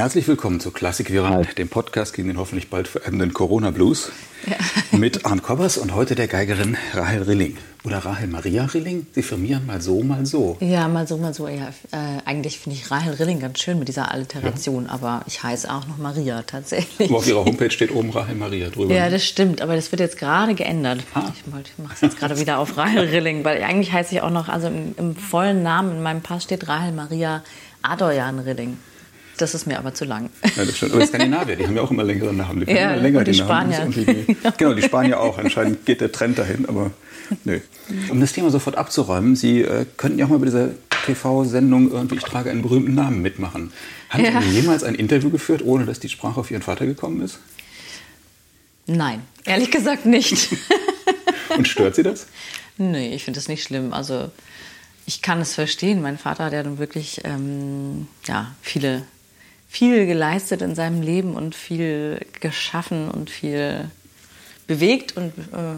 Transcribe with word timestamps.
Herzlich 0.00 0.26
willkommen 0.28 0.60
zu 0.60 0.70
Klassik 0.70 1.12
Viral, 1.12 1.44
dem 1.58 1.68
Podcast 1.68 2.14
gegen 2.14 2.28
den 2.28 2.38
hoffentlich 2.38 2.70
bald 2.70 2.88
vererbenden 2.88 3.34
Corona 3.34 3.70
Blues. 3.70 4.10
Ja. 4.46 4.56
Mit 4.98 5.26
Arndt 5.26 5.42
Kobbers 5.42 5.76
und 5.76 5.94
heute 5.94 6.14
der 6.14 6.26
Geigerin 6.26 6.78
Rahel 6.94 7.24
Rilling. 7.24 7.58
Oder 7.84 7.98
Rahel 7.98 8.26
Maria 8.26 8.64
Rilling. 8.64 9.06
Sie 9.12 9.22
firmieren 9.22 9.66
mal 9.66 9.82
so, 9.82 10.02
mal 10.02 10.24
so. 10.24 10.56
Ja, 10.60 10.88
mal 10.88 11.06
so, 11.06 11.18
mal 11.18 11.34
so. 11.34 11.48
Ja, 11.48 11.68
äh, 11.92 12.22
eigentlich 12.24 12.58
finde 12.60 12.78
ich 12.78 12.90
Rahel 12.90 13.12
Rilling 13.12 13.40
ganz 13.40 13.58
schön 13.58 13.78
mit 13.78 13.88
dieser 13.88 14.10
Alliteration, 14.10 14.86
ja. 14.86 14.90
aber 14.90 15.20
ich 15.26 15.42
heiße 15.42 15.70
auch 15.70 15.86
noch 15.86 15.98
Maria 15.98 16.44
tatsächlich. 16.46 17.10
Aber 17.10 17.18
auf 17.18 17.28
Ihrer 17.28 17.44
Homepage 17.44 17.70
steht 17.70 17.94
oben 17.94 18.08
Rahel 18.08 18.36
Maria 18.36 18.70
drüber. 18.70 18.94
Ja, 18.94 19.10
das 19.10 19.26
stimmt, 19.26 19.60
aber 19.60 19.76
das 19.76 19.92
wird 19.92 20.00
jetzt 20.00 20.16
gerade 20.16 20.54
geändert. 20.54 21.00
Ah. 21.12 21.30
Ich, 21.34 21.40
ich 21.40 21.78
mache 21.78 21.92
es 21.92 22.00
jetzt 22.00 22.18
gerade 22.18 22.40
wieder 22.40 22.56
auf 22.56 22.78
Rahel 22.78 23.06
Rilling, 23.06 23.44
weil 23.44 23.62
eigentlich 23.62 23.92
heiße 23.92 24.14
ich 24.14 24.22
auch 24.22 24.30
noch, 24.30 24.48
also 24.48 24.68
im, 24.68 24.94
im 24.96 25.14
vollen 25.14 25.62
Namen 25.62 25.96
in 25.96 26.02
meinem 26.02 26.22
Pass 26.22 26.44
steht 26.44 26.68
Rahel 26.68 26.92
Maria 26.92 27.44
Adorjan 27.82 28.38
Rilling. 28.38 28.78
Das 29.40 29.54
ist 29.54 29.66
mir 29.66 29.78
aber 29.78 29.94
zu 29.94 30.04
lang. 30.04 30.28
Ja, 30.54 30.66
das 30.66 30.76
stimmt. 30.76 30.92
Aber 30.92 31.06
Skandinavier, 31.06 31.56
die 31.56 31.66
haben 31.66 31.74
ja 31.74 31.80
auch 31.80 31.90
immer 31.90 32.04
längere 32.04 32.34
Namen. 32.34 32.60
Die 32.66 32.70
ja, 32.70 32.92
immer 32.92 33.02
länger 33.02 33.18
und 33.20 33.26
die, 33.26 33.32
die 33.32 33.38
Spanier. 33.38 33.86
Die, 33.86 34.36
genau, 34.58 34.74
die 34.74 34.82
Spanier 34.82 35.18
auch. 35.18 35.38
Anscheinend 35.38 35.86
geht 35.86 36.02
der 36.02 36.12
Trend 36.12 36.38
dahin, 36.38 36.68
aber 36.68 36.90
nö. 37.44 37.60
Um 38.10 38.20
das 38.20 38.34
Thema 38.34 38.50
sofort 38.50 38.76
abzuräumen, 38.76 39.36
Sie 39.36 39.62
äh, 39.62 39.86
könnten 39.96 40.18
ja 40.18 40.26
auch 40.26 40.28
mal 40.28 40.40
bei 40.40 40.44
dieser 40.44 40.70
TV-Sendung 41.06 41.90
irgendwie 41.90 42.16
Ich 42.16 42.22
trage 42.22 42.50
einen 42.50 42.60
berühmten 42.60 42.94
Namen 42.94 43.22
mitmachen. 43.22 43.72
Haben 44.10 44.24
ja. 44.24 44.42
Sie 44.42 44.50
jemals 44.50 44.84
ein 44.84 44.94
Interview 44.94 45.30
geführt, 45.30 45.62
ohne 45.64 45.86
dass 45.86 46.00
die 46.00 46.10
Sprache 46.10 46.38
auf 46.38 46.50
Ihren 46.50 46.62
Vater 46.62 46.84
gekommen 46.84 47.22
ist? 47.22 47.38
Nein, 48.86 49.22
ehrlich 49.46 49.70
gesagt 49.70 50.04
nicht. 50.04 50.48
und 51.56 51.66
stört 51.66 51.94
Sie 51.94 52.02
das? 52.02 52.26
Nee, 52.76 53.14
ich 53.14 53.24
finde 53.24 53.38
das 53.38 53.48
nicht 53.48 53.62
schlimm. 53.62 53.94
Also 53.94 54.30
ich 55.06 55.22
kann 55.22 55.40
es 55.40 55.54
verstehen. 55.54 56.02
Mein 56.02 56.18
Vater 56.18 56.44
hat 56.44 56.52
ja 56.52 56.62
nun 56.62 56.78
wirklich 56.78 57.22
ähm, 57.24 58.06
ja, 58.26 58.54
viele 58.60 59.06
viel 59.70 60.06
geleistet 60.06 60.62
in 60.62 60.74
seinem 60.74 61.00
Leben 61.00 61.34
und 61.34 61.54
viel 61.54 62.20
geschaffen 62.40 63.08
und 63.08 63.30
viel 63.30 63.88
bewegt 64.66 65.16
und 65.16 65.28
äh, 65.38 65.76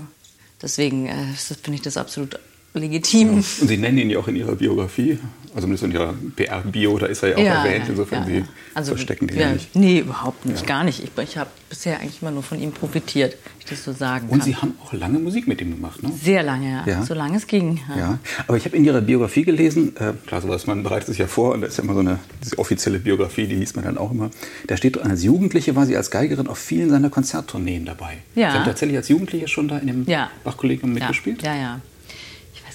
deswegen 0.63 1.07
äh, 1.07 1.27
finde 1.35 1.75
ich 1.75 1.83
das 1.83 1.99
absolut 1.99 2.41
legitim. 2.73 3.35
Und 3.35 3.45
Sie 3.45 3.77
nennen 3.77 3.99
ihn 3.99 4.09
ja 4.09 4.19
auch 4.19 4.29
in 4.29 4.37
Ihrer 4.37 4.57
Biografie, 4.57 5.19
also 5.55 5.67
zumindest 5.67 5.85
in 5.85 5.93
Ihrer 5.93 6.15
PR-Bio, 6.37 6.99
da 6.99 7.07
ist 7.07 7.23
er 7.23 7.31
ja 7.31 7.37
auch 7.37 7.41
ja, 7.41 7.65
erwähnt, 7.65 7.85
insofern 7.89 8.23
ja, 8.23 8.43
Sie 8.43 8.45
also, 8.75 8.93
verstecken 8.93 9.27
den 9.27 9.39
ja, 9.39 9.53
nicht. 9.53 9.75
Nee, 9.77 9.99
überhaupt 9.99 10.47
nicht, 10.47 10.67
gar 10.67 10.83
nicht. 10.83 11.03
Ich, 11.03 11.11
ich 11.23 11.37
habe 11.37 11.51
bisher 11.69 12.01
eigentlich 12.01 12.23
immer 12.23 12.31
nur 12.31 12.43
von 12.43 12.61
ihm 12.61 12.73
profitiert, 12.73 13.37
ich 13.59 13.67
das 13.67 13.85
so 13.85 13.93
sagen 13.93 14.29
Und 14.29 14.39
kann. 14.39 14.47
Sie 14.47 14.57
haben 14.57 14.75
auch 14.83 14.93
lange 14.93 15.19
Musik 15.19 15.47
mit 15.47 15.61
ihm 15.61 15.75
gemacht, 15.75 16.03
ne? 16.03 16.11
Sehr 16.13 16.43
lange, 16.43 16.83
ja. 16.87 17.03
So 17.03 17.15
lange 17.15 17.37
es 17.37 17.47
ging. 17.47 17.81
Ja. 17.97 18.19
aber 18.47 18.57
ich 18.57 18.65
habe 18.65 18.77
in 18.77 18.85
Ihrer 18.85 19.03
Biografie 19.03 19.45
gelesen, 19.45 19.95
äh, 19.97 20.13
klar, 20.27 20.41
sowas, 20.41 20.67
man 20.67 20.83
bereitet 20.83 21.09
sich 21.09 21.19
ja 21.19 21.27
vor, 21.27 21.53
und 21.53 21.61
da 21.61 21.67
ist 21.67 21.77
ja 21.77 21.85
immer 21.85 21.95
so 21.95 22.01
eine 22.01 22.19
offizielle 22.57 22.99
Biografie, 22.99 23.47
die 23.47 23.57
liest 23.57 23.77
man 23.77 23.85
dann 23.85 23.99
auch 23.99 24.11
immer. 24.11 24.31
Da 24.67 24.77
steht, 24.77 24.99
als 24.99 25.23
Jugendliche 25.23 25.77
war 25.77 25.87
sie 25.87 25.97
als 25.97 26.11
Geigerin 26.11 26.49
auf 26.49 26.59
vielen 26.59 26.89
seiner 26.89 27.11
Konzerttourneen 27.11 27.85
dabei. 27.85 28.19
Ja. 28.35 28.53
Sie 28.53 28.59
haben 28.59 28.65
tatsächlich 28.65 28.97
als 28.97 29.09
Jugendliche 29.09 29.49
schon 29.49 29.69
da 29.69 29.79
in 29.79 29.87
dem 29.87 30.07
Bach-Kollegium 30.45 30.93
mitgespielt? 30.93 31.43
Ja, 31.43 31.55
ja 31.55 31.81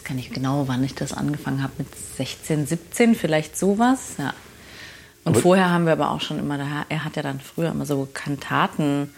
gar 0.08 0.16
nicht 0.16 0.34
genau, 0.34 0.68
wann 0.68 0.84
ich 0.84 0.96
das 0.96 1.14
angefangen 1.14 1.62
habe, 1.62 1.74
mit 1.80 1.88
16, 2.18 2.66
17, 2.66 3.16
vielleicht 3.16 3.58
sowas. 3.58 4.16
Ja. 4.18 4.34
Und 5.24 5.34
aber 5.34 5.42
vorher 5.42 5.70
haben 5.70 5.86
wir 5.86 5.94
aber 5.94 6.12
auch 6.12 6.22
schon 6.22 6.40
immer, 6.40 6.58
er 6.88 7.04
hat 7.04 7.16
ja 7.16 7.22
dann 7.22 7.40
früher 7.40 7.72
immer 7.72 7.86
so 7.86 8.08
Kantaten, 8.14 9.10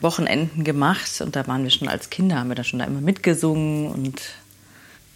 Wochenenden 0.00 0.64
gemacht 0.64 1.20
und 1.20 1.36
da 1.36 1.46
waren 1.46 1.62
wir 1.62 1.70
schon 1.70 1.88
als 1.88 2.08
Kinder, 2.08 2.36
haben 2.36 2.48
wir 2.48 2.54
da 2.54 2.64
schon 2.64 2.78
da 2.78 2.86
immer 2.86 3.02
mitgesungen 3.02 3.88
und 3.88 4.20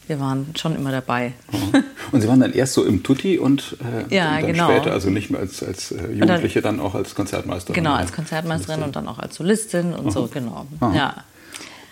wir 0.06 0.20
waren 0.20 0.52
schon 0.58 0.77
immer 0.77 0.91
dabei. 0.92 1.33
Und 2.12 2.20
Sie 2.20 2.28
waren 2.28 2.41
dann 2.41 2.52
erst 2.52 2.75
so 2.75 2.84
im 2.84 3.02
Tutti 3.02 3.39
und, 3.39 3.78
äh, 3.80 4.14
ja, 4.14 4.36
und 4.36 4.42
dann 4.42 4.52
genau. 4.52 4.70
später, 4.70 4.92
also 4.92 5.08
nicht 5.08 5.30
mehr 5.30 5.41
als, 5.41 5.62
als 5.62 5.91
äh, 5.91 6.12
Jugendliche, 6.12 6.61
dann, 6.61 6.77
dann, 6.77 6.86
auch 6.86 6.95
als 6.95 7.14
Konzertmeisterin. 7.14 7.75
Genau, 7.75 7.95
als 7.95 8.12
Konzertmeisterin 8.12 8.83
und 8.83 8.95
dann 8.95 9.08
auch 9.08 9.19
als 9.19 9.36
Solistin 9.36 9.95
und 9.95 10.08
Aha. 10.08 10.11
so, 10.11 10.28
genau. 10.28 10.67
Ja. 10.95 11.25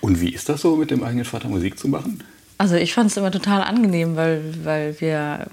Und 0.02 0.20
wie 0.20 0.28
ist 0.28 0.50
das 0.50 0.60
so, 0.60 0.76
mit 0.76 0.90
dem 0.90 1.02
eigenen 1.02 1.24
Vater 1.24 1.48
Musik 1.48 1.78
zu 1.78 1.88
machen? 1.88 2.22
Also 2.62 2.76
ich 2.76 2.94
fand 2.94 3.10
es 3.10 3.16
immer 3.16 3.32
total 3.32 3.60
angenehm, 3.60 4.14
weil, 4.14 4.40
weil 4.62 5.00
wir 5.00 5.48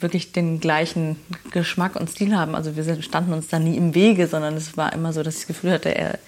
wirklich 0.00 0.32
den 0.32 0.58
gleichen 0.58 1.16
Geschmack 1.50 1.96
und 1.96 2.08
Stil 2.08 2.34
haben. 2.34 2.54
Also 2.54 2.76
wir 2.76 3.02
standen 3.02 3.34
uns 3.34 3.48
da 3.48 3.58
nie 3.58 3.76
im 3.76 3.94
Wege, 3.94 4.26
sondern 4.26 4.54
es 4.54 4.74
war 4.74 4.94
immer 4.94 5.12
so, 5.12 5.22
dass 5.22 5.34
ich 5.34 5.40
das 5.40 5.48
Gefühl 5.48 5.72
hatte, 5.72 5.94
er, 5.94 6.18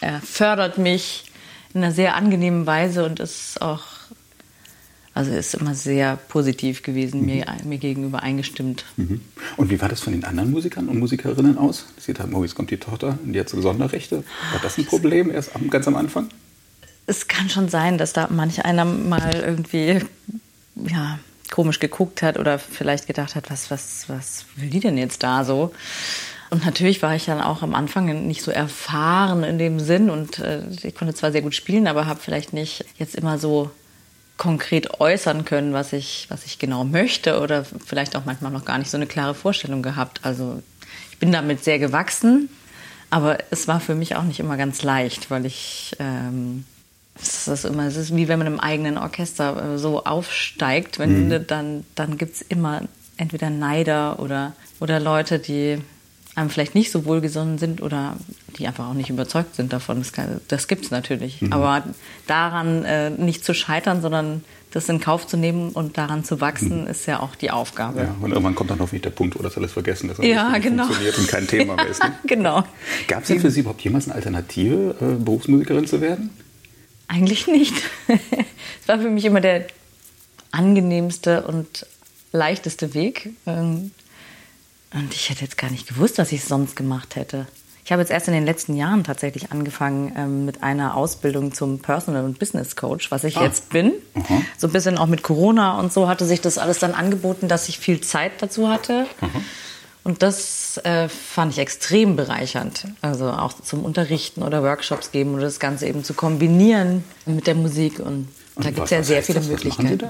er 0.00 0.22
fördert 0.22 0.78
mich 0.78 1.30
in 1.74 1.84
einer 1.84 1.92
sehr 1.92 2.16
angenehmen 2.16 2.64
Weise 2.64 3.04
und 3.04 3.20
ist 3.20 3.60
auch, 3.60 3.82
also 5.12 5.32
ist 5.32 5.52
immer 5.52 5.74
sehr 5.74 6.16
positiv 6.28 6.82
gewesen, 6.82 7.20
mhm. 7.20 7.26
mir, 7.26 7.44
mir 7.64 7.76
gegenüber 7.76 8.22
eingestimmt. 8.22 8.86
Mhm. 8.96 9.20
Und 9.58 9.68
wie 9.68 9.78
war 9.78 9.90
das 9.90 10.00
von 10.00 10.14
den 10.14 10.24
anderen 10.24 10.52
Musikern 10.52 10.88
und 10.88 10.98
Musikerinnen 10.98 11.58
aus? 11.58 11.84
Sie 11.98 12.14
haben, 12.14 12.32
oh, 12.32 12.42
jetzt 12.44 12.54
kommt 12.54 12.70
die 12.70 12.78
Tochter, 12.78 13.18
die 13.22 13.38
hat 13.38 13.50
so 13.50 13.60
Sonderrechte. 13.60 14.24
War 14.52 14.60
das 14.62 14.78
ein 14.78 14.86
Problem 14.86 15.30
erst 15.30 15.50
ganz 15.68 15.86
am 15.86 15.96
Anfang? 15.96 16.30
Es 17.06 17.28
kann 17.28 17.48
schon 17.48 17.68
sein, 17.68 17.98
dass 17.98 18.12
da 18.12 18.28
manch 18.30 18.64
einer 18.64 18.84
mal 18.84 19.34
irgendwie 19.34 20.00
ja, 20.74 21.18
komisch 21.50 21.78
geguckt 21.78 22.22
hat 22.22 22.38
oder 22.38 22.58
vielleicht 22.58 23.06
gedacht 23.06 23.34
hat, 23.34 23.50
was, 23.50 23.70
was, 23.70 24.08
was 24.08 24.44
will 24.56 24.70
die 24.70 24.80
denn 24.80 24.98
jetzt 24.98 25.22
da 25.22 25.44
so? 25.44 25.72
Und 26.50 26.64
natürlich 26.64 27.02
war 27.02 27.14
ich 27.14 27.24
dann 27.24 27.40
auch 27.40 27.62
am 27.62 27.74
Anfang 27.74 28.26
nicht 28.26 28.42
so 28.42 28.50
erfahren 28.50 29.42
in 29.42 29.58
dem 29.58 29.80
Sinn 29.80 30.10
und 30.10 30.38
äh, 30.38 30.62
ich 30.82 30.94
konnte 30.94 31.14
zwar 31.14 31.32
sehr 31.32 31.42
gut 31.42 31.54
spielen, 31.54 31.88
aber 31.88 32.06
habe 32.06 32.20
vielleicht 32.20 32.52
nicht 32.52 32.84
jetzt 32.98 33.16
immer 33.16 33.38
so 33.38 33.70
konkret 34.36 35.00
äußern 35.00 35.44
können, 35.44 35.72
was 35.72 35.92
ich, 35.92 36.26
was 36.28 36.44
ich 36.44 36.58
genau 36.58 36.84
möchte 36.84 37.40
oder 37.40 37.64
vielleicht 37.64 38.14
auch 38.16 38.26
manchmal 38.26 38.52
noch 38.52 38.64
gar 38.64 38.78
nicht 38.78 38.90
so 38.90 38.96
eine 38.96 39.06
klare 39.06 39.34
Vorstellung 39.34 39.82
gehabt. 39.82 40.20
Also 40.22 40.62
ich 41.10 41.18
bin 41.18 41.32
damit 41.32 41.64
sehr 41.64 41.78
gewachsen, 41.78 42.48
aber 43.10 43.38
es 43.50 43.66
war 43.66 43.80
für 43.80 43.94
mich 43.94 44.14
auch 44.14 44.24
nicht 44.24 44.38
immer 44.38 44.56
ganz 44.56 44.82
leicht, 44.82 45.30
weil 45.30 45.46
ich 45.46 45.96
ähm, 45.98 46.64
es 47.20 47.48
ist 47.48 47.64
immer, 47.64 47.86
es 47.86 47.96
ist 47.96 48.14
wie 48.14 48.28
wenn 48.28 48.38
man 48.38 48.46
im 48.46 48.60
eigenen 48.60 48.98
Orchester 48.98 49.74
äh, 49.74 49.78
so 49.78 50.04
aufsteigt, 50.04 50.98
wenn 50.98 51.28
mhm. 51.28 51.46
dann, 51.46 51.84
dann 51.94 52.18
gibt 52.18 52.36
es 52.36 52.42
immer 52.42 52.82
entweder 53.16 53.50
Neider 53.50 54.18
oder, 54.18 54.52
oder 54.80 55.00
Leute, 55.00 55.38
die 55.38 55.78
einem 56.34 56.50
vielleicht 56.50 56.74
nicht 56.74 56.92
so 56.92 57.06
wohlgesonnen 57.06 57.56
sind 57.56 57.82
oder 57.82 58.16
die 58.58 58.66
einfach 58.66 58.88
auch 58.88 58.94
nicht 58.94 59.08
überzeugt 59.08 59.56
sind 59.56 59.72
davon. 59.72 60.00
Das, 60.00 60.12
das 60.48 60.68
gibt 60.68 60.84
es 60.84 60.90
natürlich. 60.90 61.40
Mhm. 61.40 61.52
Aber 61.52 61.82
daran 62.26 62.84
äh, 62.84 63.08
nicht 63.10 63.42
zu 63.42 63.54
scheitern, 63.54 64.02
sondern 64.02 64.44
das 64.70 64.86
in 64.90 65.00
Kauf 65.00 65.26
zu 65.26 65.38
nehmen 65.38 65.70
und 65.70 65.96
daran 65.96 66.24
zu 66.24 66.42
wachsen, 66.42 66.82
mhm. 66.82 66.88
ist 66.88 67.06
ja 67.06 67.20
auch 67.20 67.34
die 67.36 67.50
Aufgabe. 67.50 68.00
Ja, 68.00 68.14
und 68.20 68.30
irgendwann 68.30 68.54
kommt 68.54 68.70
dann 68.70 68.80
hoffentlich 68.80 69.00
der 69.00 69.10
Punkt, 69.10 69.38
wo 69.38 69.42
das 69.42 69.56
alles 69.56 69.72
vergessen 69.72 70.10
ist. 70.10 70.22
Ja, 70.22 70.58
genau. 70.58 70.84
funktioniert 70.84 71.18
und 71.18 71.28
kein 71.28 71.46
Thema 71.46 71.76
mehr 71.76 71.86
ist. 71.86 72.02
Ne? 72.02 72.12
genau. 72.26 72.64
Gab 73.08 73.22
es 73.22 73.28
denn 73.28 73.40
für 73.40 73.50
Sie 73.50 73.60
überhaupt 73.60 73.80
jemals 73.80 74.04
eine 74.04 74.16
Alternative, 74.16 74.94
äh, 75.00 75.22
Berufsmusikerin 75.22 75.86
zu 75.86 76.02
werden? 76.02 76.28
Eigentlich 77.08 77.46
nicht. 77.46 77.74
es 78.08 78.88
war 78.88 78.98
für 78.98 79.10
mich 79.10 79.24
immer 79.24 79.40
der 79.40 79.66
angenehmste 80.50 81.42
und 81.42 81.86
leichteste 82.32 82.94
Weg. 82.94 83.30
Ähm, 83.46 83.92
und 84.92 85.14
ich 85.14 85.30
hätte 85.30 85.42
jetzt 85.42 85.58
gar 85.58 85.70
nicht 85.70 85.86
gewusst, 85.88 86.18
was 86.18 86.32
ich 86.32 86.44
sonst 86.44 86.76
gemacht 86.76 87.16
hätte. 87.16 87.46
Ich 87.84 87.92
habe 87.92 88.02
jetzt 88.02 88.10
erst 88.10 88.26
in 88.26 88.34
den 88.34 88.44
letzten 88.44 88.74
Jahren 88.74 89.04
tatsächlich 89.04 89.52
angefangen 89.52 90.12
ähm, 90.16 90.44
mit 90.44 90.64
einer 90.64 90.96
Ausbildung 90.96 91.54
zum 91.54 91.78
Personal- 91.78 92.24
und 92.24 92.38
Business 92.40 92.74
Coach, 92.74 93.12
was 93.12 93.22
ich 93.22 93.36
ah. 93.36 93.44
jetzt 93.44 93.70
bin. 93.70 93.92
Aha. 94.14 94.42
So 94.58 94.66
ein 94.66 94.72
bisschen 94.72 94.98
auch 94.98 95.06
mit 95.06 95.22
Corona 95.22 95.78
und 95.78 95.92
so 95.92 96.08
hatte 96.08 96.24
sich 96.24 96.40
das 96.40 96.58
alles 96.58 96.80
dann 96.80 96.94
angeboten, 96.94 97.46
dass 97.46 97.68
ich 97.68 97.78
viel 97.78 98.00
Zeit 98.00 98.32
dazu 98.42 98.68
hatte. 98.68 99.06
Aha. 99.20 99.40
Und 100.06 100.22
das 100.22 100.78
äh, 100.84 101.08
fand 101.08 101.52
ich 101.52 101.58
extrem 101.58 102.14
bereichernd. 102.14 102.84
Also 103.00 103.28
auch 103.28 103.52
zum 103.60 103.84
Unterrichten 103.84 104.44
oder 104.44 104.62
Workshops 104.62 105.10
geben 105.10 105.34
oder 105.34 105.42
das 105.42 105.58
Ganze 105.58 105.88
eben 105.88 106.04
zu 106.04 106.14
kombinieren 106.14 107.02
mit 107.24 107.48
der 107.48 107.56
Musik. 107.56 107.98
Und, 107.98 108.28
und 108.54 108.64
da 108.64 108.70
gibt 108.70 108.84
es 108.84 108.90
ja 108.90 109.02
sehr 109.02 109.24
viele 109.24 109.40
das? 109.40 109.48
Möglichkeiten. 109.48 110.08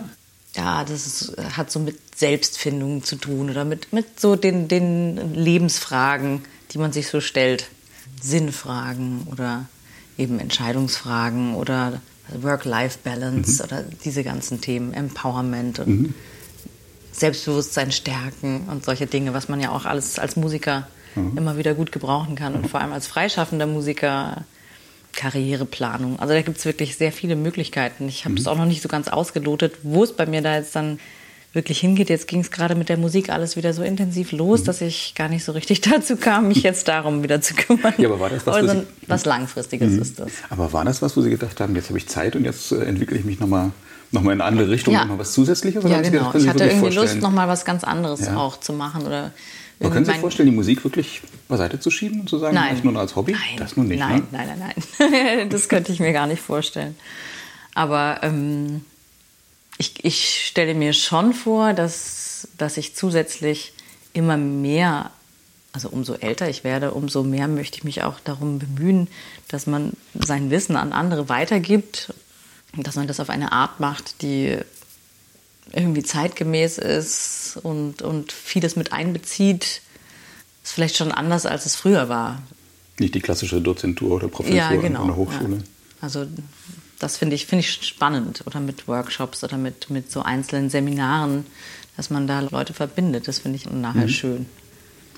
Ja, 0.54 0.84
das 0.84 1.06
ist, 1.06 1.36
hat 1.56 1.70
so 1.70 1.78
mit 1.78 1.96
Selbstfindung 2.14 3.04
zu 3.04 3.16
tun 3.16 3.48
oder 3.48 3.64
mit, 3.64 3.94
mit 3.94 4.20
so 4.20 4.36
den, 4.36 4.68
den 4.68 5.32
Lebensfragen, 5.34 6.42
die 6.72 6.78
man 6.78 6.92
sich 6.92 7.08
so 7.08 7.22
stellt. 7.22 7.68
Sinnfragen 8.20 9.26
oder 9.32 9.64
eben 10.18 10.38
Entscheidungsfragen 10.38 11.54
oder 11.54 12.02
Work-Life-Balance 12.38 13.62
mhm. 13.62 13.66
oder 13.66 13.84
diese 14.04 14.24
ganzen 14.24 14.60
Themen, 14.60 14.92
Empowerment 14.92 15.78
und 15.78 15.88
mhm. 15.88 16.14
Selbstbewusstsein 17.20 17.92
stärken 17.92 18.68
und 18.70 18.84
solche 18.84 19.06
Dinge, 19.06 19.34
was 19.34 19.48
man 19.48 19.60
ja 19.60 19.70
auch 19.70 19.84
alles 19.84 20.18
als 20.18 20.36
Musiker 20.36 20.86
mhm. 21.14 21.36
immer 21.36 21.56
wieder 21.56 21.74
gut 21.74 21.92
gebrauchen 21.92 22.36
kann 22.36 22.54
und 22.54 22.68
vor 22.68 22.80
allem 22.80 22.92
als 22.92 23.06
freischaffender 23.06 23.66
Musiker 23.66 24.44
Karriereplanung. 25.12 26.20
Also 26.20 26.34
da 26.34 26.42
gibt 26.42 26.58
es 26.58 26.64
wirklich 26.66 26.96
sehr 26.96 27.10
viele 27.10 27.36
Möglichkeiten. 27.36 28.08
Ich 28.08 28.24
habe 28.24 28.34
es 28.34 28.42
mhm. 28.42 28.48
auch 28.48 28.56
noch 28.58 28.66
nicht 28.66 28.82
so 28.82 28.88
ganz 28.88 29.08
ausgelotet, 29.08 29.74
wo 29.82 30.04
es 30.04 30.12
bei 30.12 30.26
mir 30.26 30.42
da 30.42 30.56
jetzt 30.56 30.76
dann 30.76 31.00
wirklich 31.56 31.80
hingeht. 31.80 32.08
Jetzt 32.08 32.28
ging 32.28 32.40
es 32.40 32.52
gerade 32.52 32.76
mit 32.76 32.88
der 32.88 32.96
Musik 32.96 33.30
alles 33.30 33.56
wieder 33.56 33.72
so 33.72 33.82
intensiv 33.82 34.30
los, 34.30 34.60
mhm. 34.60 34.64
dass 34.66 34.80
ich 34.80 35.14
gar 35.16 35.28
nicht 35.28 35.44
so 35.44 35.50
richtig 35.50 35.80
dazu 35.82 36.16
kam, 36.16 36.46
mich 36.48 36.62
jetzt 36.62 36.86
darum 36.86 37.24
wieder 37.24 37.40
zu 37.40 37.54
kümmern. 37.54 37.94
Ja, 37.98 38.08
aber 38.08 38.20
war 38.20 38.30
das 38.30 38.46
was, 38.46 38.54
also, 38.54 38.84
was 39.08 39.24
Langfristiges 39.24 39.92
mhm. 39.92 40.02
ist 40.02 40.20
das. 40.20 40.30
Aber 40.50 40.72
war 40.72 40.84
das 40.84 41.02
was, 41.02 41.16
wo 41.16 41.22
Sie 41.22 41.30
gedacht 41.30 41.60
haben, 41.60 41.74
jetzt 41.74 41.88
habe 41.88 41.98
ich 41.98 42.06
Zeit 42.06 42.36
und 42.36 42.44
jetzt 42.44 42.70
äh, 42.70 42.84
entwickle 42.84 43.18
ich 43.18 43.24
mich 43.24 43.40
nochmal 43.40 43.72
noch 44.12 44.22
mal 44.22 44.32
in 44.32 44.40
eine 44.40 44.48
andere 44.48 44.70
Richtung, 44.70 44.94
ja. 44.94 45.04
noch 45.04 45.18
was 45.18 45.32
Zusätzliches? 45.32 45.84
Oder 45.84 45.96
ja, 45.96 46.00
genau. 46.00 46.30
Gedacht, 46.30 46.34
ich 46.36 46.48
hatte 46.48 46.64
irgendwie 46.64 46.94
Lust, 46.94 47.20
nochmal 47.20 47.48
was 47.48 47.64
ganz 47.64 47.82
anderes 47.82 48.20
ja. 48.20 48.36
auch 48.36 48.60
zu 48.60 48.72
machen. 48.72 49.04
Oder 49.04 49.32
können 49.80 50.04
Sie 50.04 50.12
sich 50.12 50.20
vorstellen, 50.20 50.48
die 50.48 50.54
Musik 50.54 50.84
wirklich 50.84 51.22
beiseite 51.48 51.80
zu 51.80 51.90
schieben 51.90 52.20
und 52.20 52.28
zu 52.28 52.38
sagen, 52.38 52.54
nein. 52.54 52.80
nur 52.82 52.96
als 52.96 53.16
Hobby? 53.16 53.32
Nein, 53.32 53.58
das 53.58 53.76
nun 53.76 53.88
nicht, 53.88 53.98
nein, 53.98 54.18
ne? 54.18 54.22
nein, 54.30 54.58
nein, 54.58 54.74
nein. 54.98 55.48
das 55.50 55.68
könnte 55.68 55.92
ich 55.92 56.00
mir 56.00 56.12
gar 56.12 56.26
nicht 56.26 56.40
vorstellen. 56.40 56.96
Aber 57.74 58.20
ähm, 58.22 58.84
ich, 59.78 60.04
ich 60.04 60.46
stelle 60.46 60.74
mir 60.74 60.92
schon 60.92 61.32
vor, 61.32 61.72
dass, 61.72 62.48
dass 62.56 62.76
ich 62.76 62.94
zusätzlich 62.94 63.72
immer 64.12 64.36
mehr, 64.36 65.10
also 65.72 65.88
umso 65.88 66.14
älter 66.14 66.48
ich 66.48 66.64
werde, 66.64 66.92
umso 66.92 67.22
mehr 67.22 67.48
möchte 67.48 67.78
ich 67.78 67.84
mich 67.84 68.02
auch 68.02 68.18
darum 68.20 68.58
bemühen, 68.58 69.08
dass 69.48 69.66
man 69.66 69.92
sein 70.14 70.50
Wissen 70.50 70.76
an 70.76 70.92
andere 70.92 71.28
weitergibt, 71.28 72.14
dass 72.74 72.96
man 72.96 73.06
das 73.06 73.20
auf 73.20 73.30
eine 73.30 73.52
Art 73.52 73.80
macht, 73.80 74.22
die 74.22 74.58
irgendwie 75.72 76.02
zeitgemäß 76.02 76.78
ist 76.78 77.58
und, 77.62 78.02
und 78.02 78.32
vieles 78.32 78.76
mit 78.76 78.92
einbezieht. 78.92 79.82
Ist 80.62 80.72
vielleicht 80.72 80.96
schon 80.96 81.12
anders, 81.12 81.44
als 81.44 81.66
es 81.66 81.76
früher 81.76 82.08
war. 82.08 82.42
Nicht 82.98 83.14
die 83.14 83.20
klassische 83.20 83.60
Dozentur 83.60 84.12
oder 84.12 84.28
Professur 84.28 84.56
ja, 84.56 84.74
genau, 84.74 85.02
an 85.02 85.06
der 85.08 85.16
Hochschule. 85.16 85.56
Ja. 85.56 85.62
Also 86.00 86.26
das 86.98 87.16
finde 87.16 87.34
ich, 87.34 87.46
find 87.46 87.60
ich 87.60 87.86
spannend. 87.86 88.42
Oder 88.46 88.60
mit 88.60 88.88
Workshops 88.88 89.44
oder 89.44 89.58
mit, 89.58 89.90
mit 89.90 90.10
so 90.10 90.22
einzelnen 90.22 90.70
Seminaren, 90.70 91.46
dass 91.96 92.10
man 92.10 92.26
da 92.26 92.40
Leute 92.40 92.74
verbindet. 92.74 93.28
Das 93.28 93.40
finde 93.40 93.56
ich 93.56 93.70
nachher 93.70 94.02
mhm. 94.02 94.08
schön. 94.08 94.46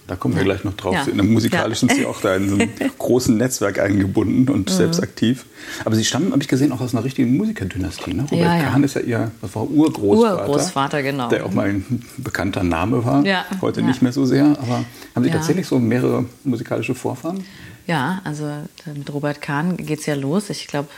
Da 0.08 0.16
kommen 0.16 0.34
wir 0.36 0.42
gleich 0.42 0.64
noch 0.64 0.72
drauf. 0.72 0.94
Ja. 0.94 1.02
In 1.02 1.19
der 1.19 1.26
musikalischen 1.26 1.86
ja. 1.86 1.94
sind 1.94 2.02
Sie 2.02 2.08
auch 2.08 2.22
da 2.22 2.34
in 2.34 2.48
so 2.48 2.54
einem 2.54 2.70
großen 2.98 3.36
Netzwerk 3.36 3.78
eingebunden 3.78 4.48
und 4.48 4.70
mhm. 4.70 4.75
selbst 4.75 5.02
aktiv. 5.02 5.44
Aber 5.84 5.94
Sie 5.94 6.04
stammen, 6.04 6.32
habe 6.32 6.42
ich 6.42 6.48
gesehen, 6.48 6.72
auch 6.72 6.80
aus 6.80 6.94
einer 6.94 7.04
richtigen 7.04 7.36
Musikerdynastie. 7.36 8.14
Ne? 8.14 8.22
Robert 8.22 8.38
ja, 8.38 8.70
Kahn 8.70 8.82
ist 8.84 8.94
ja 8.94 9.02
Ihr 9.02 9.30
das 9.42 9.54
war 9.54 9.69
Urgroßvater. 9.69 10.48
Urgroßvater, 10.48 11.02
genau. 11.02 11.28
Der 11.28 11.44
auch 11.44 11.52
mal 11.52 11.69
ein 11.69 12.02
bekannter 12.16 12.64
Name 12.64 13.04
war. 13.04 13.22
Ja. 13.26 13.44
Heute 13.60 13.82
nicht 13.82 14.00
mehr 14.00 14.12
so 14.12 14.25
sehr. 14.25 14.46
Aber 14.46 14.82
haben 15.14 15.25
Sie 15.25 15.30
tatsächlich 15.30 15.66
so 15.66 15.78
mehrere 15.78 16.25
musikalische 16.42 16.94
Vorfahren? 16.94 17.44
Ja, 17.86 18.22
also 18.25 18.50
mit 18.86 19.12
Robert 19.12 19.42
Kahn 19.42 19.76
geht 19.76 20.00
es 20.00 20.06
ja 20.06 20.14
los. 20.14 20.48
Ich 20.48 20.69
glaube, 20.69 20.88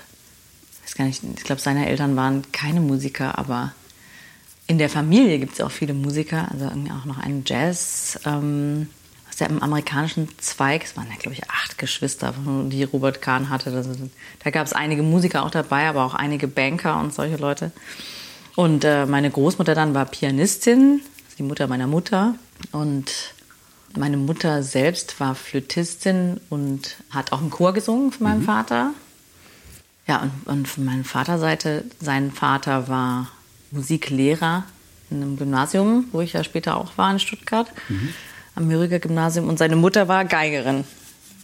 gar 1.00 1.06
nicht, 1.06 1.22
ich 1.36 1.44
glaube, 1.44 1.60
seine 1.60 1.88
Eltern 1.88 2.14
waren 2.16 2.42
keine 2.52 2.80
Musiker, 2.80 3.38
aber 3.38 3.72
in 4.66 4.78
der 4.78 4.90
Familie 4.90 5.38
gibt 5.38 5.54
es 5.54 5.60
auch 5.60 5.70
viele 5.70 5.94
Musiker, 5.94 6.48
also 6.50 6.66
irgendwie 6.66 6.92
auch 6.92 7.06
noch 7.06 7.18
einen 7.18 7.42
Jazz. 7.46 8.20
Ähm, 8.24 8.88
aus 9.28 9.36
dem 9.36 9.62
amerikanischen 9.62 10.28
Zweig, 10.38 10.84
es 10.84 10.96
waren 10.96 11.08
ja, 11.08 11.16
glaube 11.16 11.34
ich, 11.34 11.48
acht 11.50 11.78
Geschwister, 11.78 12.34
die 12.68 12.84
Robert 12.84 13.22
Kahn 13.22 13.48
hatte. 13.48 13.70
Das, 13.70 13.88
da 14.44 14.50
gab 14.50 14.66
es 14.66 14.72
einige 14.72 15.02
Musiker 15.02 15.44
auch 15.44 15.50
dabei, 15.50 15.88
aber 15.88 16.04
auch 16.04 16.14
einige 16.14 16.46
Banker 16.46 17.00
und 17.00 17.14
solche 17.14 17.36
Leute. 17.36 17.72
Und 18.54 18.84
äh, 18.84 19.06
meine 19.06 19.30
Großmutter 19.30 19.74
dann 19.74 19.94
war 19.94 20.04
Pianistin, 20.04 21.00
die 21.38 21.42
Mutter 21.42 21.66
meiner 21.66 21.86
Mutter. 21.86 22.34
Und 22.72 23.10
meine 23.96 24.18
Mutter 24.18 24.62
selbst 24.62 25.18
war 25.18 25.34
Flötistin 25.34 26.40
und 26.50 26.96
hat 27.10 27.32
auch 27.32 27.40
im 27.40 27.50
Chor 27.50 27.72
gesungen 27.72 28.12
von 28.12 28.24
meinem 28.24 28.40
mhm. 28.40 28.46
Vater. 28.46 28.90
Ja, 30.06 30.22
und, 30.22 30.46
und 30.46 30.68
von 30.68 30.84
meiner 30.84 31.04
Vaterseite, 31.04 31.84
sein 32.00 32.32
Vater 32.32 32.88
war 32.88 33.30
Musiklehrer 33.70 34.64
in 35.10 35.22
einem 35.22 35.36
Gymnasium, 35.36 36.06
wo 36.12 36.20
ich 36.20 36.32
ja 36.32 36.44
später 36.44 36.76
auch 36.76 36.96
war 36.96 37.10
in 37.12 37.18
Stuttgart, 37.18 37.68
mhm. 37.88 38.08
am 38.54 38.66
Müriger 38.66 38.98
Gymnasium. 38.98 39.48
Und 39.48 39.58
seine 39.58 39.76
Mutter 39.76 40.08
war 40.08 40.24
Geigerin. 40.24 40.84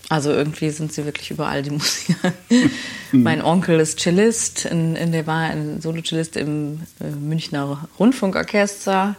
Also 0.09 0.31
irgendwie 0.31 0.71
sind 0.71 0.93
sie 0.93 1.05
wirklich 1.05 1.31
überall 1.33 1.63
die 1.63 1.71
Musiker. 1.73 2.33
Mhm. 2.49 3.23
mein 3.23 3.43
Onkel 3.43 3.81
ist 3.81 4.01
Cellist, 4.01 4.65
in, 4.65 4.97
in, 4.97 5.13
der 5.13 5.27
war 5.27 5.43
ein 5.43 5.81
Solo-Cellist 5.81 6.37
im 6.37 6.81
äh, 7.01 7.11
Münchner 7.11 7.89
Rundfunkorchester 7.99 9.17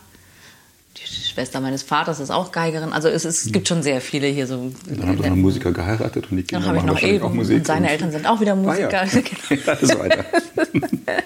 die 0.99 1.29
Schwester 1.29 1.59
meines 1.59 1.83
Vaters 1.83 2.19
ist 2.19 2.29
auch 2.29 2.51
Geigerin. 2.51 2.93
Also 2.93 3.07
es, 3.07 3.25
es 3.25 3.51
gibt 3.51 3.67
schon 3.67 3.83
sehr 3.83 4.01
viele 4.01 4.27
hier 4.27 4.47
so. 4.47 4.71
Dann 4.87 5.07
haben 5.07 5.21
sie 5.21 5.29
noch 5.29 5.35
Musiker 5.35 5.71
geheiratet 5.71 6.27
und 6.31 6.37
die 6.37 6.43
Kinder 6.43 6.65
dann 6.65 6.75
machen 6.75 6.87
ich 6.87 6.93
noch 6.93 7.09
eben, 7.09 7.23
auch 7.23 7.33
Musik. 7.33 7.57
Und 7.57 7.67
seine 7.67 7.89
Eltern 7.89 8.11
sind 8.11 8.25
auch 8.25 8.39
wieder 8.41 8.55
Musiker. 8.55 9.01
Ah, 9.01 9.05
ja. 9.05 9.99
weiter. 9.99 10.25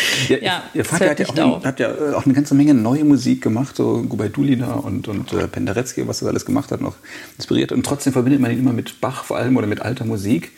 ja, 0.28 0.38
ja, 0.38 0.62
ihr 0.74 0.84
Vater 0.84 1.10
hat 1.10 1.36
ja, 1.36 1.44
auch, 1.44 1.64
hat 1.64 1.80
ja, 1.80 1.90
äh, 1.90 2.14
auch, 2.14 2.24
eine 2.24 2.34
ganze 2.34 2.54
Menge 2.54 2.74
neue 2.74 3.04
Musik 3.04 3.42
gemacht, 3.42 3.76
so 3.76 4.02
Gubaidulina 4.02 4.74
und, 4.74 5.08
und 5.08 5.32
äh, 5.32 5.48
Penderecki, 5.48 6.06
was 6.06 6.22
er 6.22 6.28
alles 6.28 6.44
gemacht 6.44 6.70
hat, 6.70 6.80
noch 6.80 6.96
inspiriert. 7.36 7.72
Und 7.72 7.84
trotzdem 7.84 8.12
verbindet 8.12 8.40
man 8.40 8.50
ihn 8.50 8.58
immer 8.58 8.72
mit 8.72 9.00
Bach 9.00 9.24
vor 9.24 9.36
allem 9.36 9.56
oder 9.56 9.66
mit 9.66 9.80
alter 9.80 10.04
Musik. 10.04 10.52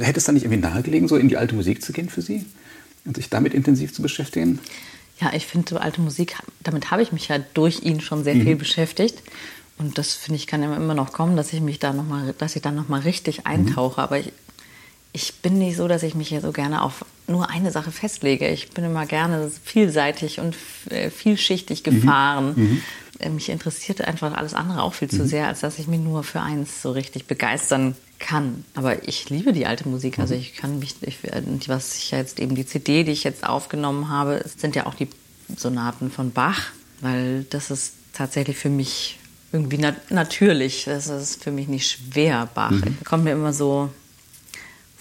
Hätte 0.00 0.18
es 0.18 0.24
dann 0.24 0.34
nicht 0.34 0.44
irgendwie 0.44 0.60
nahegelegen, 0.60 1.08
so 1.08 1.16
in 1.16 1.28
die 1.28 1.36
alte 1.36 1.54
Musik 1.54 1.82
zu 1.82 1.92
gehen 1.92 2.08
für 2.08 2.22
Sie? 2.22 2.44
Und 3.04 3.16
sich 3.16 3.30
damit 3.30 3.54
intensiv 3.54 3.92
zu 3.94 4.02
beschäftigen? 4.02 4.58
Ja, 5.20 5.32
ich 5.32 5.46
finde 5.46 5.68
so 5.68 5.78
alte 5.78 6.00
Musik, 6.00 6.36
damit 6.60 6.90
habe 6.90 7.02
ich 7.02 7.12
mich 7.12 7.28
ja 7.28 7.38
durch 7.54 7.82
ihn 7.82 8.00
schon 8.00 8.24
sehr 8.24 8.36
mhm. 8.36 8.42
viel 8.42 8.56
beschäftigt. 8.56 9.22
Und 9.78 9.96
das 9.98 10.14
finde 10.14 10.36
ich 10.36 10.46
kann 10.46 10.62
immer 10.62 10.94
noch 10.94 11.12
kommen, 11.12 11.36
dass 11.36 11.52
ich 11.52 11.60
mich 11.60 11.78
da 11.78 11.92
noch 11.92 12.06
mal, 12.06 12.34
dass 12.38 12.56
ich 12.56 12.62
dann 12.62 12.74
noch 12.74 12.88
mal 12.88 13.00
richtig 13.00 13.38
mhm. 13.38 13.46
eintauche. 13.46 14.00
Mhm. 14.00 14.04
Aber 14.04 14.18
ich, 14.18 14.32
ich 15.12 15.34
bin 15.36 15.58
nicht 15.58 15.76
so, 15.76 15.88
dass 15.88 16.02
ich 16.02 16.14
mich 16.14 16.28
hier 16.28 16.40
so 16.40 16.52
gerne 16.52 16.82
auf 16.82 17.04
nur 17.26 17.50
eine 17.50 17.70
Sache 17.70 17.92
festlege. 17.92 18.48
Ich 18.48 18.70
bin 18.70 18.84
immer 18.84 19.06
gerne 19.06 19.50
vielseitig 19.64 20.40
und 20.40 20.56
äh, 20.90 21.10
vielschichtig 21.10 21.84
mhm. 21.84 21.90
gefahren. 21.90 22.52
Mhm. 22.56 22.82
Äh, 23.18 23.30
mich 23.30 23.48
interessiert 23.48 24.00
einfach 24.00 24.34
alles 24.34 24.54
andere 24.54 24.82
auch 24.82 24.94
viel 24.94 25.08
zu 25.08 25.22
mhm. 25.22 25.28
sehr, 25.28 25.48
als 25.48 25.60
dass 25.60 25.78
ich 25.78 25.88
mich 25.88 26.00
nur 26.00 26.24
für 26.24 26.40
eins 26.40 26.82
so 26.82 26.92
richtig 26.92 27.26
begeistern 27.26 27.96
kann. 28.18 28.64
Aber 28.74 29.06
ich 29.08 29.30
liebe 29.30 29.52
die 29.52 29.66
alte 29.66 29.88
Musik. 29.88 30.18
Also 30.18 30.34
mhm. 30.34 30.40
ich 30.40 30.54
kann 30.54 30.78
mich, 30.78 30.96
ich, 31.02 31.18
was 31.68 31.96
ich 31.96 32.10
jetzt 32.10 32.38
eben 32.40 32.54
die 32.54 32.66
CD, 32.66 33.04
die 33.04 33.12
ich 33.12 33.24
jetzt 33.24 33.44
aufgenommen 33.44 34.08
habe, 34.08 34.44
sind 34.56 34.76
ja 34.76 34.86
auch 34.86 34.94
die 34.94 35.08
Sonaten 35.56 36.10
von 36.10 36.32
Bach, 36.32 36.70
weil 37.00 37.44
das 37.50 37.70
ist 37.70 37.94
tatsächlich 38.12 38.56
für 38.56 38.70
mich 38.70 39.18
irgendwie 39.52 39.78
nat 39.78 40.10
natürlich. 40.10 40.84
Das 40.84 41.08
ist 41.08 41.42
für 41.42 41.50
mich 41.50 41.68
nicht 41.68 41.90
schwer, 41.90 42.48
Bach. 42.54 42.70
Mhm. 42.70 42.98
Kommt 43.04 43.24
mir 43.24 43.32
immer 43.32 43.52
so 43.52 43.90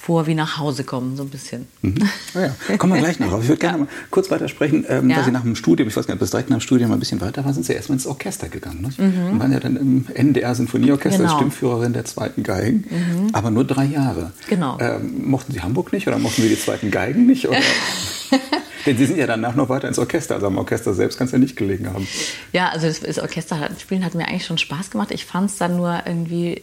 vor 0.08 0.26
wie 0.26 0.36
nach 0.36 0.58
Hause 0.58 0.86
kommen, 0.86 1.18
so 1.18 1.24
ein 1.24 1.30
bisschen. 1.30 1.68
Mhm. 1.82 1.96
Oh 2.34 2.40
ja. 2.40 2.78
Kommen 2.78 2.94
wir 2.94 3.02
gleich 3.02 3.20
noch 3.20 3.30
drauf. 3.30 3.42
Ich 3.42 3.50
würde 3.50 3.60
gerne 3.60 3.80
mal 3.80 3.88
kurz 4.10 4.32
weitersprechen, 4.32 4.86
ähm, 4.88 5.10
ja. 5.10 5.18
weil 5.18 5.26
Sie 5.26 5.32
nach 5.32 5.42
dem 5.42 5.58
Studium, 5.58 5.90
ich 5.90 5.98
weiß 5.98 6.08
gar 6.08 6.14
nicht, 6.14 6.22
das 6.22 6.30
direkt 6.32 6.50
nach 6.50 6.60
dem 6.60 6.62
Studium 6.62 6.94
ein 6.94 7.00
bisschen 7.00 7.20
weiter 7.20 7.44
war, 7.44 7.54
sind 7.54 7.66
Sie 7.66 7.74
erstmal 7.74 7.98
ins 7.98 8.08
Orchester 8.08 8.48
gegangen. 8.48 8.84
Ne? 8.84 9.06
Mhm. 9.06 9.32
Und 9.32 9.40
waren 9.42 9.52
ja 9.52 9.60
dann 9.60 9.76
im 9.76 10.06
NDR 10.14 10.56
Sinfonieorchester 10.56 11.18
genau. 11.18 11.30
als 11.30 11.38
Stimmführerin 11.38 11.92
der 11.92 12.06
zweiten 12.06 12.44
Geigen, 12.44 12.86
mhm. 12.90 13.30
aber 13.34 13.52
nur 13.52 13.66
drei 13.66 13.84
Jahre. 13.84 14.32
Genau. 14.48 14.78
Ähm, 14.80 15.30
mochten 15.30 15.52
Sie 15.52 15.60
Hamburg 15.60 15.92
nicht 15.92 16.08
oder 16.08 16.20
mochten 16.20 16.42
Sie 16.42 16.48
die 16.48 16.60
zweiten 16.60 16.90
Geigen 16.90 17.26
nicht? 17.26 17.46
Denn 18.86 18.98
Sie 18.98 19.06
sind 19.08 19.18
ja 19.18 19.28
danach 19.28 19.56
noch 19.56 19.68
weiter 19.68 19.90
ins 19.90 20.00
Orchester. 20.00 20.36
Also 20.36 20.48
am 20.48 20.58
Orchester 20.58 20.94
selbst 20.94 21.18
kann 21.18 21.26
es 21.26 21.34
ja 21.34 21.38
nicht 21.38 21.58
gelegen 21.58 21.90
haben. 21.94 22.08
Ja, 22.54 22.70
also 22.70 22.88
das, 22.88 23.02
das 23.02 23.20
Orchesterspielen 23.20 24.06
hat 24.06 24.16
mir 24.16 24.26
eigentlich 24.30 24.46
schon 24.46 24.58
Spaß 24.58 24.90
gemacht. 24.90 25.12
Ich 25.12 25.26
fand 25.26 25.50
es 25.50 25.58
dann 25.58 25.76
nur 25.76 26.04
irgendwie 26.06 26.62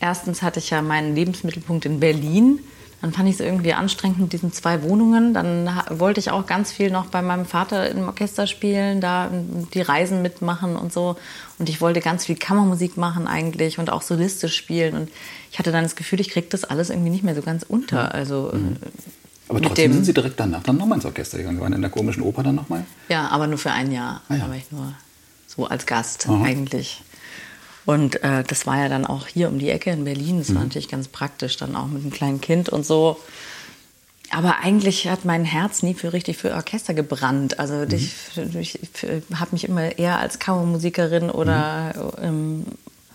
erstens 0.00 0.42
hatte 0.42 0.58
ich 0.58 0.70
ja 0.70 0.82
meinen 0.82 1.14
Lebensmittelpunkt 1.14 1.84
in 1.86 2.00
Berlin. 2.00 2.60
Dann 3.00 3.12
fand 3.12 3.30
ich 3.30 3.36
es 3.36 3.40
irgendwie 3.40 3.72
anstrengend 3.72 4.18
mit 4.18 4.32
diesen 4.34 4.52
zwei 4.52 4.82
Wohnungen. 4.82 5.32
Dann 5.32 5.70
wollte 5.90 6.20
ich 6.20 6.30
auch 6.30 6.44
ganz 6.44 6.70
viel 6.70 6.90
noch 6.90 7.06
bei 7.06 7.22
meinem 7.22 7.46
Vater 7.46 7.90
im 7.90 8.06
Orchester 8.06 8.46
spielen, 8.46 9.00
da 9.00 9.30
die 9.72 9.80
Reisen 9.80 10.20
mitmachen 10.20 10.76
und 10.76 10.92
so. 10.92 11.16
Und 11.58 11.70
ich 11.70 11.80
wollte 11.80 12.00
ganz 12.00 12.26
viel 12.26 12.36
Kammermusik 12.36 12.98
machen 12.98 13.26
eigentlich 13.26 13.78
und 13.78 13.88
auch 13.88 14.02
solistisch 14.02 14.54
spielen. 14.54 14.94
Und 14.94 15.08
ich 15.50 15.58
hatte 15.58 15.72
dann 15.72 15.82
das 15.82 15.96
Gefühl, 15.96 16.20
ich 16.20 16.28
kriege 16.28 16.48
das 16.50 16.64
alles 16.64 16.90
irgendwie 16.90 17.10
nicht 17.10 17.24
mehr 17.24 17.34
so 17.34 17.40
ganz 17.40 17.62
unter. 17.62 18.14
Also 18.14 18.50
mhm. 18.52 18.76
Aber 19.48 19.60
trotzdem 19.60 19.92
sind 19.92 20.04
Sie 20.04 20.14
direkt 20.14 20.38
danach 20.38 20.62
dann 20.62 20.76
nochmal 20.76 20.98
ins 20.98 21.04
Orchester 21.04 21.38
gegangen. 21.38 21.56
Sie 21.56 21.62
waren 21.62 21.72
in 21.72 21.80
der 21.80 21.90
komischen 21.90 22.22
Oper 22.22 22.42
dann 22.42 22.54
nochmal? 22.54 22.84
Ja, 23.08 23.28
aber 23.28 23.46
nur 23.46 23.58
für 23.58 23.72
ein 23.72 23.90
Jahr. 23.90 24.22
Ah, 24.28 24.34
ja. 24.34 24.44
Da 24.44 24.48
war 24.48 24.56
ich 24.56 24.70
nur 24.70 24.92
so 25.48 25.66
als 25.66 25.86
Gast 25.86 26.28
Aha. 26.28 26.44
eigentlich. 26.44 27.02
Und 27.86 28.22
äh, 28.22 28.44
das 28.44 28.66
war 28.66 28.78
ja 28.78 28.88
dann 28.88 29.06
auch 29.06 29.26
hier 29.26 29.48
um 29.48 29.58
die 29.58 29.70
Ecke 29.70 29.90
in 29.90 30.04
Berlin. 30.04 30.38
Das 30.38 30.48
mhm. 30.48 30.56
war 30.56 30.62
natürlich 30.64 30.88
ganz 30.88 31.08
praktisch, 31.08 31.56
dann 31.56 31.76
auch 31.76 31.86
mit 31.86 32.02
einem 32.02 32.10
kleinen 32.10 32.40
Kind 32.40 32.68
und 32.68 32.84
so. 32.84 33.18
Aber 34.30 34.58
eigentlich 34.62 35.08
hat 35.08 35.24
mein 35.24 35.44
Herz 35.44 35.82
nie 35.82 35.94
für 35.94 36.12
richtig 36.12 36.36
für 36.36 36.54
Orchester 36.54 36.94
gebrannt. 36.94 37.58
Also 37.58 37.74
mhm. 37.74 37.92
ich, 37.92 38.12
ich, 38.60 38.80
ich 38.82 39.22
habe 39.34 39.50
mich 39.52 39.64
immer 39.64 39.98
eher 39.98 40.18
als 40.18 40.38
Kammermusikerin 40.38 41.30
oder 41.30 42.12
mhm. 42.18 42.24
ähm, 42.24 42.64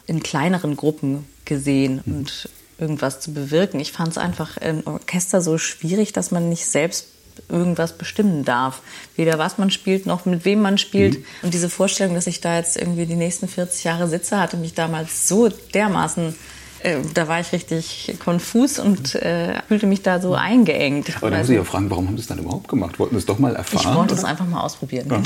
in 0.07 0.21
kleineren 0.21 0.75
Gruppen 0.75 1.25
gesehen 1.45 2.01
mhm. 2.05 2.15
und 2.15 2.49
irgendwas 2.77 3.21
zu 3.21 3.33
bewirken. 3.33 3.79
Ich 3.79 3.93
fand 3.93 4.09
es 4.09 4.17
einfach 4.17 4.57
im 4.57 4.85
Orchester 4.85 5.41
so 5.41 5.57
schwierig, 5.57 6.11
dass 6.11 6.31
man 6.31 6.49
nicht 6.49 6.65
selbst 6.65 7.07
irgendwas 7.49 7.97
bestimmen 7.97 8.45
darf. 8.45 8.81
Weder 9.15 9.37
was 9.37 9.57
man 9.57 9.71
spielt, 9.71 10.05
noch 10.05 10.25
mit 10.25 10.45
wem 10.45 10.61
man 10.61 10.77
spielt. 10.77 11.19
Mhm. 11.19 11.25
Und 11.43 11.53
diese 11.53 11.69
Vorstellung, 11.69 12.15
dass 12.15 12.27
ich 12.27 12.41
da 12.41 12.57
jetzt 12.57 12.77
irgendwie 12.77 13.05
die 13.05 13.15
nächsten 13.15 13.47
40 13.47 13.83
Jahre 13.83 14.07
sitze, 14.07 14.39
hatte 14.39 14.57
mich 14.57 14.73
damals 14.73 15.27
so 15.27 15.49
dermaßen 15.49 16.35
äh, 16.81 16.97
da 17.13 17.27
war 17.27 17.39
ich 17.39 17.51
richtig 17.51 18.15
konfus 18.23 18.77
und 18.77 19.15
äh, 19.15 19.59
fühlte 19.67 19.87
mich 19.87 20.03
da 20.03 20.21
so 20.21 20.35
eingeengt. 20.35 21.17
Aber 21.17 21.31
dann 21.31 21.39
muss 21.39 21.49
ich 21.49 21.55
ja 21.55 21.63
fragen, 21.63 21.89
warum 21.89 22.07
haben 22.07 22.17
Sie 22.17 22.21
es 22.21 22.27
dann 22.27 22.37
überhaupt 22.37 22.67
gemacht? 22.67 22.99
Wollten 22.99 23.15
Sie 23.15 23.19
es 23.19 23.25
doch 23.25 23.39
mal 23.39 23.55
erfahren? 23.55 23.91
Ich 23.91 23.97
wollte 23.97 24.13
es 24.13 24.23
einfach 24.23 24.45
mal 24.45 24.61
ausprobieren. 24.61 25.07
Ja. 25.09 25.23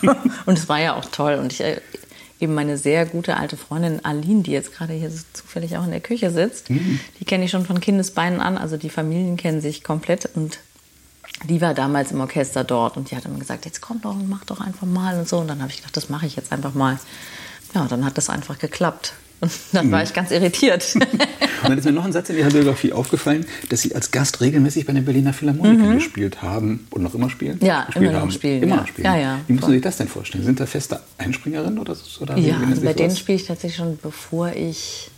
Genau. 0.00 0.16
und 0.46 0.58
es 0.58 0.68
war 0.68 0.80
ja 0.80 0.94
auch 0.94 1.06
toll. 1.06 1.34
Und 1.34 1.52
ich, 1.52 1.62
äh, 1.62 1.80
eben 2.42 2.54
meine 2.54 2.76
sehr 2.76 3.06
gute 3.06 3.36
alte 3.36 3.56
Freundin 3.56 4.04
Aline, 4.04 4.42
die 4.42 4.50
jetzt 4.50 4.74
gerade 4.74 4.92
hier 4.92 5.10
zufällig 5.32 5.76
auch 5.76 5.84
in 5.84 5.92
der 5.92 6.00
Küche 6.00 6.30
sitzt, 6.30 6.68
mhm. 6.68 6.98
die 7.20 7.24
kenne 7.24 7.44
ich 7.44 7.50
schon 7.50 7.64
von 7.64 7.80
Kindesbeinen 7.80 8.40
an. 8.40 8.58
Also 8.58 8.76
die 8.76 8.90
Familien 8.90 9.36
kennen 9.36 9.60
sich 9.60 9.84
komplett 9.84 10.28
und 10.34 10.58
die 11.44 11.60
war 11.60 11.74
damals 11.74 12.12
im 12.12 12.20
Orchester 12.20 12.64
dort 12.64 12.96
und 12.96 13.10
die 13.10 13.16
hat 13.16 13.24
immer 13.24 13.38
gesagt, 13.38 13.64
jetzt 13.64 13.80
komm 13.80 14.00
doch 14.00 14.14
und 14.14 14.28
mach 14.28 14.44
doch 14.44 14.60
einfach 14.60 14.86
mal 14.86 15.18
und 15.18 15.28
so. 15.28 15.38
Und 15.38 15.48
dann 15.48 15.60
habe 15.60 15.70
ich 15.70 15.78
gedacht, 15.78 15.96
das 15.96 16.08
mache 16.08 16.26
ich 16.26 16.36
jetzt 16.36 16.52
einfach 16.52 16.74
mal. 16.74 16.98
Ja, 17.74 17.86
dann 17.86 18.04
hat 18.04 18.18
das 18.18 18.28
einfach 18.30 18.58
geklappt. 18.58 19.14
Und 19.42 19.50
dann 19.72 19.90
war 19.90 19.98
mhm. 19.98 20.04
ich 20.04 20.14
ganz 20.14 20.30
irritiert. 20.30 20.94
und 20.94 21.08
dann 21.64 21.76
ist 21.76 21.84
mir 21.84 21.90
noch 21.90 22.04
ein 22.04 22.12
Satz 22.12 22.30
in 22.30 22.38
Ihrer 22.38 22.50
Biografie 22.50 22.92
aufgefallen, 22.92 23.44
dass 23.70 23.82
Sie 23.82 23.92
als 23.92 24.12
Gast 24.12 24.40
regelmäßig 24.40 24.86
bei 24.86 24.92
den 24.92 25.04
Berliner 25.04 25.32
Philharmonikern 25.32 25.90
mhm. 25.90 25.94
gespielt 25.94 26.42
haben 26.42 26.86
und 26.90 27.02
noch 27.02 27.12
immer 27.14 27.28
spielen? 27.28 27.58
Ja, 27.60 27.88
immer 27.96 28.12
noch 28.12 28.30
spielen. 28.30 28.62
Immer 28.62 28.76
ja. 28.76 28.80
noch 28.82 28.86
spielen. 28.86 29.04
Ja, 29.04 29.16
ja. 29.16 29.40
Wie 29.48 29.54
muss 29.54 29.62
man 29.62 29.72
sich 29.72 29.82
das 29.82 29.96
denn 29.96 30.06
vorstellen? 30.06 30.44
Sind 30.44 30.60
da 30.60 30.66
feste 30.66 31.00
Einspringerinnen 31.18 31.80
oder, 31.80 31.96
oder 32.20 32.38
Ja, 32.38 32.60
also 32.68 32.82
bei 32.82 32.92
denen 32.92 33.16
spiele 33.16 33.36
ich 33.36 33.46
tatsächlich 33.46 33.78
schon, 33.78 33.98
bevor 34.00 34.52
ich 34.52 35.10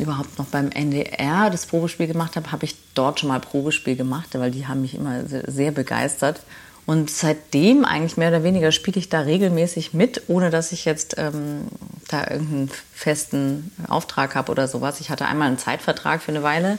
überhaupt 0.00 0.38
noch 0.38 0.46
beim 0.46 0.70
NDR 0.70 1.50
das 1.50 1.66
Probespiel 1.66 2.06
gemacht 2.06 2.36
habe, 2.36 2.52
habe 2.52 2.64
ich 2.64 2.76
dort 2.94 3.20
schon 3.20 3.28
mal 3.28 3.40
Probespiel 3.40 3.96
gemacht, 3.96 4.28
weil 4.32 4.50
die 4.50 4.66
haben 4.66 4.82
mich 4.82 4.94
immer 4.94 5.24
sehr 5.26 5.72
begeistert. 5.72 6.40
Und 6.86 7.10
seitdem 7.10 7.84
eigentlich 7.84 8.16
mehr 8.16 8.30
oder 8.30 8.44
weniger 8.44 8.72
spiele 8.72 8.98
ich 8.98 9.10
da 9.10 9.20
regelmäßig 9.20 9.92
mit, 9.92 10.22
ohne 10.28 10.48
dass 10.48 10.72
ich 10.72 10.86
jetzt 10.86 11.16
ähm, 11.18 11.68
da 12.08 12.30
irgendeinen 12.30 12.70
festen 12.94 13.72
Auftrag 13.88 14.34
habe 14.34 14.50
oder 14.50 14.68
sowas. 14.68 14.98
Ich 15.00 15.10
hatte 15.10 15.26
einmal 15.26 15.48
einen 15.48 15.58
Zeitvertrag 15.58 16.22
für 16.22 16.32
eine 16.32 16.42
Weile. 16.42 16.78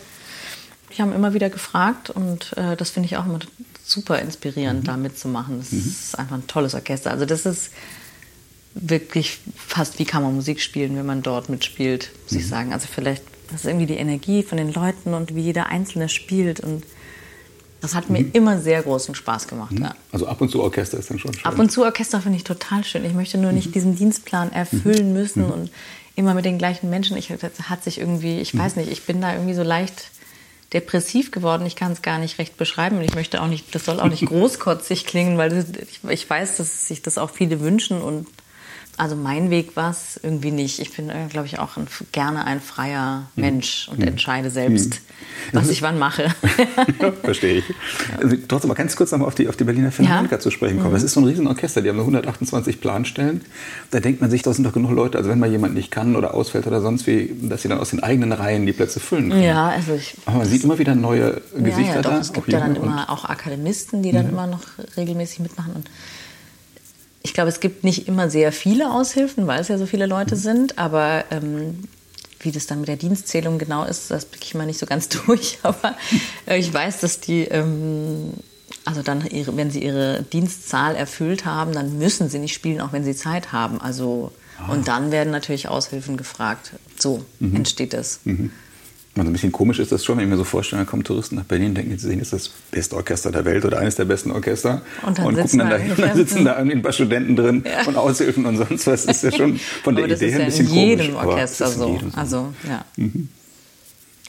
Die 0.91 1.01
haben 1.01 1.13
immer 1.13 1.35
wieder 1.35 1.51
gefragt 1.51 2.09
und 2.09 2.57
äh, 2.57 2.75
das 2.75 2.89
finde 2.89 3.05
ich 3.05 3.17
auch 3.17 3.25
immer 3.27 3.37
super 3.83 4.17
inspirierend, 4.17 4.81
mhm. 4.81 4.85
da 4.85 4.97
mitzumachen. 4.97 5.59
Das 5.59 5.71
mhm. 5.71 5.79
ist 5.79 6.17
einfach 6.17 6.37
ein 6.37 6.47
tolles 6.47 6.73
Orchester. 6.73 7.11
Also 7.11 7.25
das 7.25 7.45
ist 7.45 7.71
wirklich 8.73 9.39
fast 9.55 9.99
wie 9.99 10.05
Kammermusik 10.05 10.61
spielen, 10.61 10.95
wenn 10.95 11.05
man 11.05 11.21
dort 11.21 11.49
mitspielt, 11.49 12.11
muss 12.23 12.33
mhm. 12.33 12.37
ich 12.39 12.47
sagen. 12.47 12.73
Also 12.73 12.87
vielleicht, 12.93 13.23
das 13.51 13.61
ist 13.61 13.65
irgendwie 13.65 13.87
die 13.87 13.97
Energie 13.97 14.43
von 14.43 14.57
den 14.57 14.71
Leuten 14.71 15.13
und 15.13 15.35
wie 15.35 15.41
jeder 15.41 15.67
Einzelne 15.67 16.09
spielt 16.09 16.59
und 16.59 16.83
das 17.81 17.95
hat 17.95 18.09
mir 18.09 18.19
mhm. 18.19 18.31
immer 18.33 18.59
sehr 18.59 18.81
großen 18.81 19.15
Spaß 19.15 19.47
gemacht. 19.47 19.71
Mhm. 19.71 19.83
Ja. 19.83 19.95
Also 20.11 20.27
ab 20.27 20.41
und 20.41 20.49
zu 20.49 20.61
Orchester 20.61 20.97
ist 20.97 21.09
dann 21.09 21.19
schon 21.19 21.33
schön. 21.33 21.45
Ab 21.45 21.57
und 21.57 21.71
zu 21.71 21.83
Orchester 21.83 22.21
finde 22.21 22.37
ich 22.37 22.43
total 22.43 22.83
schön. 22.83 23.05
Ich 23.05 23.13
möchte 23.13 23.37
nur 23.37 23.51
nicht 23.51 23.67
mhm. 23.67 23.71
diesen 23.71 23.95
Dienstplan 23.95 24.51
erfüllen 24.51 25.09
mhm. 25.09 25.13
müssen 25.13 25.45
mhm. 25.45 25.51
und 25.51 25.71
immer 26.15 26.33
mit 26.33 26.45
den 26.45 26.57
gleichen 26.57 26.89
Menschen. 26.89 27.15
Ich 27.15 27.31
hat 27.31 27.83
sich 27.83 27.99
irgendwie, 27.99 28.39
ich 28.39 28.57
weiß 28.57 28.75
nicht, 28.75 28.91
ich 28.91 29.05
bin 29.05 29.21
da 29.21 29.33
irgendwie 29.33 29.53
so 29.53 29.63
leicht 29.63 30.11
depressiv 30.73 31.31
geworden. 31.31 31.65
Ich 31.65 31.75
kann 31.75 31.93
es 31.93 32.01
gar 32.01 32.19
nicht 32.19 32.37
recht 32.37 32.57
beschreiben 32.57 32.97
und 32.97 33.03
ich 33.03 33.15
möchte 33.15 33.41
auch 33.41 33.47
nicht, 33.47 33.73
das 33.73 33.85
soll 33.85 33.99
auch 33.99 34.09
nicht 34.09 34.25
großkotzig 34.25 35.05
klingen, 35.05 35.37
weil 35.37 35.65
ich, 35.89 35.99
ich 36.09 36.29
weiß, 36.29 36.57
dass 36.57 36.87
sich 36.87 37.01
das 37.01 37.17
auch 37.17 37.31
viele 37.31 37.61
wünschen 37.61 38.01
und 38.01 38.27
also 38.99 39.15
mein 39.15 39.49
Weg 39.49 39.75
war 39.75 39.91
es 39.91 40.19
irgendwie 40.21 40.51
nicht. 40.51 40.79
Ich 40.79 40.95
bin, 40.95 41.09
äh, 41.09 41.27
glaube 41.29 41.47
ich, 41.47 41.57
auch 41.57 41.77
ein, 41.77 41.87
gerne 42.11 42.45
ein 42.45 42.59
freier 42.59 43.29
mhm. 43.35 43.41
Mensch 43.41 43.87
und 43.89 43.99
mhm. 43.99 44.09
entscheide 44.09 44.49
selbst, 44.49 44.95
mhm. 44.95 44.99
was 45.53 45.69
ich 45.69 45.81
wann 45.81 45.97
mache. 45.97 46.27
Verstehe 47.23 47.59
ich. 47.59 47.63
Also, 48.21 48.35
trotzdem 48.47 48.67
mal 48.67 48.73
ganz 48.73 48.95
kurz 48.97 49.11
nochmal 49.11 49.27
auf 49.27 49.35
die, 49.35 49.47
auf 49.47 49.55
die 49.55 49.63
Berliner 49.63 49.91
Philharmoniker 49.91 50.35
ja? 50.35 50.39
zu 50.39 50.51
sprechen 50.51 50.79
kommen. 50.79 50.93
Das 50.93 51.03
ist 51.03 51.13
so 51.13 51.21
ein 51.21 51.25
Riesenorchester, 51.25 51.81
die 51.81 51.89
haben 51.89 51.95
nur 51.95 52.05
128 52.05 52.81
Planstellen. 52.81 53.41
Da 53.91 54.01
denkt 54.01 54.19
man 54.19 54.29
sich, 54.29 54.41
da 54.41 54.53
sind 54.53 54.65
doch 54.65 54.73
genug 54.73 54.91
Leute, 54.91 55.17
also 55.17 55.29
wenn 55.29 55.39
mal 55.39 55.49
jemand 55.49 55.75
nicht 55.75 55.91
kann 55.91 56.17
oder 56.17 56.33
ausfällt 56.33 56.67
oder 56.67 56.81
sonst 56.81 57.07
wie, 57.07 57.33
dass 57.43 57.61
sie 57.61 57.69
dann 57.69 57.79
aus 57.79 57.91
den 57.91 58.03
eigenen 58.03 58.33
Reihen 58.33 58.65
die 58.65 58.73
Plätze 58.73 58.99
füllen 58.99 59.29
können. 59.29 59.43
Ja, 59.43 59.69
also 59.69 59.93
ich, 59.93 60.15
Aber 60.25 60.39
man 60.39 60.47
sieht 60.47 60.65
immer 60.65 60.77
wieder 60.77 60.95
neue 60.95 61.41
Gesichter 61.55 61.81
ja, 61.81 61.95
ja, 61.95 62.01
doch, 62.01 62.11
da. 62.11 62.19
Es 62.19 62.33
gibt 62.33 62.51
ja 62.51 62.59
dann 62.59 62.75
immer 62.75 63.09
auch 63.09 63.25
Akademisten, 63.25 64.03
die 64.03 64.11
dann 64.11 64.25
mhm. 64.25 64.33
immer 64.33 64.47
noch 64.47 64.61
regelmäßig 64.97 65.39
mitmachen 65.39 65.73
und 65.73 65.89
ich 67.29 67.33
glaube, 67.35 67.49
es 67.49 67.59
gibt 67.59 67.83
nicht 67.83 68.07
immer 68.07 68.27
sehr 68.27 68.51
viele 68.51 68.91
Aushilfen, 68.91 69.45
weil 69.45 69.61
es 69.61 69.67
ja 69.67 69.77
so 69.77 69.85
viele 69.85 70.07
Leute 70.07 70.35
mhm. 70.35 70.39
sind, 70.39 70.77
aber 70.79 71.25
ähm, 71.29 71.83
wie 72.39 72.51
das 72.51 72.65
dann 72.65 72.79
mit 72.79 72.87
der 72.87 72.95
Dienstzählung 72.95 73.59
genau 73.59 73.83
ist, 73.85 74.09
das 74.09 74.25
blicke 74.25 74.45
ich 74.45 74.55
mal 74.55 74.65
nicht 74.65 74.79
so 74.79 74.87
ganz 74.87 75.09
durch. 75.27 75.59
Aber 75.61 75.95
äh, 76.47 76.57
ich 76.57 76.73
weiß, 76.73 77.01
dass 77.01 77.19
die, 77.19 77.43
ähm, 77.43 78.33
also 78.83 79.03
dann, 79.03 79.27
ihre, 79.27 79.55
wenn 79.55 79.69
sie 79.69 79.83
ihre 79.83 80.23
Dienstzahl 80.23 80.95
erfüllt 80.95 81.45
haben, 81.45 81.71
dann 81.71 81.99
müssen 81.99 82.31
sie 82.31 82.39
nicht 82.39 82.55
spielen, 82.55 82.81
auch 82.81 82.93
wenn 82.93 83.03
sie 83.03 83.15
Zeit 83.15 83.51
haben. 83.51 83.79
Also, 83.79 84.31
ah. 84.57 84.71
und 84.71 84.87
dann 84.87 85.11
werden 85.11 85.29
natürlich 85.29 85.67
Aushilfen 85.67 86.17
gefragt. 86.17 86.71
So 86.97 87.23
mhm. 87.39 87.57
entsteht 87.57 87.93
das. 87.93 88.21
Mhm. 88.23 88.49
Also 89.15 89.29
ein 89.29 89.33
bisschen 89.33 89.51
komisch 89.51 89.79
ist 89.79 89.91
das 89.91 90.05
schon, 90.05 90.17
wenn 90.17 90.25
ich 90.25 90.29
mir 90.29 90.37
so 90.37 90.43
vorstelle, 90.43 90.83
da 90.83 90.89
kommen 90.89 91.03
Touristen 91.03 91.35
nach 91.35 91.43
Berlin 91.43 91.69
und 91.69 91.75
denken, 91.75 91.97
sie 91.97 92.07
sehen, 92.07 92.19
ist 92.19 92.31
das 92.31 92.49
beste 92.71 92.95
Orchester 92.95 93.31
der 93.31 93.43
Welt 93.43 93.65
oder 93.65 93.79
eines 93.79 93.95
der 93.95 94.05
besten 94.05 94.31
Orchester. 94.31 94.81
Und 95.05 95.17
dann, 95.17 95.25
und 95.25 95.35
gucken 95.35 95.59
dann 95.59 95.69
dahin 95.69 95.91
und 95.91 95.99
dann 95.99 96.15
sitzen 96.15 96.45
da 96.45 96.57
irgendwie 96.57 96.77
ein 96.77 96.81
paar 96.81 96.93
Studenten 96.93 97.35
drin 97.35 97.63
ja. 97.65 97.85
und 97.85 97.95
Aushilfen 97.97 98.45
und 98.45 98.57
sonst 98.57 98.87
was. 98.87 99.05
Das 99.05 99.17
ist 99.17 99.23
ja 99.23 99.31
schon 99.31 99.59
von 99.83 99.95
der 99.95 100.05
Idee 100.05 100.29
her 100.29 100.39
ein 100.39 100.45
bisschen 100.45 100.67
komisch. 100.67 100.97
Das 100.97 101.07
ist 101.07 101.07
in 101.07 101.07
jedem 101.07 101.15
Orchester 101.15 101.67
so. 101.67 101.91
Jedem 101.91 102.11
also, 102.15 102.53
ja. 102.67 102.85
Mhm. 102.95 103.29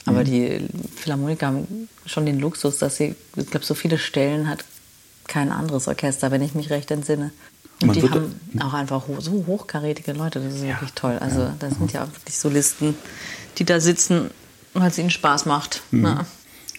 Aber 0.05 0.23
die 0.23 0.67
Philharmoniker 0.95 1.47
haben 1.47 1.87
schon 2.05 2.25
den 2.25 2.39
Luxus, 2.39 2.79
dass 2.79 2.97
sie, 2.97 3.15
ich 3.35 3.49
glaube, 3.49 3.65
so 3.65 3.75
viele 3.75 3.97
Stellen 3.97 4.49
hat 4.49 4.65
kein 5.27 5.51
anderes 5.51 5.87
Orchester, 5.87 6.31
wenn 6.31 6.41
ich 6.41 6.55
mich 6.55 6.69
recht 6.71 6.91
entsinne. 6.91 7.31
Und 7.81 7.87
Man 7.87 7.95
die 7.95 8.09
haben 8.09 8.35
auch 8.59 8.73
einfach 8.73 9.03
so 9.19 9.45
hochkarätige 9.47 10.13
Leute, 10.13 10.39
das 10.39 10.55
ist 10.55 10.63
ja, 10.63 10.69
wirklich 10.69 10.93
toll. 10.93 11.17
Also 11.19 11.41
ja. 11.41 11.55
da 11.59 11.69
sind 11.69 11.93
ja 11.93 12.07
wirklich 12.07 12.37
Solisten, 12.37 12.95
die 13.57 13.63
da 13.63 13.79
sitzen 13.79 14.31
weil 14.73 14.89
es 14.89 14.97
ihnen 14.97 15.09
Spaß 15.09 15.45
macht. 15.45 15.83
Mhm. 15.91 16.05
Ja. 16.05 16.25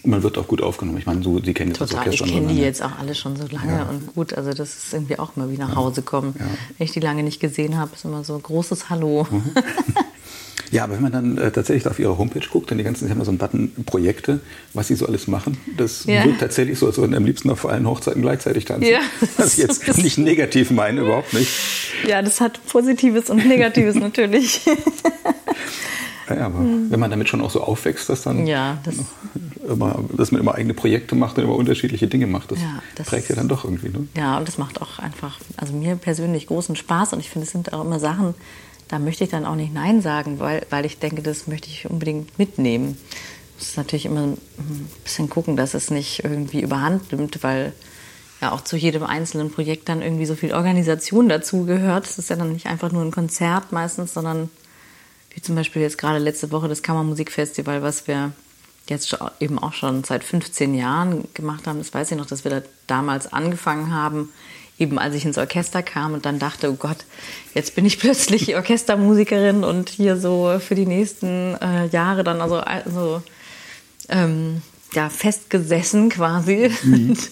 Und 0.03 0.11
man 0.11 0.21
wird 0.21 0.37
auch 0.37 0.47
gut 0.47 0.61
aufgenommen. 0.61 0.97
Ich 0.97 1.05
meine, 1.05 1.23
so, 1.23 1.39
Sie 1.41 1.53
kennen 1.53 1.73
Total. 1.73 1.87
das 1.87 1.97
Orchester 1.97 2.25
Ich 2.25 2.33
kenne 2.33 2.47
die 2.47 2.59
jetzt 2.59 2.83
auch 2.83 2.99
alle 2.99 3.15
schon 3.15 3.37
so 3.37 3.47
lange 3.49 3.71
ja. 3.71 3.83
und 3.83 4.13
gut. 4.13 4.33
Also 4.33 4.51
das 4.51 4.75
ist 4.75 4.93
irgendwie 4.93 5.17
auch 5.17 5.37
mal 5.37 5.49
wie 5.49 5.57
nach 5.57 5.75
Hause 5.75 6.01
kommen. 6.01 6.35
Ja. 6.37 6.45
Wenn 6.77 6.85
ich 6.85 6.91
die 6.91 6.99
lange 6.99 7.23
nicht 7.23 7.39
gesehen 7.39 7.77
habe, 7.77 7.91
ist 7.95 8.03
immer 8.03 8.23
so 8.25 8.37
großes 8.37 8.89
Hallo. 8.89 9.25
Mhm. 9.29 9.51
Ja, 10.73 10.85
aber 10.85 10.95
wenn 10.95 11.03
man 11.03 11.11
dann 11.11 11.37
äh, 11.37 11.51
tatsächlich 11.51 11.87
auf 11.87 11.99
ihre 11.99 12.17
Homepage 12.17 12.47
guckt, 12.51 12.71
dann 12.71 12.79
die 12.79 12.83
ganzen, 12.83 13.05
sie 13.05 13.11
haben 13.11 13.23
so 13.23 13.29
einen 13.29 13.37
Button 13.37 13.71
Projekte, 13.85 14.39
was 14.73 14.87
sie 14.87 14.95
so 14.95 15.05
alles 15.05 15.27
machen. 15.27 15.55
Das 15.77 16.05
ja. 16.05 16.25
wirkt 16.25 16.39
tatsächlich 16.39 16.79
so, 16.79 16.87
als 16.87 16.97
würden 16.97 17.13
am 17.13 17.25
liebsten 17.25 17.51
auf 17.51 17.59
vor 17.59 17.71
allen 17.71 17.87
Hochzeiten 17.87 18.23
gleichzeitig 18.23 18.65
tanzen. 18.65 18.89
Ja, 18.89 19.01
was 19.37 19.53
ich 19.53 19.59
jetzt 19.59 19.97
nicht 19.99 20.17
negativ 20.17 20.71
meine, 20.71 21.01
überhaupt 21.01 21.31
nicht. 21.33 21.51
Ja, 22.07 22.23
das 22.23 22.41
hat 22.41 22.59
Positives 22.65 23.29
und 23.29 23.45
Negatives 23.45 23.93
natürlich. 23.99 24.61
Ja, 26.35 26.45
aber 26.47 26.59
mhm. 26.59 26.89
wenn 26.89 26.99
man 26.99 27.11
damit 27.11 27.29
schon 27.29 27.41
auch 27.41 27.51
so 27.51 27.61
aufwächst, 27.61 28.09
dass 28.09 28.23
dann 28.23 28.47
ja, 28.47 28.77
das 28.83 28.95
immer, 29.67 30.03
dass 30.15 30.31
man 30.31 30.41
immer 30.41 30.55
eigene 30.55 30.73
Projekte 30.73 31.15
macht 31.15 31.37
und 31.37 31.43
immer 31.43 31.55
unterschiedliche 31.55 32.07
Dinge 32.07 32.27
macht, 32.27 32.51
das, 32.51 32.59
ja, 32.59 32.81
das 32.95 33.07
prägt 33.07 33.29
ja 33.29 33.35
dann 33.35 33.47
doch 33.47 33.63
irgendwie. 33.63 33.89
Ne? 33.89 34.07
Ja, 34.17 34.37
und 34.37 34.47
das 34.47 34.57
macht 34.57 34.81
auch 34.81 34.99
einfach, 34.99 35.39
also 35.57 35.73
mir 35.73 35.95
persönlich 35.95 36.47
großen 36.47 36.75
Spaß 36.75 37.13
und 37.13 37.19
ich 37.19 37.29
finde, 37.29 37.45
es 37.45 37.51
sind 37.51 37.73
auch 37.73 37.83
immer 37.83 37.99
Sachen, 37.99 38.33
da 38.87 38.99
möchte 38.99 39.23
ich 39.23 39.29
dann 39.29 39.45
auch 39.45 39.55
nicht 39.55 39.73
Nein 39.73 40.01
sagen, 40.01 40.39
weil, 40.39 40.65
weil 40.69 40.85
ich 40.85 40.99
denke, 40.99 41.21
das 41.21 41.47
möchte 41.47 41.69
ich 41.69 41.89
unbedingt 41.89 42.37
mitnehmen. 42.37 42.97
Ich 43.57 43.67
muss 43.67 43.77
natürlich 43.77 44.05
immer 44.05 44.21
ein 44.23 44.37
bisschen 45.03 45.29
gucken, 45.29 45.55
dass 45.55 45.73
es 45.73 45.89
nicht 45.89 46.23
irgendwie 46.23 46.61
überhand 46.61 47.11
nimmt, 47.11 47.43
weil 47.43 47.73
ja 48.41 48.51
auch 48.51 48.61
zu 48.61 48.75
jedem 48.75 49.03
einzelnen 49.03 49.51
Projekt 49.51 49.89
dann 49.89 50.01
irgendwie 50.01 50.25
so 50.25 50.35
viel 50.35 50.53
Organisation 50.53 51.29
dazu 51.29 51.65
gehört. 51.65 52.05
Es 52.05 52.19
ist 52.19 52.29
ja 52.29 52.35
dann 52.35 52.53
nicht 52.53 52.67
einfach 52.67 52.91
nur 52.91 53.01
ein 53.01 53.11
Konzert 53.11 53.71
meistens, 53.71 54.13
sondern 54.13 54.49
wie 55.33 55.41
zum 55.41 55.55
Beispiel 55.55 55.81
jetzt 55.81 55.97
gerade 55.97 56.19
letzte 56.19 56.51
Woche 56.51 56.67
das 56.67 56.83
Kammermusikfestival, 56.83 57.81
was 57.81 58.07
wir 58.07 58.31
jetzt 58.87 59.17
eben 59.39 59.59
auch 59.59 59.73
schon 59.73 60.03
seit 60.03 60.23
15 60.23 60.73
Jahren 60.75 61.27
gemacht 61.33 61.67
haben. 61.67 61.79
Das 61.79 61.93
weiß 61.93 62.11
ich 62.11 62.17
noch, 62.17 62.25
dass 62.25 62.43
wir 62.43 62.51
da 62.51 62.61
damals 62.87 63.31
angefangen 63.31 63.93
haben, 63.93 64.29
eben 64.77 64.99
als 64.99 65.15
ich 65.15 65.25
ins 65.25 65.37
Orchester 65.37 65.81
kam 65.81 66.13
und 66.13 66.25
dann 66.25 66.39
dachte, 66.39 66.69
oh 66.69 66.75
Gott, 66.75 66.97
jetzt 67.53 67.75
bin 67.75 67.85
ich 67.85 67.99
plötzlich 67.99 68.55
Orchestermusikerin 68.55 69.63
und 69.63 69.89
hier 69.89 70.17
so 70.17 70.59
für 70.59 70.75
die 70.75 70.85
nächsten 70.85 71.55
äh, 71.61 71.87
Jahre 71.87 72.23
dann 72.23 72.41
also, 72.41 72.57
also 72.57 73.23
ähm, 74.09 74.61
ja, 74.93 75.09
festgesessen 75.09 76.09
quasi. 76.09 76.71
Mhm. 76.83 77.17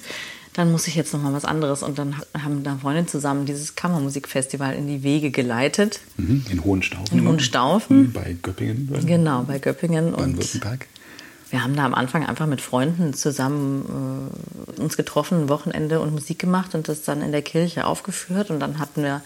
dann 0.54 0.72
muss 0.72 0.88
ich 0.88 0.96
jetzt 0.96 1.14
noch 1.14 1.22
mal 1.22 1.34
was 1.34 1.46
anderes. 1.46 1.84
Und 1.84 1.98
dann 1.98 2.16
haben 2.38 2.64
da 2.64 2.78
Freunde 2.78 3.06
zusammen 3.06 3.46
dieses 3.46 3.76
Kammermusikfestival 3.76 4.76
in 4.76 4.88
die 4.88 5.04
Wege 5.04 5.32
geleitet. 5.32 6.02
Mhm, 6.18 6.46
in 6.50 6.64
Hohenstaufen. 6.64 7.18
In 7.18 7.28
Hohenstaufen. 7.28 7.98
Mhm, 8.04 8.14
bei 8.14 8.36
Göppingen. 8.42 9.06
Genau, 9.06 9.44
bei 9.44 9.60
Göppingen. 9.60 10.12
Baden-Württemberg. 10.12 10.88
Wir 11.50 11.64
haben 11.64 11.76
da 11.76 11.86
am 11.86 11.94
Anfang 11.94 12.26
einfach 12.26 12.48
mit 12.48 12.62
Freunden 12.62 13.14
zusammen 13.14 14.30
äh, 14.78 14.82
uns 14.82 14.96
getroffen, 14.96 15.44
ein 15.44 15.50
Wochenende 15.50 16.00
und 16.00 16.14
Musik 16.14 16.40
gemacht 16.40 16.76
und 16.76 16.88
das 16.88 17.04
dann 17.04 17.22
in 17.22 17.32
der 17.34 17.42
Kirche 17.42 17.86
aufgeführt. 17.86 18.50
Und 18.50 18.62
dann 18.62 18.80
hatten 18.80 19.04
wir 19.04 19.22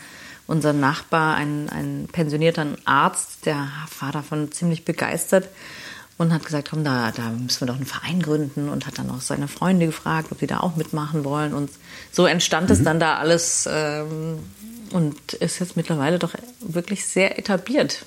unseren 0.47 0.79
Nachbar, 0.79 1.35
einen, 1.35 1.69
einen 1.69 2.07
pensionierten 2.07 2.77
Arzt, 2.85 3.45
der 3.45 3.67
war 3.99 4.11
davon 4.11 4.51
ziemlich 4.51 4.85
begeistert 4.85 5.49
und 6.17 6.33
hat 6.33 6.45
gesagt, 6.45 6.69
komm, 6.69 6.83
da, 6.83 7.11
da 7.11 7.29
müssen 7.29 7.61
wir 7.61 7.67
doch 7.67 7.75
einen 7.75 7.85
Verein 7.85 8.21
gründen 8.21 8.69
und 8.69 8.87
hat 8.87 8.97
dann 8.97 9.09
auch 9.11 9.21
seine 9.21 9.47
Freunde 9.47 9.85
gefragt, 9.87 10.31
ob 10.31 10.39
sie 10.39 10.47
da 10.47 10.61
auch 10.61 10.75
mitmachen 10.75 11.25
wollen. 11.25 11.53
Und 11.53 11.69
so 12.11 12.25
entstand 12.25 12.69
mhm. 12.69 12.73
es 12.73 12.83
dann 12.83 12.99
da 12.99 13.17
alles 13.17 13.67
ähm, 13.69 14.39
und 14.91 15.33
ist 15.33 15.59
jetzt 15.59 15.75
mittlerweile 15.75 16.17
doch 16.19 16.33
wirklich 16.61 17.05
sehr 17.05 17.37
etabliert. 17.37 18.05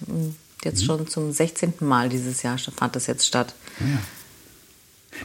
Jetzt 0.64 0.82
mhm. 0.82 0.86
schon 0.86 1.08
zum 1.08 1.32
16. 1.32 1.74
Mal 1.80 2.08
dieses 2.08 2.42
Jahr 2.42 2.58
fand 2.58 2.96
das 2.96 3.06
jetzt 3.06 3.26
statt. 3.26 3.54
Ja. 3.80 3.86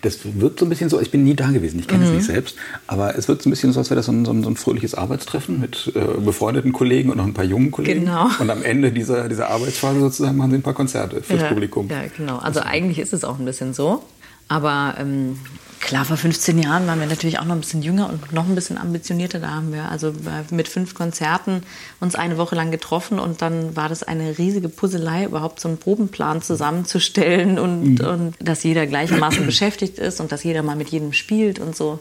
Das 0.01 0.19
wird 0.23 0.59
so 0.59 0.65
ein 0.65 0.69
bisschen 0.69 0.89
so, 0.89 0.99
ich 0.99 1.11
bin 1.11 1.23
nie 1.23 1.35
da 1.35 1.51
gewesen, 1.51 1.79
ich 1.79 1.87
kenne 1.87 2.05
mhm. 2.05 2.09
es 2.09 2.15
nicht 2.15 2.25
selbst, 2.25 2.55
aber 2.87 3.17
es 3.17 3.27
wird 3.27 3.41
so 3.41 3.49
ein 3.49 3.51
bisschen 3.51 3.71
so, 3.73 3.79
als 3.79 3.89
wäre 3.89 3.97
das 3.97 4.07
so 4.07 4.11
ein, 4.11 4.25
so 4.25 4.31
ein, 4.31 4.43
so 4.43 4.49
ein 4.49 4.55
fröhliches 4.55 4.95
Arbeitstreffen 4.95 5.59
mit 5.59 5.91
äh, 5.95 6.21
befreundeten 6.21 6.73
Kollegen 6.73 7.09
und 7.09 7.17
noch 7.17 7.25
ein 7.25 7.33
paar 7.33 7.45
jungen 7.45 7.71
Kollegen. 7.71 8.01
Genau. 8.01 8.27
Und 8.39 8.49
am 8.49 8.63
Ende 8.63 8.91
dieser, 8.91 9.29
dieser 9.29 9.49
Arbeitsphase 9.49 9.99
sozusagen 9.99 10.37
machen 10.37 10.51
sie 10.51 10.57
ein 10.57 10.63
paar 10.63 10.73
Konzerte 10.73 11.21
fürs 11.21 11.41
ja, 11.41 11.47
Publikum. 11.47 11.87
Ja, 11.89 12.03
genau. 12.15 12.37
Also 12.37 12.61
eigentlich 12.61 12.99
ist 12.99 13.13
es 13.13 13.23
auch 13.23 13.39
ein 13.39 13.45
bisschen 13.45 13.73
so. 13.73 14.03
Aber 14.47 14.95
ähm, 14.99 15.37
klar, 15.83 16.05
vor 16.05 16.17
15 16.17 16.59
Jahren 16.59 16.87
waren 16.87 16.99
wir 16.99 17.07
natürlich 17.07 17.39
auch 17.39 17.45
noch 17.45 17.55
ein 17.55 17.59
bisschen 17.59 17.83
jünger 17.83 18.09
und 18.09 18.31
noch 18.31 18.47
ein 18.47 18.55
bisschen 18.55 18.77
ambitionierter. 18.77 19.39
Da 19.39 19.49
haben 19.49 19.73
wir 19.73 19.89
also 19.89 20.13
mit 20.49 20.67
fünf 20.67 20.95
Konzerten 20.95 21.63
uns 21.99 22.15
eine 22.15 22.37
Woche 22.37 22.55
lang 22.55 22.71
getroffen 22.71 23.19
und 23.19 23.41
dann 23.41 23.75
war 23.75 23.89
das 23.89 24.01
eine 24.01 24.37
riesige 24.37 24.69
Puzzlei, 24.69 25.25
überhaupt 25.25 25.59
so 25.59 25.67
einen 25.67 25.77
Probenplan 25.77 26.41
zusammenzustellen 26.41 27.59
und, 27.59 27.99
mhm. 27.99 28.05
und 28.05 28.35
dass 28.39 28.63
jeder 28.63 28.87
gleichermaßen 28.87 29.45
beschäftigt 29.45 29.99
ist 29.99 30.21
und 30.21 30.31
dass 30.31 30.43
jeder 30.43 30.63
mal 30.63 30.75
mit 30.75 30.89
jedem 30.89 31.13
spielt 31.13 31.59
und 31.59 31.75
so. 31.75 31.99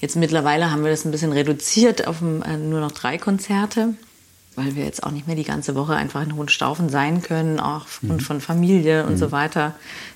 Jetzt 0.00 0.16
mittlerweile 0.16 0.70
haben 0.70 0.82
wir 0.82 0.90
das 0.90 1.04
ein 1.04 1.10
bisschen 1.10 1.32
reduziert 1.32 2.06
auf 2.06 2.22
äh, 2.22 2.56
nur 2.56 2.80
noch 2.80 2.92
drei 2.92 3.18
Konzerte, 3.18 3.94
weil 4.56 4.74
wir 4.74 4.84
jetzt 4.84 5.04
auch 5.04 5.10
nicht 5.10 5.26
mehr 5.26 5.36
die 5.36 5.44
ganze 5.44 5.74
Woche 5.74 5.94
einfach 5.94 6.22
in 6.22 6.34
Hohenstaufen 6.34 6.88
sein 6.88 7.22
können, 7.22 7.60
auch 7.60 7.82
aufgrund 7.82 8.22
mhm. 8.22 8.24
von 8.24 8.40
Familie 8.40 9.04
und 9.04 9.12
mhm. 9.12 9.18
so 9.18 9.30
weiter. 9.30 9.74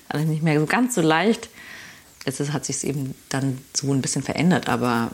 Alles 0.09 0.25
nicht 0.25 0.41
mehr 0.41 0.59
so 0.59 0.65
ganz 0.65 0.95
so 0.95 1.01
leicht 1.01 1.49
es 2.25 2.39
hat 2.51 2.65
sich 2.65 2.83
eben 2.83 3.15
dann 3.29 3.59
so 3.73 3.93
ein 3.93 4.01
bisschen 4.01 4.23
verändert, 4.23 4.67
aber 4.67 5.11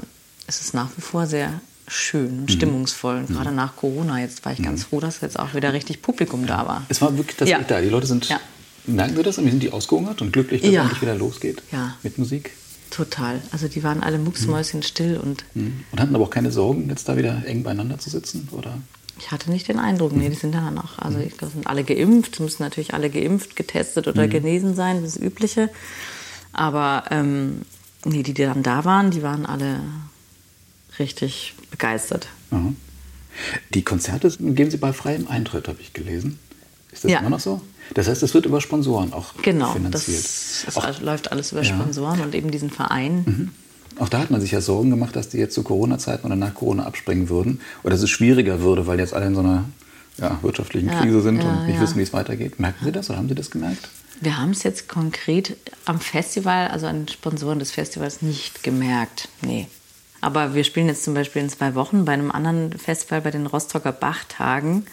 es 0.47 0.61
ist 0.61 0.73
nach 0.73 0.89
wie 0.95 1.01
vor 1.01 1.27
sehr 1.27 1.61
schön 1.87 2.29
und 2.29 2.41
mhm. 2.41 2.47
stimmungsvoll. 2.49 3.17
Und 3.17 3.29
mhm. 3.29 3.33
gerade 3.33 3.51
nach 3.51 3.75
Corona, 3.75 4.19
jetzt 4.19 4.45
war 4.45 4.53
ich 4.53 4.61
ganz 4.61 4.81
mhm. 4.81 4.85
froh, 4.85 4.99
dass 4.99 5.21
jetzt 5.21 5.37
auch 5.37 5.53
wieder 5.53 5.73
richtig 5.73 6.01
Publikum 6.01 6.47
da 6.47 6.67
war. 6.67 6.85
Es 6.89 7.01
war 7.01 7.17
wirklich 7.17 7.37
das 7.37 7.49
ja. 7.49 7.59
da. 7.59 7.81
Die 7.81 7.89
Leute 7.89 8.07
sind, 8.07 8.29
ja. 8.29 8.39
merken 8.85 9.15
Sie 9.15 9.23
das? 9.23 9.37
Und 9.37 9.49
sind 9.49 9.61
die 9.61 9.71
ausgehungert 9.71 10.21
und 10.21 10.31
glücklich, 10.31 10.61
dass 10.61 10.71
ja. 10.71 10.83
endlich 10.83 11.01
wieder 11.01 11.15
losgeht 11.15 11.61
ja. 11.71 11.95
mit 12.03 12.17
Musik? 12.17 12.51
Total. 12.89 13.41
Also 13.51 13.67
die 13.67 13.83
waren 13.83 14.03
alle 14.03 14.17
mucksmäuschenstill 14.17 15.17
und... 15.17 15.45
Mhm. 15.53 15.83
Und 15.91 15.99
hatten 15.99 16.15
aber 16.15 16.25
auch 16.25 16.29
keine 16.29 16.51
Sorgen, 16.51 16.89
jetzt 16.89 17.07
da 17.07 17.17
wieder 17.17 17.43
eng 17.45 17.63
beieinander 17.63 17.99
zu 17.99 18.09
sitzen, 18.09 18.47
oder? 18.51 18.77
Ich 19.17 19.31
hatte 19.31 19.51
nicht 19.51 19.67
den 19.67 19.77
Eindruck, 19.77 20.13
nee, 20.13 20.29
die 20.29 20.35
sind 20.35 20.53
dann 20.55 20.77
auch, 20.77 20.97
also 20.97 21.19
mhm. 21.19 21.29
sind 21.39 21.67
alle 21.67 21.83
geimpft, 21.83 22.39
müssen 22.39 22.63
natürlich 22.63 22.93
alle 22.93 23.09
geimpft, 23.09 23.55
getestet 23.55 24.07
oder 24.07 24.27
genesen 24.27 24.75
sein, 24.75 25.03
das 25.03 25.15
Übliche. 25.15 25.69
Aber 26.53 27.05
ähm, 27.11 27.61
nee, 28.05 28.23
die, 28.23 28.33
die 28.33 28.43
dann 28.43 28.63
da 28.63 28.85
waren, 28.85 29.11
die 29.11 29.23
waren 29.23 29.45
alle 29.45 29.79
richtig 30.99 31.55
begeistert. 31.69 32.27
Aha. 32.51 32.73
Die 33.73 33.83
Konzerte 33.83 34.29
geben 34.29 34.71
Sie 34.71 34.77
bei 34.77 34.93
freiem 34.93 35.27
Eintritt, 35.27 35.67
habe 35.67 35.79
ich 35.81 35.93
gelesen. 35.93 36.39
Ist 36.91 37.05
das 37.05 37.11
ja. 37.11 37.19
immer 37.19 37.29
noch 37.29 37.39
so? 37.39 37.61
Das 37.93 38.07
heißt, 38.07 38.23
es 38.23 38.33
wird 38.33 38.45
über 38.45 38.61
Sponsoren 38.61 39.13
auch 39.13 39.33
genau, 39.41 39.71
finanziert. 39.73 40.23
Genau, 40.65 40.87
das, 40.87 41.01
läuft 41.01 41.31
alles 41.31 41.51
über 41.51 41.61
ja. 41.61 41.73
Sponsoren 41.73 42.21
und 42.21 42.35
eben 42.35 42.51
diesen 42.51 42.69
Verein. 42.69 43.23
Mhm. 43.25 43.51
Auch 43.99 44.09
da 44.09 44.19
hat 44.19 44.31
man 44.31 44.41
sich 44.41 44.51
ja 44.51 44.61
Sorgen 44.61 44.89
gemacht, 44.89 45.15
dass 45.15 45.29
die 45.29 45.37
jetzt 45.37 45.53
zu 45.53 45.63
Corona-Zeiten 45.63 46.25
oder 46.25 46.35
nach 46.35 46.53
Corona 46.53 46.85
abspringen 46.85 47.29
würden. 47.29 47.59
Oder 47.83 47.91
dass 47.91 48.01
es 48.01 48.09
schwieriger 48.09 48.61
würde, 48.61 48.87
weil 48.87 48.99
jetzt 48.99 49.13
alle 49.13 49.27
in 49.27 49.35
so 49.35 49.41
einer 49.41 49.65
ja, 50.17 50.39
wirtschaftlichen 50.41 50.89
ja, 50.89 50.99
Krise 51.01 51.21
sind 51.21 51.43
und 51.43 51.67
nicht 51.67 51.79
wissen, 51.79 51.97
wie 51.97 52.03
es 52.03 52.13
weitergeht. 52.13 52.59
Merken 52.59 52.85
Sie 52.85 52.91
das 52.91 53.09
oder 53.09 53.17
haben 53.17 53.29
Sie 53.29 53.35
das 53.35 53.51
gemerkt? 53.51 53.89
Wir 54.19 54.37
haben 54.37 54.51
es 54.51 54.63
jetzt 54.63 54.87
konkret 54.87 55.57
am 55.85 55.99
Festival, 55.99 56.67
also 56.67 56.85
an 56.85 57.01
den 57.01 57.07
Sponsoren 57.07 57.59
des 57.59 57.71
Festivals, 57.71 58.21
nicht 58.21 58.61
gemerkt. 58.61 59.29
Nee. 59.41 59.67
Aber 60.21 60.53
wir 60.53 60.63
spielen 60.63 60.87
jetzt 60.87 61.03
zum 61.03 61.15
Beispiel 61.15 61.41
in 61.41 61.49
zwei 61.49 61.73
Wochen 61.73 62.05
bei 62.05 62.13
einem 62.13 62.29
anderen 62.29 62.77
Festival, 62.77 63.21
bei 63.21 63.31
den 63.31 63.47
Rostocker 63.47 63.91
Bachtagen. 63.91 64.85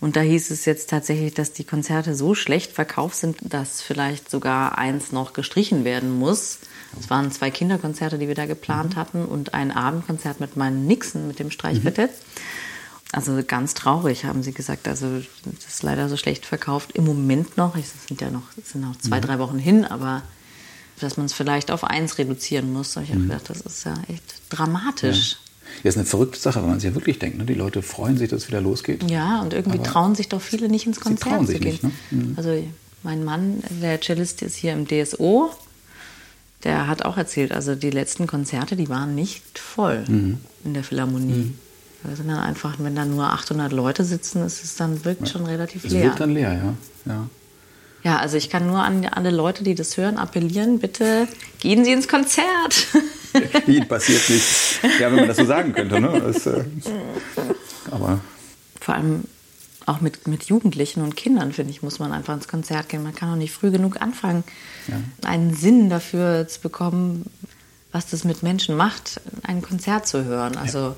Und 0.00 0.14
da 0.14 0.20
hieß 0.20 0.52
es 0.52 0.64
jetzt 0.64 0.90
tatsächlich, 0.90 1.34
dass 1.34 1.52
die 1.52 1.64
Konzerte 1.64 2.14
so 2.14 2.36
schlecht 2.36 2.70
verkauft 2.70 3.16
sind, 3.16 3.38
dass 3.42 3.82
vielleicht 3.82 4.30
sogar 4.30 4.78
eins 4.78 5.10
noch 5.10 5.32
gestrichen 5.32 5.84
werden 5.84 6.16
muss. 6.16 6.58
Es 7.00 7.10
waren 7.10 7.32
zwei 7.32 7.50
Kinderkonzerte, 7.50 8.16
die 8.16 8.28
wir 8.28 8.36
da 8.36 8.46
geplant 8.46 8.94
mhm. 8.94 9.00
hatten 9.00 9.24
und 9.24 9.54
ein 9.54 9.72
Abendkonzert 9.72 10.38
mit 10.38 10.56
meinem 10.56 10.86
Nixon, 10.86 11.26
mit 11.26 11.40
dem 11.40 11.50
Streichquartett. 11.50 12.12
Mhm. 12.12 12.14
Also 13.12 13.42
ganz 13.46 13.74
traurig, 13.74 14.24
haben 14.24 14.42
sie 14.42 14.52
gesagt. 14.52 14.86
Also 14.86 15.06
das 15.44 15.66
ist 15.66 15.82
leider 15.82 16.08
so 16.08 16.16
schlecht 16.16 16.44
verkauft. 16.44 16.92
Im 16.92 17.04
Moment 17.04 17.56
noch, 17.56 17.74
es 17.76 17.92
sind 18.06 18.20
ja 18.20 18.30
noch, 18.30 18.42
sind 18.62 18.82
noch 18.82 18.96
zwei, 18.96 19.16
mhm. 19.18 19.22
drei 19.22 19.38
Wochen 19.38 19.58
hin, 19.58 19.84
aber 19.84 20.22
dass 21.00 21.16
man 21.16 21.26
es 21.26 21.32
vielleicht 21.32 21.70
auf 21.70 21.84
eins 21.84 22.18
reduzieren 22.18 22.72
muss. 22.72 22.96
Ich 22.96 23.10
habe 23.10 23.20
mhm. 23.20 23.28
gedacht, 23.28 23.48
das 23.48 23.60
ist 23.62 23.84
ja 23.84 23.94
echt 24.08 24.24
dramatisch. 24.50 25.32
Ja. 25.32 25.38
Ja, 25.82 25.90
ist 25.90 25.96
eine 25.96 26.06
verrückte 26.06 26.38
Sache, 26.38 26.62
wenn 26.62 26.70
man 26.70 26.80
sich 26.80 26.88
ja 26.88 26.94
wirklich 26.94 27.18
denkt. 27.18 27.38
Ne? 27.38 27.44
Die 27.44 27.54
Leute 27.54 27.82
freuen 27.82 28.16
sich, 28.16 28.30
dass 28.30 28.42
es 28.42 28.48
wieder 28.48 28.60
losgeht. 28.60 29.08
Ja, 29.10 29.42
und 29.42 29.52
irgendwie 29.52 29.78
trauen 29.78 30.14
sich 30.14 30.28
doch 30.28 30.40
viele 30.40 30.68
nicht 30.68 30.86
ins 30.86 30.98
Konzert 30.98 31.46
zu 31.46 31.52
gehen. 31.52 31.62
Nicht, 31.62 31.82
ne? 31.82 31.92
mhm. 32.10 32.34
Also 32.36 32.64
mein 33.02 33.22
Mann, 33.22 33.62
der 33.82 34.00
Cellist, 34.00 34.42
ist 34.42 34.56
hier 34.56 34.72
im 34.72 34.86
DSO. 34.86 35.50
Der 36.64 36.88
hat 36.88 37.04
auch 37.04 37.16
erzählt, 37.16 37.52
also 37.52 37.74
die 37.74 37.90
letzten 37.90 38.26
Konzerte, 38.26 38.76
die 38.76 38.88
waren 38.88 39.14
nicht 39.14 39.58
voll 39.58 40.04
mhm. 40.08 40.38
in 40.64 40.74
der 40.74 40.82
Philharmonie. 40.82 41.32
Mhm. 41.32 41.58
Wir 42.04 42.16
sind 42.16 42.28
dann 42.28 42.38
einfach, 42.38 42.76
wenn 42.78 42.94
da 42.94 43.04
nur 43.04 43.24
800 43.24 43.72
Leute 43.72 44.04
sitzen, 44.04 44.44
ist 44.44 44.62
es 44.62 44.76
dann 44.76 45.04
wirkt 45.04 45.28
schon 45.28 45.46
relativ 45.46 45.84
leer. 45.84 45.98
Es 45.98 46.04
wirkt 46.04 46.20
dann 46.20 46.30
leer, 46.30 46.52
ja. 46.52 47.12
ja. 47.12 47.26
Ja, 48.04 48.18
also 48.18 48.36
ich 48.36 48.48
kann 48.48 48.66
nur 48.66 48.78
an 48.78 49.04
alle 49.06 49.30
Leute, 49.30 49.64
die 49.64 49.74
das 49.74 49.96
hören, 49.96 50.18
appellieren, 50.18 50.78
bitte 50.78 51.26
gehen 51.58 51.84
Sie 51.84 51.92
ins 51.92 52.06
Konzert. 52.06 52.86
Ihnen 53.66 53.88
passiert 53.88 54.30
nichts. 54.30 54.78
Ja, 55.00 55.10
wenn 55.10 55.16
man 55.16 55.28
das 55.28 55.36
so 55.36 55.44
sagen 55.44 55.72
könnte. 55.72 56.00
Ne? 56.00 56.22
Das, 56.24 56.46
äh, 56.46 56.64
aber 57.90 58.20
Vor 58.80 58.94
allem 58.94 59.24
auch 59.86 60.00
mit, 60.00 60.28
mit 60.28 60.44
Jugendlichen 60.44 61.02
und 61.02 61.16
Kindern, 61.16 61.52
finde 61.52 61.72
ich, 61.72 61.82
muss 61.82 61.98
man 61.98 62.12
einfach 62.12 62.34
ins 62.34 62.46
Konzert 62.46 62.88
gehen. 62.88 63.02
Man 63.02 63.14
kann 63.14 63.32
auch 63.32 63.36
nicht 63.36 63.52
früh 63.52 63.70
genug 63.70 64.00
anfangen, 64.00 64.44
ja. 64.86 64.96
einen 65.28 65.54
Sinn 65.54 65.90
dafür 65.90 66.46
zu 66.46 66.60
bekommen, 66.60 67.26
was 67.90 68.06
das 68.06 68.24
mit 68.24 68.42
Menschen 68.42 68.76
macht, 68.76 69.20
ein 69.42 69.62
Konzert 69.62 70.06
zu 70.06 70.24
hören. 70.24 70.56
Also 70.56 70.78
ja. 70.78 70.96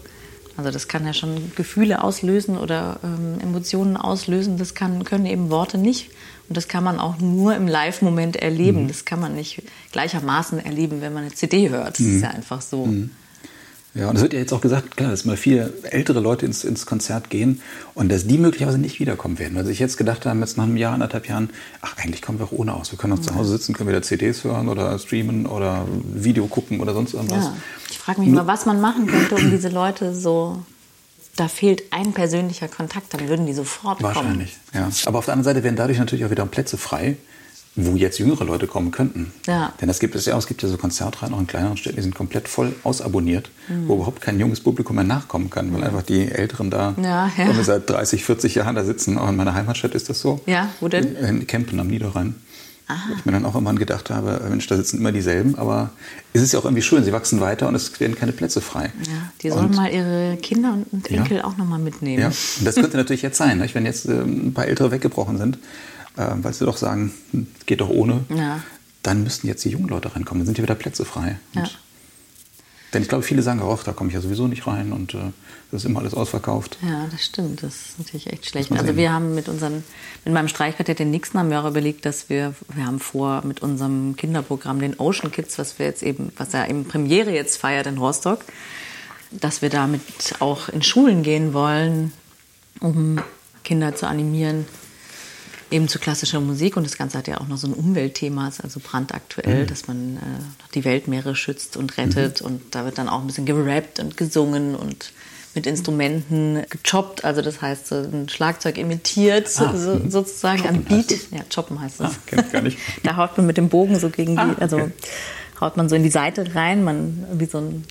Also 0.60 0.72
das 0.72 0.88
kann 0.88 1.06
ja 1.06 1.14
schon 1.14 1.52
Gefühle 1.56 2.04
auslösen 2.04 2.58
oder 2.58 3.00
ähm, 3.02 3.40
Emotionen 3.40 3.96
auslösen. 3.96 4.58
Das 4.58 4.74
kann, 4.74 5.04
können 5.04 5.26
eben 5.26 5.50
Worte 5.50 5.78
nicht. 5.78 6.10
Und 6.48 6.56
das 6.56 6.68
kann 6.68 6.84
man 6.84 6.98
auch 6.98 7.18
nur 7.18 7.54
im 7.54 7.66
Live-Moment 7.66 8.36
erleben. 8.36 8.84
Mhm. 8.84 8.88
Das 8.88 9.04
kann 9.04 9.20
man 9.20 9.34
nicht 9.34 9.62
gleichermaßen 9.92 10.58
erleben, 10.58 11.00
wenn 11.00 11.12
man 11.12 11.22
eine 11.22 11.32
CD 11.32 11.70
hört. 11.70 11.98
Das 11.98 12.00
mhm. 12.00 12.16
ist 12.16 12.22
ja 12.22 12.30
einfach 12.30 12.60
so. 12.60 12.86
Mhm. 12.86 13.10
Ja, 13.94 14.08
und 14.08 14.16
es 14.16 14.22
wird 14.22 14.32
ja 14.32 14.38
jetzt 14.38 14.52
auch 14.52 14.60
gesagt, 14.60 14.96
klar, 14.96 15.10
dass 15.10 15.24
mal 15.24 15.36
viele 15.36 15.72
ältere 15.82 16.20
Leute 16.20 16.46
ins, 16.46 16.62
ins 16.62 16.86
Konzert 16.86 17.28
gehen 17.28 17.60
und 17.94 18.10
dass 18.10 18.24
die 18.24 18.38
möglicherweise 18.38 18.78
nicht 18.78 19.00
wiederkommen 19.00 19.40
werden. 19.40 19.56
Weil 19.56 19.66
sich 19.66 19.80
jetzt 19.80 19.96
gedacht 19.96 20.26
haben, 20.26 20.40
jetzt 20.40 20.56
nach 20.56 20.64
einem 20.64 20.76
Jahr, 20.76 20.94
anderthalb 20.94 21.28
Jahren, 21.28 21.50
ach, 21.80 21.96
eigentlich 21.96 22.22
kommen 22.22 22.38
wir 22.38 22.46
auch 22.46 22.52
ohne 22.52 22.72
aus. 22.74 22.92
Wir 22.92 22.98
können 22.98 23.14
auch 23.14 23.18
zu 23.18 23.34
Hause 23.34 23.50
sitzen, 23.50 23.74
können 23.74 23.88
wieder 23.88 24.02
CDs 24.02 24.44
hören 24.44 24.68
oder 24.68 24.96
streamen 24.98 25.46
oder 25.46 25.86
Video 26.14 26.46
gucken 26.46 26.80
oder 26.80 26.94
sonst 26.94 27.14
irgendwas. 27.14 27.46
Ja. 27.46 27.56
Ich 27.90 27.98
frage 27.98 28.20
mich 28.20 28.30
mal, 28.30 28.46
was 28.46 28.64
man 28.64 28.80
machen 28.80 29.08
könnte, 29.08 29.34
um 29.34 29.50
diese 29.50 29.68
Leute 29.68 30.14
so 30.14 30.62
da 31.36 31.48
fehlt 31.48 31.84
ein 31.90 32.12
persönlicher 32.12 32.68
Kontakt, 32.68 33.14
dann 33.14 33.28
würden 33.28 33.46
die 33.46 33.54
sofort 33.54 34.02
Wahrscheinlich, 34.02 34.58
kommen. 34.72 34.82
Wahrscheinlich, 34.82 35.04
ja. 35.04 35.08
Aber 35.08 35.18
auf 35.18 35.24
der 35.24 35.34
anderen 35.34 35.54
Seite 35.54 35.64
werden 35.64 35.76
dadurch 35.76 35.98
natürlich 35.98 36.24
auch 36.24 36.30
wieder 36.30 36.44
Plätze 36.44 36.76
frei, 36.76 37.16
wo 37.76 37.94
jetzt 37.96 38.18
jüngere 38.18 38.44
Leute 38.44 38.66
kommen 38.66 38.90
könnten. 38.90 39.32
Ja. 39.46 39.72
Denn 39.80 39.88
das 39.88 40.00
gibt 40.00 40.14
es 40.14 40.26
ja 40.26 40.34
auch, 40.34 40.38
es 40.38 40.46
gibt 40.46 40.62
ja 40.62 40.68
so 40.68 40.76
Konzertreihen 40.76 41.32
auch 41.32 41.40
in 41.40 41.46
kleineren 41.46 41.76
Städten, 41.76 41.96
die 41.96 42.02
sind 42.02 42.14
komplett 42.14 42.48
voll 42.48 42.74
ausabonniert, 42.82 43.50
mhm. 43.68 43.88
wo 43.88 43.94
überhaupt 43.94 44.20
kein 44.20 44.40
junges 44.40 44.60
Publikum 44.60 44.96
mehr 44.96 45.04
nachkommen 45.04 45.50
kann, 45.50 45.72
weil 45.72 45.84
einfach 45.84 46.02
die 46.02 46.30
Älteren 46.30 46.70
da 46.70 46.94
ja, 47.00 47.30
ja. 47.36 47.62
seit 47.62 47.88
30, 47.88 48.24
40 48.24 48.56
Jahren 48.56 48.74
da 48.74 48.84
sitzen. 48.84 49.18
Auch 49.18 49.28
in 49.28 49.36
meiner 49.36 49.54
Heimatstadt 49.54 49.94
ist 49.94 50.08
das 50.08 50.20
so. 50.20 50.40
Ja, 50.46 50.68
wo 50.80 50.88
denn? 50.88 51.14
In 51.16 51.46
Kempen 51.46 51.78
am 51.78 51.86
Niederrhein. 51.86 52.34
Aha. 52.90 53.10
Ich 53.16 53.24
mir 53.24 53.30
dann 53.30 53.44
auch 53.44 53.54
immer 53.54 53.72
gedacht 53.74 54.10
habe, 54.10 54.44
Mensch, 54.48 54.66
da 54.66 54.76
sitzen 54.76 54.98
immer 54.98 55.12
dieselben, 55.12 55.54
aber 55.56 55.90
es 56.32 56.42
ist 56.42 56.52
ja 56.52 56.58
auch 56.58 56.64
irgendwie 56.64 56.82
schön, 56.82 57.04
sie 57.04 57.12
wachsen 57.12 57.40
weiter 57.40 57.68
und 57.68 57.76
es 57.76 58.00
werden 58.00 58.16
keine 58.16 58.32
Plätze 58.32 58.60
frei. 58.60 58.90
Ja, 59.06 59.30
die 59.42 59.50
sollen 59.50 59.66
und, 59.66 59.76
mal 59.76 59.92
ihre 59.92 60.36
Kinder 60.42 60.76
und 60.90 61.08
Enkel 61.08 61.36
ja. 61.36 61.44
auch 61.44 61.56
nochmal 61.56 61.78
mitnehmen. 61.78 62.20
Ja, 62.20 62.28
und 62.28 62.66
das 62.66 62.74
könnte 62.74 62.96
natürlich 62.96 63.22
jetzt 63.22 63.38
sein, 63.38 63.58
nicht? 63.58 63.76
wenn 63.76 63.86
jetzt 63.86 64.06
äh, 64.06 64.22
ein 64.22 64.52
paar 64.54 64.66
Ältere 64.66 64.90
weggebrochen 64.90 65.38
sind, 65.38 65.58
äh, 66.16 66.26
weil 66.36 66.52
sie 66.52 66.64
doch 66.64 66.76
sagen, 66.76 67.12
hm, 67.32 67.46
geht 67.66 67.80
doch 67.80 67.88
ohne, 67.88 68.24
ja. 68.34 68.62
dann 69.02 69.22
müssten 69.22 69.46
jetzt 69.46 69.64
die 69.64 69.70
jungen 69.70 69.88
Leute 69.88 70.14
reinkommen, 70.14 70.40
dann 70.40 70.46
sind 70.46 70.56
hier 70.56 70.64
wieder 70.64 70.74
Plätze 70.74 71.04
frei. 71.04 71.38
Ja. 71.54 71.64
Denn 72.92 73.02
ich 73.02 73.08
glaube, 73.08 73.22
viele 73.22 73.42
sagen 73.42 73.60
auch, 73.60 73.84
da 73.84 73.92
komme 73.92 74.08
ich 74.08 74.14
ja 74.14 74.20
sowieso 74.20 74.48
nicht 74.48 74.66
rein 74.66 74.92
und 74.92 75.14
äh, 75.14 75.18
das 75.70 75.82
ist 75.82 75.84
immer 75.84 76.00
alles 76.00 76.12
ausverkauft. 76.12 76.76
Ja, 76.82 77.06
das 77.10 77.24
stimmt. 77.24 77.62
Das 77.62 77.74
ist 77.74 77.98
natürlich 77.98 78.26
echt 78.26 78.46
schlecht. 78.46 78.72
Also 78.72 78.96
wir 78.96 79.12
haben 79.12 79.36
mit 79.36 79.48
unseren, 79.48 79.84
mit 80.24 80.34
meinem 80.34 80.48
Streichquartett 80.48 80.98
den 80.98 81.12
Nixon 81.12 81.38
haben 81.38 81.50
wir 81.50 81.62
auch 81.62 81.68
überlegt, 81.68 82.04
dass 82.04 82.28
wir, 82.28 82.54
wir 82.74 82.86
haben 82.86 82.98
vor 82.98 83.42
mit 83.44 83.62
unserem 83.62 84.16
Kinderprogramm, 84.16 84.80
den 84.80 84.98
Ocean 84.98 85.30
Kids, 85.30 85.56
was 85.58 85.78
wir 85.78 85.86
jetzt 85.86 86.02
eben, 86.02 86.32
was 86.36 86.52
ja 86.52 86.66
eben 86.66 86.84
Premiere 86.84 87.30
jetzt 87.30 87.58
feiert 87.58 87.86
in 87.86 87.98
Rostock, 87.98 88.40
dass 89.30 89.62
wir 89.62 89.70
damit 89.70 90.02
auch 90.40 90.68
in 90.68 90.82
Schulen 90.82 91.22
gehen 91.22 91.52
wollen, 91.52 92.12
um 92.80 93.20
Kinder 93.62 93.94
zu 93.94 94.08
animieren, 94.08 94.66
eben 95.70 95.88
zu 95.88 95.98
klassischer 95.98 96.40
Musik 96.40 96.76
und 96.76 96.84
das 96.84 96.96
Ganze 96.96 97.18
hat 97.18 97.28
ja 97.28 97.40
auch 97.40 97.48
noch 97.48 97.56
so 97.56 97.66
ein 97.66 97.72
Umweltthema, 97.72 98.48
ist 98.48 98.62
also 98.62 98.80
brandaktuell, 98.80 99.64
mhm. 99.64 99.66
dass 99.66 99.86
man 99.88 100.16
äh, 100.16 100.20
die 100.74 100.84
Weltmeere 100.84 101.34
schützt 101.34 101.76
und 101.76 101.96
rettet 101.96 102.40
mhm. 102.40 102.46
und 102.46 102.74
da 102.74 102.84
wird 102.84 102.98
dann 102.98 103.08
auch 103.08 103.20
ein 103.20 103.26
bisschen 103.26 103.46
gerappt 103.46 104.00
und 104.00 104.16
gesungen 104.16 104.74
und 104.74 105.12
mit 105.54 105.66
Instrumenten 105.66 106.62
gechoppt, 106.70 107.24
also 107.24 107.42
das 107.42 107.60
heißt 107.60 107.88
so 107.88 107.96
ein 107.96 108.28
Schlagzeug 108.28 108.78
imitiert 108.78 109.48
ah, 109.56 109.76
so, 109.76 109.94
mhm. 109.96 110.10
sozusagen 110.10 110.68
am 110.68 110.84
Beat. 110.84 111.10
Ja, 111.32 111.40
choppen 111.52 111.80
heißt 111.80 112.00
das. 112.00 112.12
Ah, 112.36 112.42
gar 112.52 112.62
nicht. 112.62 112.78
da 113.02 113.16
haut 113.16 113.36
man 113.36 113.46
mit 113.46 113.56
dem 113.56 113.68
Bogen 113.68 113.98
so 113.98 114.10
gegen 114.10 114.36
die, 114.36 114.38
ah, 114.38 114.50
okay. 114.52 114.60
also 114.60 114.90
haut 115.60 115.76
man 115.76 115.88
so 115.88 115.96
in 115.96 116.04
die 116.04 116.10
Seite 116.10 116.54
rein, 116.54 116.84
man 116.84 117.26
wie 117.32 117.46
so 117.46 117.58
ein 117.58 117.84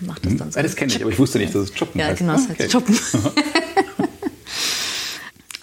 macht 0.00 0.26
das 0.26 0.36
dann 0.36 0.52
so. 0.52 0.58
Ja, 0.58 0.62
das 0.62 0.76
kenne 0.76 0.92
ich, 0.92 1.00
aber 1.00 1.10
ich 1.10 1.18
wusste 1.18 1.38
nicht, 1.38 1.54
dass 1.54 1.62
es 1.62 1.74
choppen 1.74 2.00
ja, 2.00 2.08
heißt. 2.08 2.20
Ja, 2.20 2.26
genau, 2.26 2.38
das 2.38 2.50
okay. 2.50 2.64
heißt 2.64 2.72
choppen. 2.72 2.98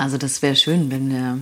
also 0.05 0.19
das 0.19 0.43
wäre 0.43 0.55
schön, 0.55 0.91
wenn 0.91 1.09
der 1.09 1.39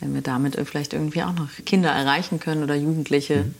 wenn 0.00 0.12
wir 0.12 0.20
damit 0.20 0.58
vielleicht 0.66 0.92
irgendwie 0.92 1.22
auch 1.22 1.32
noch 1.32 1.48
Kinder 1.64 1.88
erreichen 1.88 2.38
können 2.38 2.62
oder 2.62 2.74
Jugendliche. 2.74 3.44
Mhm. 3.44 3.54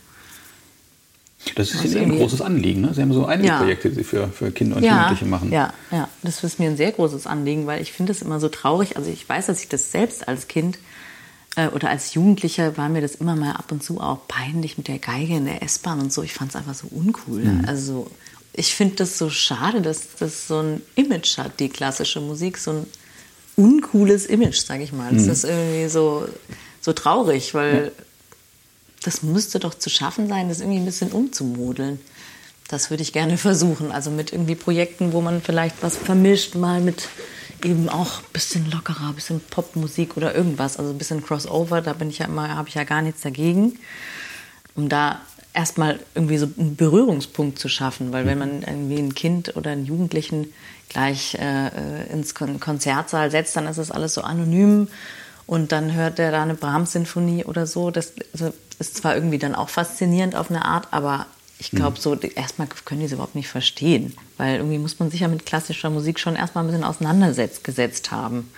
Das 1.54 1.72
ist 1.72 1.94
Ihnen 1.94 2.12
ein 2.12 2.18
großes 2.18 2.42
Anliegen. 2.42 2.83
Ne? 2.83 2.92
Sie 2.92 3.00
haben 3.00 3.12
so 3.14 3.24
einige 3.24 3.48
ja. 3.48 3.57
Projekte, 3.57 3.88
die 3.88 3.96
Sie 3.96 4.04
für, 4.04 4.28
für 4.28 4.50
Kinder 4.50 4.76
und 4.76 4.83
ja, 4.83 4.96
Jugendliche 4.96 5.24
machen. 5.24 5.50
Ja, 5.50 5.72
ja, 5.90 6.09
das 6.22 6.44
ist 6.44 6.59
mir 6.59 6.68
ein 6.68 6.76
sehr 6.76 6.92
großes 6.92 7.26
Anliegen, 7.26 7.66
weil 7.66 7.80
ich 7.80 7.92
finde 7.92 8.12
es 8.12 8.20
immer 8.20 8.38
so 8.38 8.50
traurig. 8.50 8.98
Also 8.98 9.11
ich 9.11 9.26
weiß, 9.26 9.46
dass 9.46 9.62
ich 9.62 9.68
das 9.68 9.90
selbst 9.90 10.28
als 10.28 10.46
Kind 10.46 10.78
äh, 11.57 11.68
oder 11.68 11.88
als 11.88 12.12
Jugendlicher 12.12 12.76
war 12.76 12.90
mir 12.90 13.00
das 13.00 13.14
immer 13.14 13.37
mal 13.37 13.52
ab 13.52 13.72
und 13.72 13.83
zu 13.83 13.98
auch 13.98 14.28
peinlich 14.28 14.76
mit 14.76 14.88
der 14.88 14.98
Geige 14.98 15.37
in 15.37 15.46
der 15.46 15.62
S-Bahn 15.62 16.00
und 16.00 16.12
so. 16.12 16.22
Ich 16.22 16.35
fand 16.35 16.50
es 16.50 16.57
einfach 16.57 16.74
so 16.74 16.88
uncool. 16.90 17.40
Mhm. 17.40 17.64
Also 17.66 18.11
ich 18.52 18.74
finde 18.74 18.96
das 18.96 19.16
so 19.16 19.30
schade, 19.30 19.80
dass 19.80 20.16
das 20.18 20.46
so 20.46 20.59
ein 20.59 20.83
Image 20.94 21.38
hat, 21.38 21.59
die 21.59 21.70
klassische 21.70 22.20
Musik, 22.20 22.59
so 22.59 22.70
ein 22.72 22.87
uncooles 23.57 24.27
Image, 24.27 24.59
sage 24.59 24.83
ich 24.83 24.93
mal. 24.93 25.12
Das 25.12 25.25
mhm. 25.25 25.31
ist 25.31 25.45
irgendwie 25.45 25.88
so, 25.88 26.27
so 26.81 26.93
traurig, 26.93 27.55
weil 27.55 27.85
ja. 27.85 28.05
das 29.03 29.23
müsste 29.23 29.59
doch 29.59 29.75
zu 29.75 29.90
schaffen 29.90 30.29
sein, 30.29 30.49
das 30.49 30.61
irgendwie 30.61 30.79
ein 30.79 30.85
bisschen 30.85 31.12
umzumodeln. 31.12 32.01
Das 32.69 32.90
würde 32.90 33.03
ich 33.03 33.12
gerne 33.12 33.37
versuchen. 33.38 33.93
Also 33.93 34.11
mit 34.11 34.33
irgendwie 34.33 34.55
Projekten, 34.55 35.12
wo 35.12 35.21
man 35.21 35.43
vielleicht 35.43 35.83
was 35.83 35.97
vermischt, 35.97 36.55
mal 36.55 36.81
mit 36.81 37.09
eben 37.62 37.88
auch 37.88 38.19
ein 38.19 38.33
bisschen 38.33 38.71
lockerer, 38.71 39.09
ein 39.09 39.14
bisschen 39.14 39.40
Popmusik 39.40 40.17
oder 40.17 40.35
irgendwas. 40.35 40.79
Also 40.79 40.90
ein 40.90 40.99
bisschen 40.99 41.25
Crossover, 41.25 41.81
da 41.81 41.93
bin 41.93 42.11
ich 42.11 42.19
ja 42.19 42.27
immer, 42.27 42.49
habe 42.57 42.69
ich 42.69 42.75
ja 42.75 42.85
gar 42.85 43.03
nichts 43.03 43.23
dagegen. 43.23 43.79
Um 44.75 44.88
da 44.88 45.21
erstmal 45.53 46.01
irgendwie 46.14 46.37
so 46.37 46.49
einen 46.59 46.77
Berührungspunkt 46.77 47.59
zu 47.59 47.69
schaffen, 47.69 48.12
weil 48.12 48.27
wenn 48.27 48.38
man 48.38 48.62
irgendwie 48.62 48.99
ein 48.99 49.14
Kind 49.14 49.57
oder 49.57 49.71
einen 49.71 49.87
Jugendlichen 49.87 50.53
gleich 50.88 51.35
äh, 51.35 52.12
ins 52.12 52.35
Kon 52.35 52.61
Konzertsaal 52.61 53.31
setzt, 53.31 53.57
dann 53.57 53.66
ist 53.66 53.79
das 53.79 53.90
alles 53.90 54.14
so 54.14 54.23
anonym 54.23 54.88
und 55.47 55.73
dann 55.73 55.92
hört 55.94 56.18
er 56.18 56.31
da 56.31 56.42
eine 56.42 56.55
Brahms-Sinfonie 56.55 57.44
oder 57.44 57.66
so. 57.66 57.90
Das 57.90 58.12
also, 58.33 58.53
ist 58.79 58.97
zwar 58.97 59.14
irgendwie 59.14 59.38
dann 59.38 59.55
auch 59.55 59.68
faszinierend 59.68 60.37
auf 60.37 60.51
eine 60.51 60.64
Art, 60.64 60.88
aber 60.90 61.27
ich 61.59 61.70
glaube, 61.70 61.99
so 62.01 62.14
erstmal 62.14 62.68
können 62.85 63.01
die 63.01 63.07
es 63.07 63.12
überhaupt 63.12 63.37
nicht 63.37 63.49
verstehen, 63.49 64.14
weil 64.37 64.57
irgendwie 64.57 64.79
muss 64.79 64.99
man 64.99 65.11
sich 65.11 65.20
ja 65.20 65.29
mit 65.29 65.47
klassischer 65.47 65.88
Musik 65.88 66.18
schon 66.18 66.37
erstmal 66.37 66.64
ein 66.64 66.66
bisschen 66.66 66.85
auseinandergesetzt 66.85 68.11
haben, 68.11 68.51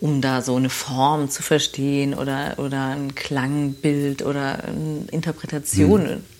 um 0.00 0.20
da 0.20 0.42
so 0.42 0.54
eine 0.54 0.70
Form 0.70 1.30
zu 1.30 1.42
verstehen 1.42 2.14
oder, 2.14 2.54
oder 2.58 2.88
ein 2.88 3.14
Klangbild 3.14 4.22
oder 4.22 4.64
eine 4.64 5.06
Interpretation. 5.10 6.02
Mhm 6.02 6.34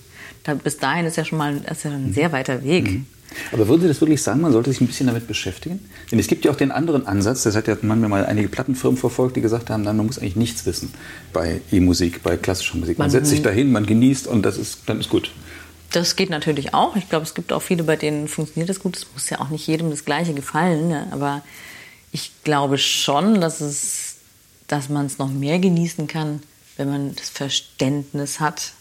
da, 0.45 0.55
bis 0.55 0.77
dahin 0.77 1.07
ist 1.07 1.17
ja 1.17 1.25
schon 1.25 1.39
mal 1.39 1.57
ist 1.57 1.85
ja 1.85 1.91
ein 1.91 2.13
sehr 2.13 2.31
weiter 2.31 2.63
Weg. 2.63 2.85
Mhm. 2.85 3.07
Aber 3.53 3.69
würden 3.69 3.83
Sie 3.83 3.89
das 3.89 4.01
wirklich 4.01 4.23
sagen, 4.23 4.41
man 4.41 4.53
sollte 4.53 4.71
sich 4.71 4.81
ein 4.81 4.87
bisschen 4.87 5.07
damit 5.07 5.27
beschäftigen? 5.27 5.81
Denn 6.11 6.19
es 6.19 6.27
gibt 6.27 6.45
ja 6.45 6.51
auch 6.51 6.57
den 6.57 6.71
anderen 6.71 7.07
Ansatz, 7.07 7.43
das 7.43 7.57
hat 7.57 7.69
ja 7.69 7.77
manchmal 7.83 8.09
mal 8.09 8.27
einige 8.27 8.49
Plattenfirmen 8.49 8.99
verfolgt, 8.99 9.37
die 9.37 9.41
gesagt 9.41 9.71
haben, 9.71 9.83
nein, 9.83 9.97
man 9.97 10.07
muss 10.07 10.19
eigentlich 10.19 10.37
nichts 10.37 10.67
wissen 10.67 10.93
bei 11.33 11.61
E-Musik, 11.71 12.23
bei 12.23 12.37
klassischer 12.37 12.77
Musik. 12.77 12.99
Man, 12.99 13.07
man 13.07 13.11
setzt 13.11 13.31
sich 13.31 13.43
dahin, 13.43 13.73
man 13.73 13.87
genießt 13.87 14.27
und 14.27 14.43
das 14.43 14.59
ist, 14.59 14.81
dann 14.87 15.01
ist 15.01 15.09
gut. 15.09 15.31
Das 15.91 16.17
geht 16.17 16.31
natürlich 16.31 16.75
auch. 16.75 16.97
Ich 16.97 17.09
glaube, 17.09 17.25
es 17.25 17.35
gibt 17.35 17.53
auch 17.53 17.63
viele, 17.63 17.85
bei 17.85 17.97
denen 17.97 18.27
funktioniert 18.27 18.69
das 18.69 18.81
gut. 18.81 18.97
Es 18.97 19.07
muss 19.13 19.31
ja 19.31 19.41
auch 19.41 19.51
nicht 19.51 19.67
jedem 19.67 19.91
das 19.91 20.05
Gleiche 20.05 20.35
gefallen. 20.35 20.89
Ne? 20.89 21.07
Aber 21.13 21.43
ich 22.11 22.33
glaube 22.43 22.79
schon, 22.79 23.41
dass, 23.41 23.61
es, 23.61 24.17
dass 24.67 24.89
man 24.89 25.07
es 25.07 25.19
noch 25.19 25.31
mehr 25.31 25.59
genießen 25.59 26.09
kann, 26.09 26.43
wenn 26.77 26.89
man 26.89 27.15
das 27.15 27.29
Verständnis 27.29 28.41
hat 28.41 28.73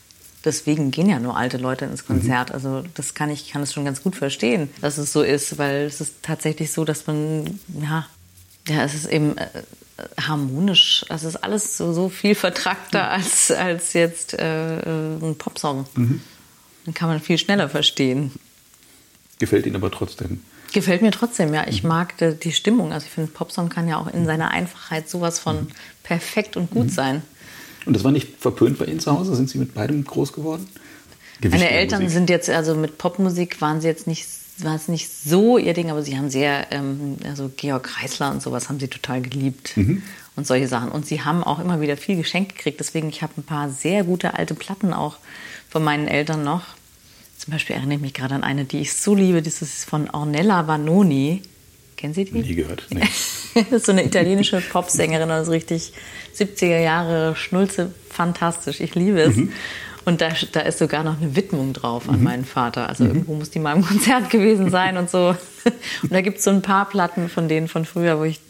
deswegen 0.46 0.92
gehen 0.92 1.10
ja 1.10 1.20
nur 1.20 1.38
alte 1.38 1.58
Leute 1.58 1.86
ins 1.86 2.06
Konzert. 2.06 2.50
Mhm. 2.50 2.56
Also 2.56 2.84
das 2.94 3.14
kann 3.14 3.30
ich 3.30 3.50
kann 3.52 3.62
es 3.62 3.74
schon 3.74 3.86
ganz 3.86 4.02
gut 4.02 4.16
verstehen, 4.16 4.70
dass 4.82 4.98
es 4.98 5.14
so 5.14 5.22
ist, 5.22 5.58
weil 5.58 5.84
es 5.86 6.02
ist 6.02 6.16
tatsächlich 6.22 6.72
so, 6.72 6.86
dass 6.86 7.08
man 7.08 7.60
ja 7.82 8.08
ja 8.68 8.84
es 8.84 8.94
ist 8.94 9.06
eben 9.06 9.38
äh, 9.38 9.48
harmonisch. 10.20 11.06
Es 11.10 11.24
ist 11.24 11.38
alles 11.38 11.78
so, 11.78 11.94
so 11.94 12.10
viel 12.10 12.36
vertrackter 12.36 13.04
mhm. 13.04 13.10
als 13.12 13.52
als 13.52 13.94
jetzt 13.94 14.34
äh, 14.34 14.80
ein 14.82 15.36
Popsong. 15.38 15.86
Mhm. 15.96 16.22
Dann 16.86 16.94
kann 16.94 17.10
man 17.10 17.20
viel 17.20 17.38
schneller 17.38 17.70
verstehen. 17.70 18.32
Gefällt 19.40 19.66
Ihnen 19.66 19.76
aber 19.76 19.92
trotzdem. 19.92 20.42
Gefällt 20.74 21.04
mir 21.04 21.12
trotzdem, 21.12 21.54
ja. 21.54 21.68
Ich 21.68 21.84
mhm. 21.84 21.90
mag 21.90 22.16
die 22.18 22.52
Stimmung. 22.52 22.94
Also 22.94 23.06
ich 23.06 23.12
finde, 23.12 23.32
Popsong 23.32 23.70
kann 23.70 23.88
ja 23.88 23.98
auch 23.98 24.08
in 24.08 24.26
seiner 24.26 24.52
Einfachheit 24.52 25.08
sowas 25.08 25.40
von 25.40 25.62
mhm. 25.62 25.68
perfekt 26.02 26.58
und 26.58 26.72
gut 26.72 26.88
mhm. 26.88 26.90
sein. 26.90 27.22
Und 27.86 27.96
das 27.96 28.04
war 28.04 28.12
nicht 28.12 28.30
verpönt 28.39 28.78
bei 28.80 28.86
Ihnen 28.86 29.00
zu 29.00 29.12
Hause? 29.12 29.36
Sind 29.36 29.50
Sie 29.50 29.58
mit 29.58 29.74
beidem 29.74 30.04
groß 30.04 30.34
geworden? 30.34 30.67
Gewicht 31.41 31.62
Meine 31.62 31.72
Eltern 31.72 32.04
Musik. 32.04 32.13
sind 32.15 32.30
jetzt, 32.30 32.50
also 32.50 32.76
mit 32.76 32.98
Popmusik 32.98 33.60
waren 33.60 33.82
sie 33.82 33.88
jetzt 33.88 34.08
nicht, 34.08 34.26
war 34.60 34.76
es 34.76 34.88
nicht 34.88 35.10
so 35.10 35.58
ihr 35.58 35.74
Ding, 35.74 35.91
aber 35.91 36.02
sie 36.02 36.17
haben 36.17 36.30
sehr, 36.30 36.72
ähm, 36.72 37.17
also 37.26 37.52
Georg 37.56 37.84
Kreisler 37.84 38.32
und 38.32 38.41
sowas 38.41 38.69
haben 38.69 38.80
sie 38.80 38.88
total 38.88 39.22
geliebt. 39.22 39.76
Mhm. 39.76 40.04
Und 40.36 40.48
solche 40.48 40.67
Sachen. 40.67 40.89
Und 40.89 41.06
sie 41.06 41.22
haben 41.22 41.43
auch 41.43 41.60
immer 41.60 41.80
wieder 41.80 41.96
viel 41.96 42.15
geschenkt 42.15 42.56
gekriegt. 42.56 42.80
Deswegen, 42.80 43.08
ich 43.10 43.22
habe 43.22 43.34
ein 43.38 43.43
paar 43.43 43.69
sehr 43.69 44.04
gute 44.04 44.34
alte 44.34 44.56
Platten 44.56 44.91
auch 44.91 45.17
von 45.69 45.84
meinen 45.84 46.08
Eltern 46.08 46.43
noch. 46.43 46.63
Zum 47.38 47.52
Beispiel 47.52 47.76
erinnere 47.76 47.98
ich 47.98 48.02
mich 48.02 48.13
gerade 48.15 48.34
an 48.34 48.43
eine, 48.43 48.65
die 48.65 48.80
ich 48.80 48.96
so 48.96 49.13
liebe. 49.13 49.43
Das 49.43 49.62
ist 49.62 49.86
von 49.86 50.10
Ornella 50.10 50.65
Vanoni. 50.65 51.43
Kennen 52.04 52.13
Sie 52.13 52.26
die? 52.26 52.34
Nie 52.34 52.56
gehört. 52.56 52.84
Nee. 52.89 53.00
das 53.54 53.72
ist 53.72 53.86
so 53.86 53.94
eine 53.94 54.04
italienische 54.04 54.60
Popsängerin, 54.60 55.32
also 55.32 55.52
richtig 55.52 55.94
70er 56.38 56.82
Jahre 56.82 57.34
Schnulze, 57.38 57.94
fantastisch. 58.10 58.82
Ich 58.82 58.94
liebe 58.94 59.22
es. 59.22 59.38
Mhm. 59.38 59.54
Und 60.04 60.20
da, 60.20 60.28
da 60.52 60.60
ist 60.60 60.80
sogar 60.80 61.06
noch 61.06 61.22
eine 61.22 61.34
Widmung 61.38 61.72
drauf 61.72 62.10
an 62.10 62.18
mhm. 62.18 62.24
meinen 62.24 62.44
Vater. 62.44 62.89
Also 62.89 63.06
mhm. 63.06 63.12
irgendwo 63.12 63.36
muss 63.36 63.52
die 63.52 63.60
mal 63.60 63.74
im 63.74 63.86
Konzert 63.88 64.30
gewesen 64.30 64.70
sein 64.70 64.98
und 64.98 65.10
so. 65.10 65.34
Und 66.02 66.12
da 66.12 66.20
gibt 66.20 66.39
es 66.39 66.44
so 66.44 66.50
ein 66.50 66.62
paar 66.62 66.89
Platten 66.89 67.30
von 67.30 67.48
denen 67.48 67.70
von 67.70 67.86
früher, 67.86 68.20
wo 68.20 68.26
ich, 68.26 68.42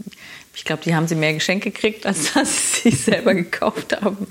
ich 0.56 0.66
glaube, 0.66 0.82
die 0.84 0.96
haben 0.96 1.08
sie 1.08 1.14
mehr 1.14 1.36
Geschenke 1.36 1.70
gekriegt, 1.70 2.08
als 2.08 2.34
dass 2.34 2.82
sie 2.82 2.90
sich 2.90 3.02
selber 3.02 3.36
gekauft 3.36 3.96
haben. 4.02 4.26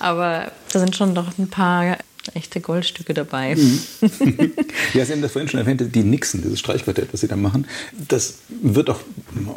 Aber 0.00 0.50
da 0.72 0.80
sind 0.80 0.96
schon 0.96 1.12
noch 1.12 1.38
ein 1.38 1.50
paar 1.50 1.98
echte 2.34 2.60
Goldstücke 2.60 3.14
dabei. 3.14 3.54
Mhm. 3.54 3.80
ja, 4.94 5.04
Sie 5.04 5.12
haben 5.12 5.22
das 5.22 5.32
vorhin 5.32 5.48
schon 5.48 5.60
erwähnt, 5.60 5.82
die 5.94 6.02
Nixon, 6.02 6.42
dieses 6.42 6.58
Streichquartett, 6.58 7.12
was 7.12 7.20
Sie 7.20 7.28
da 7.28 7.36
machen. 7.36 7.66
Das 8.08 8.38
wird 8.48 8.90
auch 8.90 9.00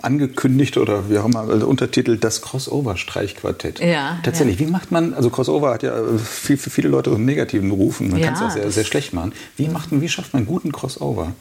angekündigt 0.01 0.77
oder 0.77 1.09
wie 1.09 1.17
auch 1.17 1.25
immer, 1.25 1.41
also 1.41 1.67
Untertitel 1.67 2.17
das 2.17 2.41
Crossover-Streichquartett. 2.41 3.79
Ja. 3.79 4.19
Tatsächlich, 4.23 4.59
ja. 4.59 4.67
wie 4.67 4.71
macht 4.71 4.91
man, 4.91 5.13
also 5.13 5.29
Crossover 5.29 5.73
hat 5.73 5.83
ja 5.83 6.01
viel, 6.17 6.57
für 6.57 6.69
viele 6.69 6.89
Leute 6.89 7.09
so 7.09 7.15
einen 7.15 7.25
negativen 7.25 7.71
Ruf 7.71 7.99
und 7.99 8.11
man 8.11 8.19
ja, 8.19 8.27
kann 8.27 8.35
es 8.35 8.41
auch 8.41 8.51
sehr, 8.51 8.69
sehr 8.71 8.85
schlecht 8.85 9.13
machen. 9.13 9.33
Wie, 9.57 9.67
macht 9.67 9.91
man, 9.91 10.01
wie 10.01 10.09
schafft 10.09 10.33
man 10.33 10.41
einen 10.41 10.47
guten 10.47 10.71
Crossover? 10.71 11.33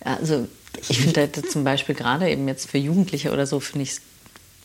Also 0.00 0.46
ich 0.88 1.00
finde 1.00 1.30
zum 1.48 1.64
Beispiel 1.64 1.94
gerade 1.94 2.28
eben 2.28 2.46
jetzt 2.48 2.70
für 2.70 2.78
Jugendliche 2.78 3.32
oder 3.32 3.46
so, 3.46 3.60
finde 3.60 3.84
ich 3.84 3.90
es 3.92 4.00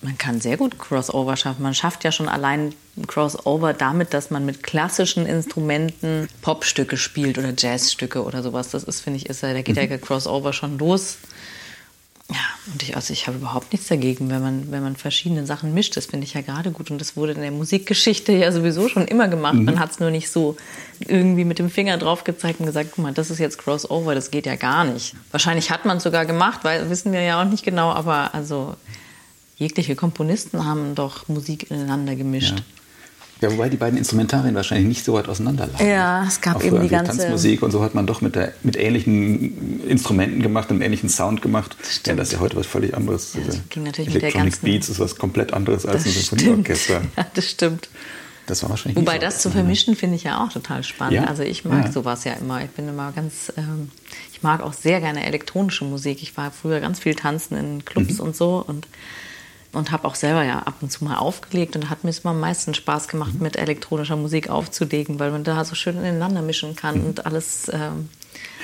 man 0.01 0.17
kann 0.17 0.39
sehr 0.39 0.55
gut 0.55 0.79
Crossover 0.79 1.35
schaffen. 1.35 1.61
Man 1.61 1.73
schafft 1.73 2.03
ja 2.03 2.11
schon 2.11 2.29
allein 2.29 2.73
Crossover 3.07 3.73
damit, 3.73 4.13
dass 4.13 4.31
man 4.31 4.45
mit 4.45 4.63
klassischen 4.63 5.25
Instrumenten 5.25 6.29
Popstücke 6.41 6.95
spielt 6.95 7.37
oder 7.37 7.53
Jazzstücke 7.57 8.23
oder 8.23 8.41
sowas. 8.41 8.69
Das 8.69 8.83
ist, 8.83 9.01
finde 9.01 9.17
ich, 9.17 9.25
ist 9.27 9.41
ja, 9.41 9.53
da 9.53 9.61
geht 9.61 9.75
mhm. 9.75 9.91
ja 9.91 9.97
Crossover 9.97 10.53
schon 10.53 10.77
los. 10.77 11.17
Ja, 12.31 12.37
und 12.71 12.83
ich, 12.83 12.95
also 12.95 13.11
ich 13.11 13.25
habe 13.25 13.39
überhaupt 13.39 13.73
nichts 13.73 13.87
dagegen, 13.87 14.29
wenn 14.29 14.41
man, 14.41 14.71
wenn 14.71 14.83
man 14.83 14.95
verschiedene 14.95 15.47
Sachen 15.47 15.73
mischt. 15.73 15.97
Das 15.97 16.05
finde 16.05 16.25
ich 16.25 16.35
ja 16.35 16.41
gerade 16.41 16.69
gut. 16.69 16.91
Und 16.91 17.01
das 17.01 17.17
wurde 17.17 17.33
in 17.33 17.41
der 17.41 17.51
Musikgeschichte 17.51 18.31
ja 18.31 18.51
sowieso 18.51 18.87
schon 18.87 19.05
immer 19.05 19.27
gemacht. 19.27 19.55
Mhm. 19.55 19.65
Man 19.65 19.79
hat 19.79 19.91
es 19.91 19.99
nur 19.99 20.11
nicht 20.11 20.29
so 20.29 20.55
irgendwie 20.99 21.43
mit 21.43 21.57
dem 21.57 21.71
Finger 21.71 21.97
drauf 21.97 22.23
gezeigt 22.23 22.59
und 22.59 22.67
gesagt, 22.67 22.91
guck 22.95 23.03
mal, 23.03 23.13
das 23.13 23.31
ist 23.31 23.39
jetzt 23.39 23.57
Crossover, 23.57 24.13
das 24.13 24.29
geht 24.29 24.45
ja 24.45 24.55
gar 24.55 24.85
nicht. 24.85 25.15
Wahrscheinlich 25.31 25.71
hat 25.71 25.85
man 25.85 25.97
es 25.97 26.03
sogar 26.03 26.25
gemacht, 26.25 26.59
weil 26.63 26.89
wissen 26.89 27.11
wir 27.11 27.21
ja 27.21 27.41
auch 27.41 27.45
nicht 27.45 27.65
genau, 27.65 27.91
aber 27.91 28.33
also 28.35 28.75
jegliche 29.59 29.95
Komponisten 29.95 30.65
haben 30.65 30.95
doch 30.95 31.27
Musik 31.27 31.69
ineinander 31.69 32.15
gemischt. 32.15 32.57
Ja. 32.57 32.63
Ja, 33.41 33.49
wobei 33.53 33.69
die 33.69 33.77
beiden 33.77 33.97
Instrumentarien 33.97 34.53
wahrscheinlich 34.53 34.87
nicht 34.87 35.05
so 35.05 35.13
weit 35.13 35.29
auseinander 35.29 35.67
lagen. 35.67 35.87
Ja, 35.87 36.25
es 36.27 36.41
gab 36.41 36.57
Auch 36.57 36.63
eben 36.63 36.81
die 36.81 36.89
ganze 36.89 37.17
Tanzmusik 37.17 37.61
und 37.61 37.71
so 37.71 37.81
hat 37.81 37.95
man 37.95 38.05
doch 38.05 38.19
mit, 38.19 38.35
der, 38.35 38.53
mit 38.63 38.75
ähnlichen 38.75 39.87
Instrumenten 39.87 40.41
gemacht, 40.41 40.69
einem 40.69 40.81
ähnlichen 40.81 41.07
Sound 41.07 41.41
gemacht. 41.41 41.77
Das 41.79 42.01
ja, 42.05 42.15
das 42.15 42.27
ist 42.27 42.33
ja 42.33 42.39
heute 42.41 42.57
was 42.57 42.67
völlig 42.67 42.93
anderes. 42.93 43.35
Ja, 43.35 43.41
das 43.45 43.61
ging 43.69 43.83
natürlich 43.83 44.09
Electronic 44.09 44.23
mit 44.23 44.33
der 44.33 44.41
ganzen 44.43 44.65
Beats 44.65 44.89
ist 44.89 44.99
was 44.99 45.15
komplett 45.15 45.53
anderes 45.53 45.85
als 45.85 46.05
ein 46.05 46.11
Symphonieorchester. 46.11 47.01
Ja, 47.17 47.25
das 47.33 47.49
stimmt. 47.49 47.89
Das 48.45 48.63
war 48.63 48.71
wahrscheinlich 48.71 48.97
Wobei 48.97 49.19
das 49.19 49.41
zu 49.41 49.51
vermischen 49.51 49.95
finde 49.95 50.15
ich 50.15 50.23
ja 50.23 50.43
auch 50.43 50.51
total 50.51 50.83
spannend. 50.83 51.13
Ja? 51.13 51.25
Also 51.25 51.43
ich 51.43 51.63
mag 51.63 51.85
ja. 51.85 51.91
sowas 51.91 52.23
ja 52.25 52.33
immer. 52.33 52.61
Ich 52.63 52.71
bin 52.71 52.89
immer 52.89 53.11
ganz, 53.11 53.53
ähm, 53.55 53.91
ich 54.33 54.41
mag 54.41 54.61
auch 54.61 54.73
sehr 54.73 54.99
gerne 54.99 55.25
elektronische 55.25 55.85
Musik. 55.85 56.21
Ich 56.23 56.35
war 56.35 56.51
früher 56.51 56.79
ganz 56.81 56.99
viel 56.99 57.15
tanzen 57.15 57.55
in 57.55 57.85
Clubs 57.85 58.15
mhm. 58.15 58.25
und 58.25 58.35
so 58.35 58.63
und 58.67 58.87
und 59.71 59.91
habe 59.91 60.07
auch 60.07 60.15
selber 60.15 60.43
ja 60.43 60.59
ab 60.59 60.75
und 60.81 60.91
zu 60.91 61.03
mal 61.03 61.17
aufgelegt 61.17 61.75
und 61.75 61.89
hat 61.89 62.03
mir 62.03 62.09
es 62.09 62.19
immer 62.19 62.31
am 62.31 62.39
meisten 62.39 62.73
Spaß 62.73 63.07
gemacht, 63.07 63.39
mit 63.39 63.55
elektronischer 63.55 64.15
Musik 64.15 64.49
aufzulegen, 64.49 65.19
weil 65.19 65.31
man 65.31 65.43
da 65.43 65.63
so 65.63 65.75
schön 65.75 65.97
ineinander 65.97 66.41
mischen 66.41 66.75
kann 66.75 66.99
mhm. 66.99 67.05
und 67.05 67.25
alles. 67.25 67.69
Ähm, 67.73 68.09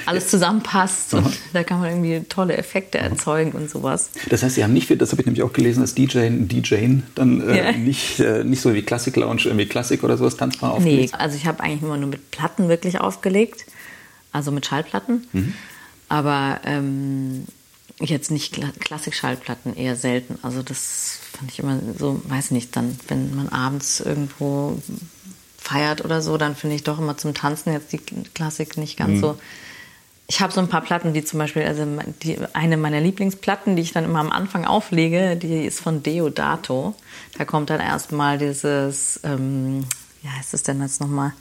alles 0.06 0.30
zusammenpasst 0.30 1.14
und 1.16 1.28
da 1.54 1.64
kann 1.64 1.80
man 1.80 1.90
irgendwie 1.90 2.28
tolle 2.30 2.58
Effekte 2.58 3.00
erzeugen 3.00 3.54
und 3.54 3.70
sowas. 3.70 4.12
Das 4.30 4.44
heißt, 4.44 4.56
Sie 4.56 4.64
haben 4.64 4.74
nicht, 4.74 4.90
das 5.02 5.12
habe 5.12 5.22
ich 5.22 5.26
nämlich 5.26 5.44
auch 5.44 5.54
gelesen, 5.54 5.82
dass 5.82 5.96
DJ, 5.96 6.30
DJ 6.30 7.00
dann 7.16 7.42
äh, 7.48 7.58
ja. 7.58 7.72
nicht, 7.72 8.20
äh, 8.20 8.44
nicht 8.44 8.62
so 8.62 8.74
wie 8.74 8.84
Classic 8.84 9.16
Lounge, 9.16 9.44
irgendwie 9.46 9.66
Klassik 9.66 10.04
oder 10.04 10.18
sowas 10.18 10.38
tanzbar 10.38 10.74
aufgelegt? 10.74 11.14
Nee, 11.14 11.20
also 11.20 11.36
ich 11.36 11.48
habe 11.48 11.64
eigentlich 11.64 11.82
immer 11.82 11.98
nur 11.98 12.10
mit 12.10 12.32
Platten 12.32 12.70
wirklich 12.70 13.00
aufgelegt, 13.02 13.66
also 14.32 14.52
mit 14.52 14.66
Schallplatten. 14.66 15.28
Mhm. 15.34 15.54
Aber 16.08 16.60
ähm, 16.66 17.46
jetzt 18.00 18.32
nicht 18.32 18.60
Klassik-Schallplatten, 18.80 19.76
eher 19.76 19.96
selten. 19.96 20.38
Also 20.42 20.62
das 20.62 21.20
fand 21.38 21.52
ich 21.52 21.60
immer 21.60 21.80
so, 21.98 22.22
weiß 22.26 22.52
nicht, 22.52 22.76
dann, 22.76 22.98
wenn 23.08 23.36
man 23.36 23.50
abends 23.50 24.00
irgendwo 24.00 24.82
feiert 25.58 26.04
oder 26.04 26.22
so, 26.22 26.38
dann 26.38 26.56
finde 26.56 26.76
ich 26.76 26.84
doch 26.84 27.00
immer 27.00 27.18
zum 27.18 27.34
Tanzen 27.34 27.74
jetzt 27.74 27.92
die 27.92 28.00
Klassik 28.34 28.78
nicht 28.78 28.98
ganz 28.98 29.18
mhm. 29.18 29.22
so. 29.22 29.38
Ich 30.28 30.42
habe 30.42 30.52
so 30.52 30.60
ein 30.60 30.70
paar 30.70 30.82
Platten, 30.82 31.14
wie 31.14 31.24
zum 31.24 31.38
Beispiel, 31.40 31.64
also 31.64 31.86
die, 32.24 32.38
eine 32.54 32.78
meiner 32.78 33.00
Lieblingsplatten, 33.00 33.76
die 33.76 33.84
ich 33.84 33.92
dann 33.92 34.06
immer 34.06 34.20
am 34.20 34.32
Anfang 34.32 34.66
auflege, 34.66 35.38
die 35.38 35.66
ist 35.66 35.80
von 35.80 36.02
Deodato. 36.02 36.96
Da 37.38 37.46
kommt 37.46 37.70
dann 37.70 37.80
erstmal 37.80 38.40
dieses, 38.40 39.20
ähm, 39.24 39.86
ja, 40.24 40.32
heißt 40.32 40.56
es 40.56 40.64
denn 40.64 40.82
jetzt 40.82 41.00
nochmal? 41.00 41.34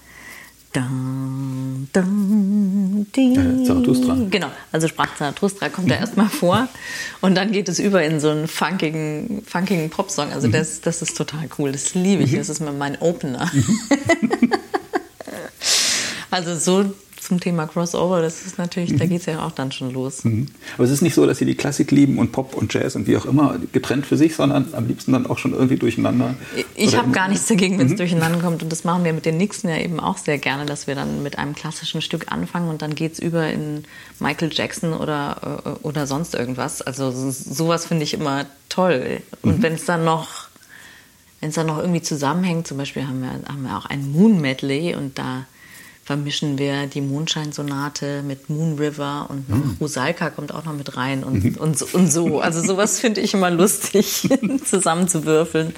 Dun, 0.74 1.88
dun, 1.92 3.06
ja, 3.14 3.64
Zarathustra. 3.64 4.16
Genau, 4.28 4.48
also 4.72 4.88
sprach 4.88 5.14
Zarathustra 5.14 5.68
kommt 5.68 5.88
da 5.88 5.94
erstmal 5.94 6.28
vor 6.28 6.66
und 7.20 7.36
dann 7.36 7.52
geht 7.52 7.68
es 7.68 7.78
über 7.78 8.02
in 8.02 8.18
so 8.18 8.30
einen 8.30 8.48
funkigen, 8.48 9.44
funkigen 9.46 9.88
Popsong. 9.88 10.32
Also 10.32 10.48
mhm. 10.48 10.52
das, 10.52 10.80
das 10.80 11.00
ist 11.00 11.16
total 11.16 11.48
cool, 11.58 11.70
das 11.70 11.94
liebe 11.94 12.24
ich, 12.24 12.32
mhm. 12.32 12.38
das 12.38 12.48
ist 12.48 12.60
mein 12.60 13.00
Opener. 13.00 13.48
Mhm. 13.52 14.50
also 16.32 16.56
so 16.56 16.92
zum 17.24 17.40
Thema 17.40 17.66
Crossover, 17.66 18.20
das 18.22 18.44
ist 18.46 18.58
natürlich, 18.58 18.92
mhm. 18.92 18.98
da 18.98 19.06
geht 19.06 19.20
es 19.20 19.26
ja 19.26 19.44
auch 19.44 19.52
dann 19.52 19.72
schon 19.72 19.92
los. 19.92 20.24
Mhm. 20.24 20.46
Aber 20.76 20.84
es 20.84 20.90
ist 20.90 21.02
nicht 21.02 21.14
so, 21.14 21.26
dass 21.26 21.38
Sie 21.38 21.44
die 21.44 21.54
Klassik 21.54 21.90
lieben 21.90 22.18
und 22.18 22.32
Pop 22.32 22.54
und 22.54 22.72
Jazz 22.72 22.96
und 22.96 23.06
wie 23.06 23.16
auch 23.16 23.24
immer 23.24 23.58
getrennt 23.72 24.06
für 24.06 24.16
sich, 24.16 24.36
sondern 24.36 24.72
am 24.72 24.86
liebsten 24.86 25.12
dann 25.12 25.26
auch 25.26 25.38
schon 25.38 25.52
irgendwie 25.52 25.76
durcheinander. 25.76 26.34
Ich 26.74 26.96
habe 26.96 27.10
gar 27.10 27.28
nichts 27.28 27.46
dagegen, 27.46 27.78
wenn 27.78 27.86
es 27.86 27.92
mhm. 27.92 27.98
durcheinander 27.98 28.38
kommt 28.40 28.62
und 28.62 28.70
das 28.70 28.84
machen 28.84 29.04
wir 29.04 29.12
mit 29.12 29.24
den 29.24 29.38
Nixon 29.38 29.70
ja 29.70 29.78
eben 29.78 30.00
auch 30.00 30.18
sehr 30.18 30.38
gerne, 30.38 30.66
dass 30.66 30.86
wir 30.86 30.94
dann 30.94 31.22
mit 31.22 31.38
einem 31.38 31.54
klassischen 31.54 32.02
Stück 32.02 32.30
anfangen 32.30 32.68
und 32.68 32.82
dann 32.82 32.94
geht 32.94 33.14
es 33.14 33.18
über 33.18 33.48
in 33.48 33.84
Michael 34.20 34.50
Jackson 34.52 34.92
oder, 34.92 35.62
äh, 35.64 35.86
oder 35.86 36.06
sonst 36.06 36.34
irgendwas. 36.34 36.82
Also 36.82 37.10
sowas 37.10 37.86
finde 37.86 38.04
ich 38.04 38.14
immer 38.14 38.46
toll. 38.68 39.22
Und 39.42 39.58
mhm. 39.58 39.62
wenn 39.62 39.72
es 39.74 39.84
dann 39.84 40.04
noch 40.04 40.48
wenn 41.44 41.50
es 41.50 41.56
dann 41.56 41.66
noch 41.66 41.76
irgendwie 41.76 42.00
zusammenhängt, 42.00 42.66
zum 42.66 42.78
Beispiel 42.78 43.06
haben 43.06 43.20
wir, 43.20 43.28
haben 43.28 43.64
wir 43.64 43.76
auch 43.76 43.84
ein 43.84 44.12
Moon 44.12 44.40
Medley 44.40 44.94
und 44.94 45.18
da 45.18 45.44
vermischen 46.04 46.58
wir 46.58 46.86
die 46.86 47.00
Mondscheinsonate 47.00 48.22
mit 48.22 48.50
Moon 48.50 48.78
River 48.78 49.26
und 49.30 49.48
noch 49.48 49.56
mhm. 49.56 49.76
Rusalka 49.80 50.30
kommt 50.30 50.52
auch 50.52 50.64
noch 50.64 50.74
mit 50.74 50.96
rein 50.96 51.24
und, 51.24 51.44
mhm. 51.44 51.54
und, 51.56 51.82
und 51.94 52.12
so. 52.12 52.40
Also 52.40 52.62
sowas 52.62 53.00
finde 53.00 53.22
ich 53.22 53.34
immer 53.34 53.50
lustig, 53.50 54.28
zusammenzuwürfeln, 54.64 55.74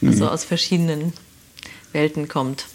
was 0.00 0.14
mhm. 0.14 0.18
so 0.18 0.28
aus 0.28 0.44
verschiedenen 0.44 1.12
Welten 1.92 2.28
kommt. 2.28 2.66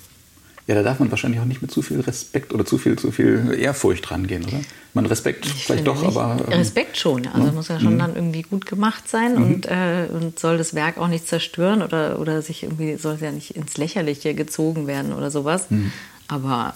Ja, 0.65 0.75
da 0.75 0.83
darf 0.83 0.99
man 0.99 1.11
wahrscheinlich 1.11 1.41
auch 1.41 1.45
nicht 1.45 1.61
mit 1.61 1.71
zu 1.71 1.81
viel 1.81 1.99
Respekt 1.99 2.53
oder 2.53 2.65
zu 2.65 2.77
viel, 2.77 2.97
zu 2.97 3.11
viel 3.11 3.53
Ehrfurcht 3.59 4.09
rangehen, 4.09 4.45
oder? 4.45 4.61
Man 4.93 5.05
Respekt 5.05 5.45
ich 5.45 5.65
vielleicht 5.65 5.85
doch, 5.85 6.01
nicht. 6.01 6.15
aber. 6.15 6.41
Ähm, 6.47 6.59
Respekt 6.59 6.95
schon, 6.95 7.27
also 7.27 7.47
ja. 7.47 7.51
muss 7.51 7.67
ja 7.67 7.81
schon 7.81 7.95
mhm. 7.95 7.99
dann 7.99 8.15
irgendwie 8.15 8.43
gut 8.43 8.65
gemacht 8.65 9.09
sein 9.09 9.35
mhm. 9.35 9.43
und, 9.43 9.65
äh, 9.65 10.07
und 10.09 10.39
soll 10.39 10.57
das 10.57 10.73
Werk 10.73 10.97
auch 10.97 11.09
nicht 11.09 11.27
zerstören 11.27 11.81
oder, 11.81 12.17
oder 12.19 12.41
sich 12.41 12.63
irgendwie, 12.63 12.95
soll 12.95 13.15
es 13.15 13.21
ja 13.21 13.33
nicht 13.33 13.57
ins 13.57 13.75
Lächerliche 13.75 14.35
gezogen 14.35 14.87
werden 14.87 15.11
oder 15.11 15.31
sowas. 15.31 15.69
Mhm. 15.69 15.91
Aber 16.29 16.75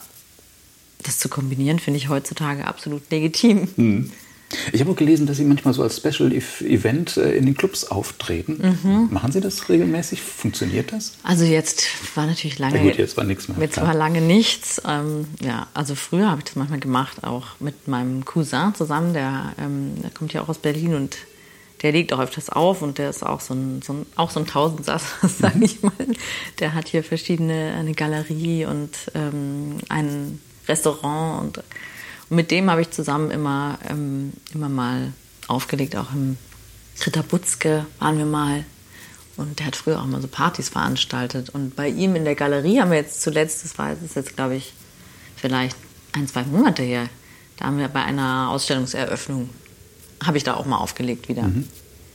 das 1.03 1.19
zu 1.19 1.29
kombinieren, 1.29 1.79
finde 1.79 1.97
ich 1.97 2.10
heutzutage 2.10 2.65
absolut 2.65 3.10
legitim. 3.12 3.67
Hm. 3.75 4.12
Ich 4.71 4.79
habe 4.79 4.91
auch 4.91 4.95
gelesen, 4.95 5.27
dass 5.27 5.38
Sie 5.38 5.43
manchmal 5.43 5.73
so 5.73 5.83
als 5.83 5.97
Special 5.97 6.31
Event 6.31 7.17
äh, 7.17 7.36
in 7.36 7.45
den 7.45 7.55
Clubs 7.55 7.83
auftreten. 7.83 8.77
Mhm. 8.83 9.10
Machen 9.12 9.31
Sie 9.33 9.41
das 9.41 9.67
regelmäßig? 9.67 10.21
Funktioniert 10.21 10.93
das? 10.93 11.17
Also 11.23 11.43
jetzt 11.43 11.86
war 12.15 12.25
natürlich 12.25 12.57
lange. 12.57 12.77
Ja 12.77 12.83
gut, 12.83 12.97
jetzt 12.97 13.17
war 13.17 13.25
nichts 13.25 13.49
mehr. 13.49 13.57
Jetzt 13.60 13.73
klar. 13.73 13.88
war 13.88 13.93
lange 13.93 14.21
nichts. 14.21 14.81
Ähm, 14.88 15.27
ja, 15.41 15.67
also 15.73 15.95
früher 15.95 16.29
habe 16.29 16.39
ich 16.39 16.45
das 16.45 16.55
manchmal 16.55 16.79
gemacht, 16.79 17.25
auch 17.25 17.47
mit 17.60 17.89
meinem 17.89 18.23
Cousin 18.23 18.73
zusammen. 18.73 19.13
Der, 19.13 19.53
ähm, 19.60 20.01
der 20.01 20.12
kommt 20.12 20.31
ja 20.31 20.41
auch 20.41 20.49
aus 20.49 20.60
Berlin 20.60 20.95
und 20.95 21.17
der 21.81 21.91
legt 21.91 22.13
auch 22.13 22.19
öfters 22.19 22.49
auf 22.49 22.81
und 22.81 22.97
der 22.97 23.10
ist 23.10 23.23
auch 23.23 23.41
so 23.41 23.53
ein, 23.53 23.81
so 23.81 23.93
ein, 23.93 24.05
auch 24.15 24.31
so 24.31 24.39
ein 24.39 24.47
Tausendsasser, 24.47 25.27
sage 25.41 25.63
ich 25.63 25.83
mal. 25.83 25.91
Der 26.60 26.73
hat 26.73 26.88
hier 26.88 27.03
verschiedene, 27.03 27.75
eine 27.77 27.93
Galerie 27.93 28.65
und 28.65 28.91
ähm, 29.13 29.77
einen 29.89 30.41
Restaurant 30.67 31.41
und, 31.41 31.58
und 32.30 32.36
mit 32.36 32.51
dem 32.51 32.69
habe 32.69 32.82
ich 32.82 32.91
zusammen 32.91 33.32
immer, 33.32 33.80
ähm, 33.89 34.34
immer 34.53 34.69
mal 34.69 35.13
aufgelegt, 35.47 35.95
auch 35.95 36.12
im 36.13 36.38
Ritter 37.06 37.23
Butzke 37.23 37.86
waren 37.99 38.17
wir 38.17 38.25
mal 38.25 38.65
und 39.38 39.60
der 39.60 39.67
hat 39.67 39.75
früher 39.75 40.01
auch 40.01 40.06
mal 40.06 40.21
so 40.21 40.27
Partys 40.27 40.69
veranstaltet 40.69 41.49
und 41.49 41.75
bei 41.75 41.88
ihm 41.88 42.15
in 42.15 42.25
der 42.25 42.36
Galerie 42.36 42.82
haben 42.82 42.91
wir 42.91 42.97
jetzt 42.97 43.21
zuletzt, 43.21 43.63
das 43.63 43.77
war 43.77 43.95
das 43.95 44.15
jetzt 44.15 44.36
glaube 44.36 44.56
ich 44.56 44.73
vielleicht 45.36 45.77
ein, 46.13 46.27
zwei 46.27 46.43
Monate 46.43 46.84
her, 46.84 47.08
da 47.58 47.65
haben 47.65 47.77
wir 47.77 47.88
bei 47.88 48.03
einer 48.03 48.49
Ausstellungseröffnung, 48.49 49.49
habe 50.23 50.38
ich 50.38 50.43
da 50.43 50.56
auch 50.56 50.65
mal 50.65 50.77
aufgelegt 50.77 51.30
wieder. 51.30 51.43
Mhm. 51.43 51.67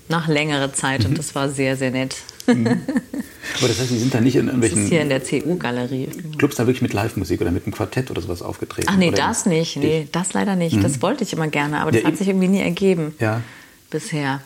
Nach 0.09 0.29
längerer 0.29 0.73
Zeit 0.73 1.01
mhm. 1.01 1.11
und 1.11 1.19
das 1.19 1.35
war 1.35 1.49
sehr, 1.49 1.77
sehr 1.77 1.91
nett. 1.91 2.17
Mhm. 2.47 2.67
Aber 2.67 3.69
das 3.69 3.81
heißt, 3.81 3.89
Sie 3.89 3.99
sind 3.99 4.15
da 4.15 4.21
nicht 4.21 4.37
in 4.37 4.47
irgendwelchen. 4.47 4.79
Das 4.79 4.85
ist 4.85 4.91
hier 4.91 5.03
in 5.03 5.09
der 5.09 5.21
CU-Galerie. 5.21 6.09
Clubs 6.39 6.57
da 6.57 6.67
wirklich 6.67 6.83
mit 6.83 6.93
Live-Musik 6.93 7.41
oder 7.41 7.51
mit 7.51 7.65
einem 7.65 7.75
Quartett 7.75 8.11
oder 8.11 8.21
sowas 8.21 8.43
aufgetreten? 8.43 8.89
Ach 8.91 8.97
nee, 8.97 9.11
das 9.11 9.47
nicht. 9.47 9.77
Nee, 9.77 10.09
das 10.13 10.33
leider 10.33 10.57
nicht. 10.57 10.77
Mhm. 10.77 10.83
Das 10.83 11.03
wollte 11.03 11.25
ich 11.25 11.33
immer 11.33 11.49
gerne, 11.49 11.81
aber 11.81 11.93
das 11.93 12.03
ja, 12.03 12.09
hat 12.09 12.17
sich 12.17 12.29
irgendwie 12.29 12.49
nie 12.49 12.61
ergeben. 12.61 13.15
Ja. 13.19 13.43
Bisher. 13.91 14.41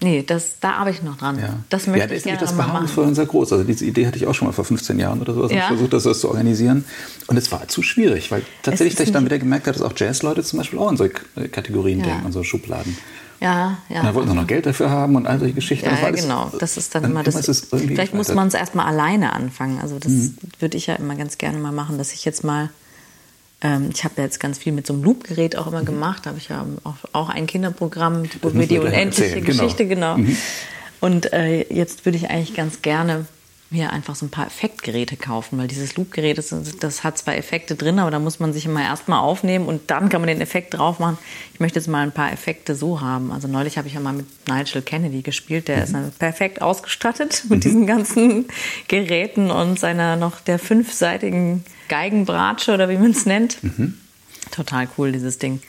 Nee, 0.00 0.22
das, 0.22 0.60
da 0.60 0.74
arbeite 0.74 0.98
ich 0.98 1.02
noch 1.02 1.18
dran. 1.18 1.40
Ja. 1.40 1.56
Das 1.70 1.88
möchte 1.88 2.00
ja, 2.00 2.06
das 2.06 2.18
ich 2.18 2.24
gerne 2.24 2.38
das 2.38 2.56
Beharrungsfeuer 2.56 3.12
sehr 3.14 3.26
groß. 3.26 3.52
Also 3.52 3.64
diese 3.64 3.84
Idee 3.84 4.06
hatte 4.06 4.16
ich 4.16 4.28
auch 4.28 4.34
schon 4.34 4.46
mal 4.46 4.52
vor 4.52 4.64
15 4.64 4.96
Jahren 4.96 5.20
oder 5.20 5.34
sowas. 5.34 5.50
Ja. 5.50 5.58
Ich 5.58 5.64
versucht, 5.64 5.92
das, 5.92 6.04
das 6.04 6.20
zu 6.20 6.28
organisieren. 6.28 6.84
Und 7.26 7.36
es 7.36 7.50
war 7.50 7.66
zu 7.66 7.82
schwierig, 7.82 8.30
weil 8.30 8.42
tatsächlich, 8.62 8.94
dass 8.94 9.08
ich 9.08 9.12
dann 9.12 9.24
wieder 9.24 9.40
gemerkt 9.40 9.66
habe, 9.66 9.76
dass 9.76 9.84
auch 9.84 9.92
Jazzleute 9.96 10.44
zum 10.44 10.58
Beispiel 10.58 10.78
auch 10.78 10.90
in 10.90 10.96
solche 10.96 11.14
Kategorien 11.50 11.98
ja. 11.98 12.06
denken, 12.06 12.26
in 12.26 12.32
so 12.32 12.44
Schubladen. 12.44 12.96
Ja, 13.40 13.78
ja. 13.88 14.00
Und 14.00 14.06
dann 14.06 14.14
wollten 14.14 14.28
sie 14.30 14.36
noch 14.36 14.46
Geld 14.46 14.66
dafür 14.66 14.90
haben 14.90 15.16
und 15.16 15.26
all 15.26 15.38
solche 15.40 15.54
Geschichten. 15.54 15.86
Ja, 15.86 15.98
ja 16.00 16.10
genau. 16.10 16.52
Das 16.58 16.76
ist 16.76 16.94
dann, 16.94 17.02
dann 17.02 17.12
immer 17.12 17.22
das. 17.24 17.34
das 17.34 17.66
vielleicht 17.70 18.14
muss 18.14 18.32
man 18.32 18.48
es 18.48 18.54
erstmal 18.54 18.86
alleine 18.86 19.32
anfangen. 19.32 19.80
Also 19.80 19.98
das 19.98 20.12
mhm. 20.12 20.36
würde 20.60 20.76
ich 20.76 20.86
ja 20.86 20.94
immer 20.94 21.16
ganz 21.16 21.38
gerne 21.38 21.58
mal 21.58 21.72
machen, 21.72 21.98
dass 21.98 22.12
ich 22.12 22.24
jetzt 22.24 22.44
mal. 22.44 22.70
Ähm, 23.60 23.90
ich 23.92 24.04
habe 24.04 24.14
ja 24.18 24.24
jetzt 24.24 24.38
ganz 24.38 24.58
viel 24.58 24.72
mit 24.72 24.86
so 24.86 24.92
einem 24.92 25.02
Loop-Gerät 25.02 25.56
auch 25.56 25.66
immer 25.66 25.82
mhm. 25.82 25.86
gemacht. 25.86 26.26
Da 26.26 26.30
habe 26.30 26.38
ich 26.38 26.48
ja 26.48 26.64
auch, 26.84 26.96
auch 27.12 27.28
ein 27.28 27.46
Kinderprogramm, 27.46 28.24
wo 28.42 28.54
wir 28.54 28.66
die 28.66 28.78
unendliche 28.78 29.40
genau. 29.40 29.46
Geschichte, 29.46 29.86
genau. 29.86 30.16
genau. 30.16 30.28
Mhm. 30.28 30.36
Und 31.00 31.32
äh, 31.32 31.72
jetzt 31.72 32.04
würde 32.04 32.18
ich 32.18 32.30
eigentlich 32.30 32.54
ganz 32.54 32.82
gerne 32.82 33.26
mir 33.70 33.92
einfach 33.92 34.14
so 34.14 34.24
ein 34.24 34.30
paar 34.30 34.46
Effektgeräte 34.46 35.16
kaufen, 35.16 35.58
weil 35.58 35.68
dieses 35.68 35.96
Loop-Gerät, 35.96 36.38
das, 36.38 36.54
das, 36.80 37.04
hat 37.04 37.18
zwar 37.18 37.36
Effekte 37.36 37.74
drin, 37.74 37.98
aber 37.98 38.10
da 38.10 38.18
muss 38.18 38.40
man 38.40 38.54
sich 38.54 38.64
immer 38.64 38.82
erstmal 38.82 39.20
aufnehmen 39.20 39.66
und 39.66 39.90
dann 39.90 40.08
kann 40.08 40.22
man 40.22 40.28
den 40.28 40.40
Effekt 40.40 40.74
drauf 40.74 40.98
machen. 40.98 41.18
Ich 41.52 41.60
möchte 41.60 41.78
jetzt 41.78 41.86
mal 41.86 42.02
ein 42.02 42.12
paar 42.12 42.32
Effekte 42.32 42.74
so 42.74 43.02
haben. 43.02 43.30
Also 43.30 43.46
neulich 43.46 43.76
habe 43.76 43.86
ich 43.86 43.94
ja 43.94 44.00
mal 44.00 44.14
mit 44.14 44.26
Nigel 44.48 44.80
Kennedy 44.80 45.20
gespielt, 45.20 45.68
der 45.68 45.86
mhm. 45.86 46.08
ist 46.08 46.18
perfekt 46.18 46.62
ausgestattet 46.62 47.44
mit 47.48 47.58
mhm. 47.58 47.60
diesen 47.60 47.86
ganzen 47.86 48.46
Geräten 48.88 49.50
und 49.50 49.78
seiner 49.78 50.16
noch 50.16 50.40
der 50.40 50.58
fünfseitigen 50.58 51.62
Geigenbratsche 51.88 52.72
oder 52.72 52.88
wie 52.88 52.96
man 52.96 53.10
es 53.10 53.26
nennt. 53.26 53.62
Mhm. 53.62 53.98
Total 54.50 54.88
cool, 54.96 55.12
dieses 55.12 55.38
Ding. 55.38 55.60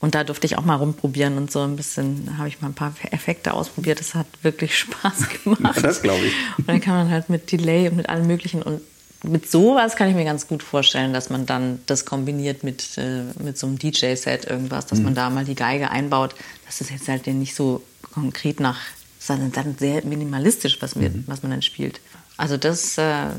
Und 0.00 0.14
da 0.14 0.22
durfte 0.22 0.46
ich 0.46 0.56
auch 0.56 0.64
mal 0.64 0.76
rumprobieren 0.76 1.36
und 1.38 1.50
so 1.50 1.60
ein 1.62 1.74
bisschen, 1.74 2.38
habe 2.38 2.48
ich 2.48 2.60
mal 2.60 2.68
ein 2.68 2.74
paar 2.74 2.94
Effekte 3.10 3.52
ausprobiert. 3.52 3.98
Das 3.98 4.14
hat 4.14 4.26
wirklich 4.42 4.78
Spaß 4.78 5.28
gemacht. 5.42 5.76
Ja, 5.76 5.82
das 5.82 6.02
glaube 6.02 6.24
ich. 6.24 6.32
Und 6.56 6.68
dann 6.68 6.80
kann 6.80 6.94
man 6.94 7.10
halt 7.10 7.28
mit 7.28 7.50
Delay 7.50 7.88
und 7.88 7.96
mit 7.96 8.08
allem 8.08 8.26
Möglichen 8.26 8.62
und 8.62 8.80
mit 9.24 9.50
sowas 9.50 9.96
kann 9.96 10.08
ich 10.08 10.14
mir 10.14 10.24
ganz 10.24 10.46
gut 10.46 10.62
vorstellen, 10.62 11.12
dass 11.12 11.28
man 11.28 11.44
dann 11.44 11.80
das 11.86 12.04
kombiniert 12.04 12.62
mit, 12.62 12.96
äh, 12.98 13.24
mit 13.42 13.58
so 13.58 13.66
einem 13.66 13.76
DJ-Set 13.76 14.44
irgendwas, 14.44 14.86
dass 14.86 15.00
mhm. 15.00 15.06
man 15.06 15.14
da 15.16 15.28
mal 15.28 15.44
die 15.44 15.56
Geige 15.56 15.90
einbaut. 15.90 16.36
Das 16.66 16.80
ist 16.80 16.90
jetzt 16.90 17.08
halt 17.08 17.26
nicht 17.26 17.56
so 17.56 17.82
konkret 18.14 18.60
nach, 18.60 18.78
sondern 19.18 19.50
dann 19.50 19.76
sehr 19.76 20.04
minimalistisch, 20.04 20.80
was, 20.80 20.98
wir, 20.98 21.10
mhm. 21.10 21.24
was 21.26 21.42
man 21.42 21.50
dann 21.50 21.62
spielt. 21.62 22.00
Also 22.36 22.56
das, 22.56 22.96
äh, 22.96 23.30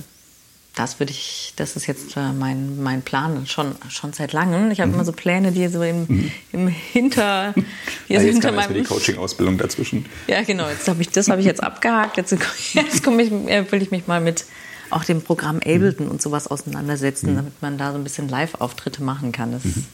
das 0.79 0.97
würde 0.97 1.11
ich, 1.11 1.51
das 1.57 1.75
ist 1.75 1.87
jetzt 1.87 2.15
äh, 2.15 2.31
mein, 2.31 2.81
mein 2.81 3.01
Plan 3.01 3.45
schon, 3.45 3.75
schon 3.89 4.13
seit 4.13 4.31
langem. 4.31 4.71
Ich 4.71 4.79
habe 4.79 4.87
mhm. 4.87 4.95
immer 4.95 5.03
so 5.03 5.11
Pläne, 5.11 5.51
die 5.51 5.67
so 5.67 5.83
im, 5.83 6.05
mhm. 6.07 6.31
im 6.53 6.67
Hinter, 6.69 7.53
hier 8.07 8.15
ja, 8.15 8.21
so 8.21 8.27
hinter 8.27 8.53
meinem. 8.53 8.73
die 8.75 8.83
Coaching-Ausbildung 8.83 9.57
dazwischen. 9.57 10.05
Ja, 10.27 10.41
genau. 10.41 10.69
Jetzt 10.69 10.87
habe 10.87 11.01
ich, 11.01 11.09
das 11.09 11.27
habe 11.27 11.41
ich 11.41 11.47
jetzt 11.47 11.61
abgehakt. 11.61 12.15
Jetzt, 12.15 12.33
jetzt 12.73 13.03
komme 13.03 13.23
ich, 13.23 13.31
äh, 13.31 13.69
will 13.69 13.81
ich 13.81 13.91
mich 13.91 14.07
mal 14.07 14.21
mit 14.21 14.45
auch 14.89 15.03
dem 15.03 15.21
Programm 15.21 15.57
Ableton 15.57 16.07
und 16.07 16.21
sowas 16.21 16.47
auseinandersetzen, 16.47 17.33
mhm. 17.33 17.35
damit 17.35 17.61
man 17.61 17.77
da 17.77 17.91
so 17.91 17.97
ein 17.97 18.03
bisschen 18.05 18.29
Live-Auftritte 18.29 19.03
machen 19.03 19.33
kann. 19.33 19.51
Das 19.51 19.65
mhm. 19.65 19.85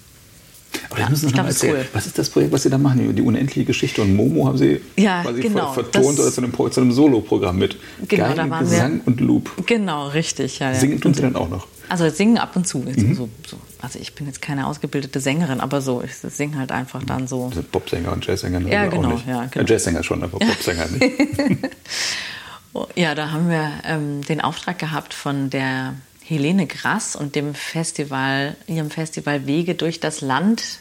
Aber 0.89 0.99
ja, 0.99 1.09
müssen 1.09 1.29
Sie 1.29 1.35
noch 1.35 1.45
erzählen. 1.45 1.75
Cool. 1.77 1.85
Was 1.93 2.05
ist 2.05 2.17
das 2.17 2.29
Projekt, 2.29 2.51
was 2.51 2.63
Sie 2.63 2.69
da 2.69 2.77
machen? 2.77 3.15
Die 3.15 3.21
unendliche 3.21 3.65
Geschichte 3.65 4.01
und 4.01 4.15
Momo 4.15 4.47
haben 4.47 4.57
Sie 4.57 4.81
ja, 4.97 5.21
quasi 5.23 5.41
genau, 5.41 5.73
vertont 5.73 6.19
oder 6.19 6.31
zu 6.31 6.41
einem, 6.41 6.53
zu 6.53 6.81
einem 6.81 6.91
Solo-Programm 6.91 7.57
mit 7.57 7.77
genau, 8.07 8.25
Geigen, 8.25 8.37
da 8.37 8.49
waren 8.49 8.63
Gesang 8.65 8.93
wir, 8.95 9.07
und 9.07 9.21
Loop. 9.21 9.51
Genau, 9.65 10.07
richtig. 10.07 10.59
Ja, 10.59 10.73
singen 10.73 11.01
tun 11.01 11.13
Sie 11.13 11.21
dann 11.21 11.35
auch 11.35 11.49
noch? 11.49 11.67
Also 11.89 12.09
singen 12.09 12.37
ab 12.37 12.55
und 12.55 12.67
zu. 12.67 12.79
Mhm. 12.79 13.15
So, 13.15 13.29
so 13.47 13.57
also 13.81 13.99
ich 13.99 14.15
bin 14.15 14.25
jetzt 14.25 14.41
keine 14.41 14.65
ausgebildete 14.65 15.19
Sängerin, 15.19 15.59
aber 15.59 15.81
so, 15.81 16.01
ich 16.01 16.15
singe 16.15 16.57
halt 16.57 16.71
einfach 16.71 17.03
dann 17.03 17.27
so. 17.27 17.45
Also 17.45 17.61
Popsänger 17.61 18.11
und 18.11 18.25
Jazzsänger 18.25 18.61
ja, 18.61 18.87
genau, 18.87 19.09
auch 19.09 19.13
nicht. 19.13 19.27
Ja, 19.27 19.45
genau. 19.45 19.65
Jazzsänger 19.65 20.03
schon, 20.03 20.23
aber 20.23 20.39
Popsänger 20.39 20.87
nicht. 20.87 21.13
ja, 22.95 23.13
da 23.13 23.31
haben 23.31 23.49
wir 23.49 23.71
ähm, 23.83 24.21
den 24.23 24.41
Auftrag 24.41 24.79
gehabt 24.79 25.13
von 25.13 25.49
der 25.49 25.93
Helene 26.27 26.67
Grass 26.67 27.15
und 27.15 27.35
dem 27.35 27.53
Festival, 27.53 28.55
ihrem 28.67 28.89
Festival 28.89 29.45
Wege 29.45 29.75
durch 29.75 29.99
das 29.99 30.21
Land. 30.21 30.79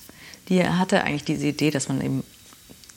Die 0.48 0.62
hatte 0.64 1.04
eigentlich 1.04 1.24
diese 1.24 1.46
Idee, 1.46 1.70
dass 1.70 1.88
man 1.88 2.00
eben, 2.00 2.24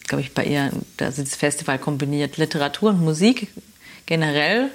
glaube 0.08 0.22
ich, 0.22 0.34
bei 0.34 0.46
ihr, 0.46 0.72
das 0.98 1.18
Festival 1.36 1.78
kombiniert 1.80 2.38
Literatur 2.38 2.92
und 2.92 3.04
Musik 3.04 3.50
generell 4.06 4.72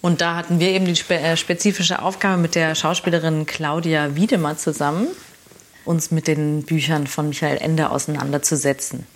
und 0.00 0.20
da 0.20 0.36
hatten 0.36 0.60
wir 0.60 0.68
eben 0.68 0.86
die 0.86 0.98
äh, 1.12 1.36
spezifische 1.36 2.00
Aufgabe 2.02 2.40
mit 2.40 2.54
der 2.54 2.74
Schauspielerin 2.74 3.46
Claudia 3.46 4.16
Wiedemer 4.16 4.56
zusammen, 4.56 5.08
uns 5.84 6.10
mit 6.10 6.26
den 6.26 6.62
Büchern 6.62 7.06
von 7.06 7.28
Michael 7.28 7.58
Ende 7.58 7.90
auseinanderzusetzen. 7.90 9.06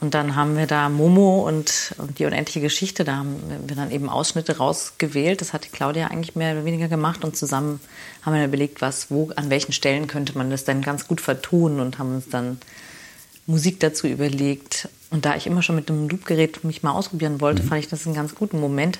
Und 0.00 0.14
dann 0.14 0.36
haben 0.36 0.56
wir 0.56 0.66
da 0.66 0.88
Momo 0.88 1.46
und, 1.48 1.94
und, 1.98 2.18
die 2.18 2.26
unendliche 2.26 2.60
Geschichte, 2.60 3.04
da 3.04 3.16
haben 3.16 3.36
wir 3.66 3.76
dann 3.76 3.90
eben 3.90 4.08
Ausschnitte 4.08 4.58
rausgewählt. 4.58 5.40
Das 5.40 5.52
hat 5.52 5.64
die 5.64 5.70
Claudia 5.70 6.08
eigentlich 6.08 6.36
mehr 6.36 6.54
oder 6.54 6.64
weniger 6.64 6.88
gemacht 6.88 7.24
und 7.24 7.36
zusammen 7.36 7.80
haben 8.22 8.34
wir 8.34 8.44
überlegt, 8.44 8.82
was, 8.82 9.10
wo, 9.10 9.30
an 9.36 9.50
welchen 9.50 9.72
Stellen 9.72 10.06
könnte 10.06 10.36
man 10.36 10.50
das 10.50 10.64
dann 10.64 10.82
ganz 10.82 11.08
gut 11.08 11.20
vertonen 11.20 11.80
und 11.80 11.98
haben 11.98 12.16
uns 12.16 12.28
dann 12.28 12.58
Musik 13.46 13.80
dazu 13.80 14.06
überlegt. 14.06 14.88
Und 15.10 15.24
da 15.24 15.36
ich 15.36 15.46
immer 15.46 15.62
schon 15.62 15.76
mit 15.76 15.88
dem 15.88 16.08
Loopgerät 16.08 16.64
mich 16.64 16.82
mal 16.82 16.92
ausprobieren 16.92 17.40
wollte, 17.40 17.62
mhm. 17.62 17.68
fand 17.68 17.84
ich 17.84 17.88
das 17.88 18.06
einen 18.06 18.14
ganz 18.14 18.34
guten 18.34 18.60
Moment, 18.60 18.98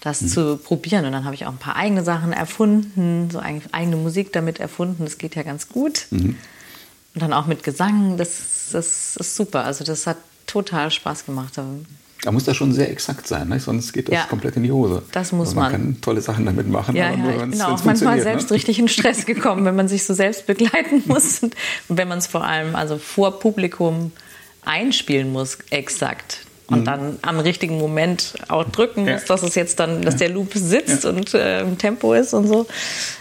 das 0.00 0.20
mhm. 0.20 0.28
zu 0.28 0.56
probieren. 0.56 1.04
Und 1.04 1.12
dann 1.12 1.24
habe 1.24 1.34
ich 1.34 1.46
auch 1.46 1.52
ein 1.52 1.58
paar 1.58 1.76
eigene 1.76 2.04
Sachen 2.04 2.32
erfunden, 2.32 3.28
so 3.30 3.40
eigene 3.40 3.96
Musik 3.96 4.32
damit 4.32 4.60
erfunden. 4.60 5.04
Das 5.04 5.18
geht 5.18 5.34
ja 5.34 5.42
ganz 5.42 5.68
gut. 5.68 6.06
Mhm. 6.10 6.36
Und 7.14 7.22
dann 7.22 7.32
auch 7.32 7.46
mit 7.46 7.62
Gesang, 7.64 8.16
das, 8.16 8.57
das 8.70 9.16
ist 9.16 9.36
super. 9.36 9.64
Also 9.64 9.84
das 9.84 10.06
hat 10.06 10.16
total 10.46 10.90
Spaß 10.90 11.26
gemacht. 11.26 11.58
Da 12.22 12.32
muss 12.32 12.44
das 12.44 12.56
schon 12.56 12.72
sehr 12.72 12.90
exakt 12.90 13.28
sein, 13.28 13.48
ne? 13.48 13.60
sonst 13.60 13.92
geht 13.92 14.08
das 14.08 14.14
ja, 14.14 14.24
komplett 14.24 14.56
in 14.56 14.64
die 14.64 14.72
Hose. 14.72 15.02
Das 15.12 15.30
muss 15.30 15.54
man. 15.54 15.64
Man 15.64 15.72
kann 15.72 16.00
tolle 16.00 16.20
Sachen 16.20 16.46
damit 16.46 16.68
machen. 16.68 16.96
Ja, 16.96 17.10
aber 17.10 17.16
ja, 17.16 17.44
ich 17.44 17.50
bin 17.50 17.62
auch 17.62 17.84
manchmal 17.84 18.20
selbst 18.20 18.50
ne? 18.50 18.56
richtig 18.56 18.78
in 18.78 18.88
Stress 18.88 19.24
gekommen, 19.24 19.64
wenn 19.64 19.76
man 19.76 19.86
sich 19.86 20.04
so 20.04 20.14
selbst 20.14 20.46
begleiten 20.46 21.02
muss 21.06 21.42
und 21.42 21.54
wenn 21.88 22.08
man 22.08 22.18
es 22.18 22.26
vor 22.26 22.44
allem 22.44 22.74
also 22.74 22.98
vor 22.98 23.38
Publikum 23.38 24.10
einspielen 24.64 25.32
muss, 25.32 25.58
exakt 25.70 26.47
und 26.68 26.80
mhm. 26.80 26.84
dann 26.84 27.18
am 27.22 27.40
richtigen 27.40 27.78
Moment 27.78 28.34
auch 28.48 28.64
drücken 28.64 29.00
muss, 29.00 29.22
ja. 29.22 29.26
dass 29.26 29.42
es 29.42 29.54
jetzt 29.54 29.80
dann, 29.80 30.02
dass 30.02 30.16
der 30.16 30.28
Loop 30.28 30.52
sitzt 30.54 31.04
ja. 31.04 31.10
und 31.10 31.32
äh, 31.32 31.62
im 31.62 31.78
Tempo 31.78 32.12
ist 32.12 32.34
und 32.34 32.46
so. 32.46 32.66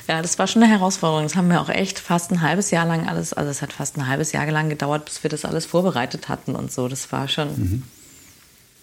Ja, 0.07 0.21
das 0.21 0.37
war 0.37 0.47
schon 0.47 0.63
eine 0.63 0.71
Herausforderung. 0.71 1.23
Das 1.23 1.35
haben 1.35 1.49
wir 1.49 1.61
auch 1.61 1.69
echt 1.69 1.97
fast 1.97 2.31
ein 2.31 2.41
halbes 2.41 2.71
Jahr 2.71 2.85
lang 2.85 3.07
alles, 3.07 3.33
also 3.33 3.49
es 3.49 3.61
hat 3.61 3.71
fast 3.71 3.97
ein 3.97 4.07
halbes 4.07 4.33
Jahr 4.33 4.45
lang 4.47 4.69
gedauert, 4.69 5.05
bis 5.05 5.23
wir 5.23 5.29
das 5.29 5.45
alles 5.45 5.65
vorbereitet 5.65 6.27
hatten 6.27 6.55
und 6.55 6.71
so. 6.71 6.89
Das 6.89 7.11
war 7.13 7.29
schon 7.29 7.47
mhm. 7.47 7.83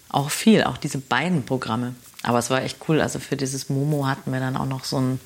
auch 0.09 0.31
viel, 0.31 0.63
auch 0.63 0.77
diese 0.77 0.97
beiden 0.97 1.43
Programme. 1.43 1.93
Aber 2.23 2.39
es 2.39 2.49
war 2.49 2.63
echt 2.63 2.79
cool. 2.89 3.01
Also 3.01 3.19
für 3.19 3.35
dieses 3.35 3.69
Momo 3.69 4.07
hatten 4.07 4.31
wir 4.33 4.39
dann 4.39 4.57
auch 4.57 4.65
noch 4.65 4.83
so 4.83 4.99
ein 4.99 5.19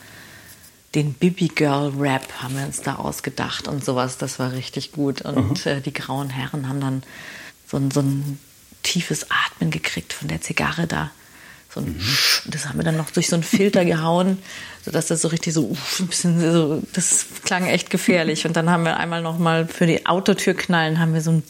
den 0.95 1.13
Bibi 1.13 1.49
Girl 1.49 1.93
Rap 1.97 2.27
haben 2.41 2.57
wir 2.57 2.65
uns 2.65 2.81
da 2.81 2.95
ausgedacht 2.95 3.67
und 3.67 3.85
sowas. 3.85 4.17
Das 4.17 4.39
war 4.39 4.51
richtig 4.53 4.91
gut. 4.91 5.21
Und 5.21 5.65
äh, 5.65 5.81
die 5.81 5.93
grauen 5.93 6.31
Herren 6.31 6.67
haben 6.67 6.81
dann 6.81 7.03
so 7.67 7.77
ein, 7.77 7.91
so 7.91 7.99
ein 7.99 8.39
tiefes 8.83 9.27
Atmen 9.29 9.71
gekriegt 9.71 10.13
von 10.13 10.27
der 10.27 10.41
Zigarre 10.41 10.87
da. 10.87 11.11
So 11.73 11.81
ein, 11.81 11.97
mhm. 11.97 12.01
Das 12.45 12.67
haben 12.67 12.79
wir 12.79 12.83
dann 12.83 12.97
noch 12.97 13.11
durch 13.11 13.29
so 13.29 13.35
einen 13.35 13.43
Filter 13.43 13.85
gehauen, 13.85 14.39
sodass 14.83 15.07
das 15.07 15.21
so 15.21 15.27
richtig 15.27 15.53
so 15.53 15.75
ein 15.99 16.07
bisschen 16.07 16.39
so, 16.39 16.81
das 16.93 17.25
klang 17.43 17.67
echt 17.67 17.89
gefährlich. 17.89 18.45
Und 18.45 18.55
dann 18.55 18.69
haben 18.69 18.85
wir 18.85 18.97
einmal 18.97 19.21
noch 19.21 19.37
mal 19.37 19.67
für 19.67 19.85
die 19.85 20.05
Autotür 20.05 20.55
knallen, 20.55 20.99
haben 20.99 21.13
wir 21.13 21.21
so 21.21 21.31
ein, 21.31 21.43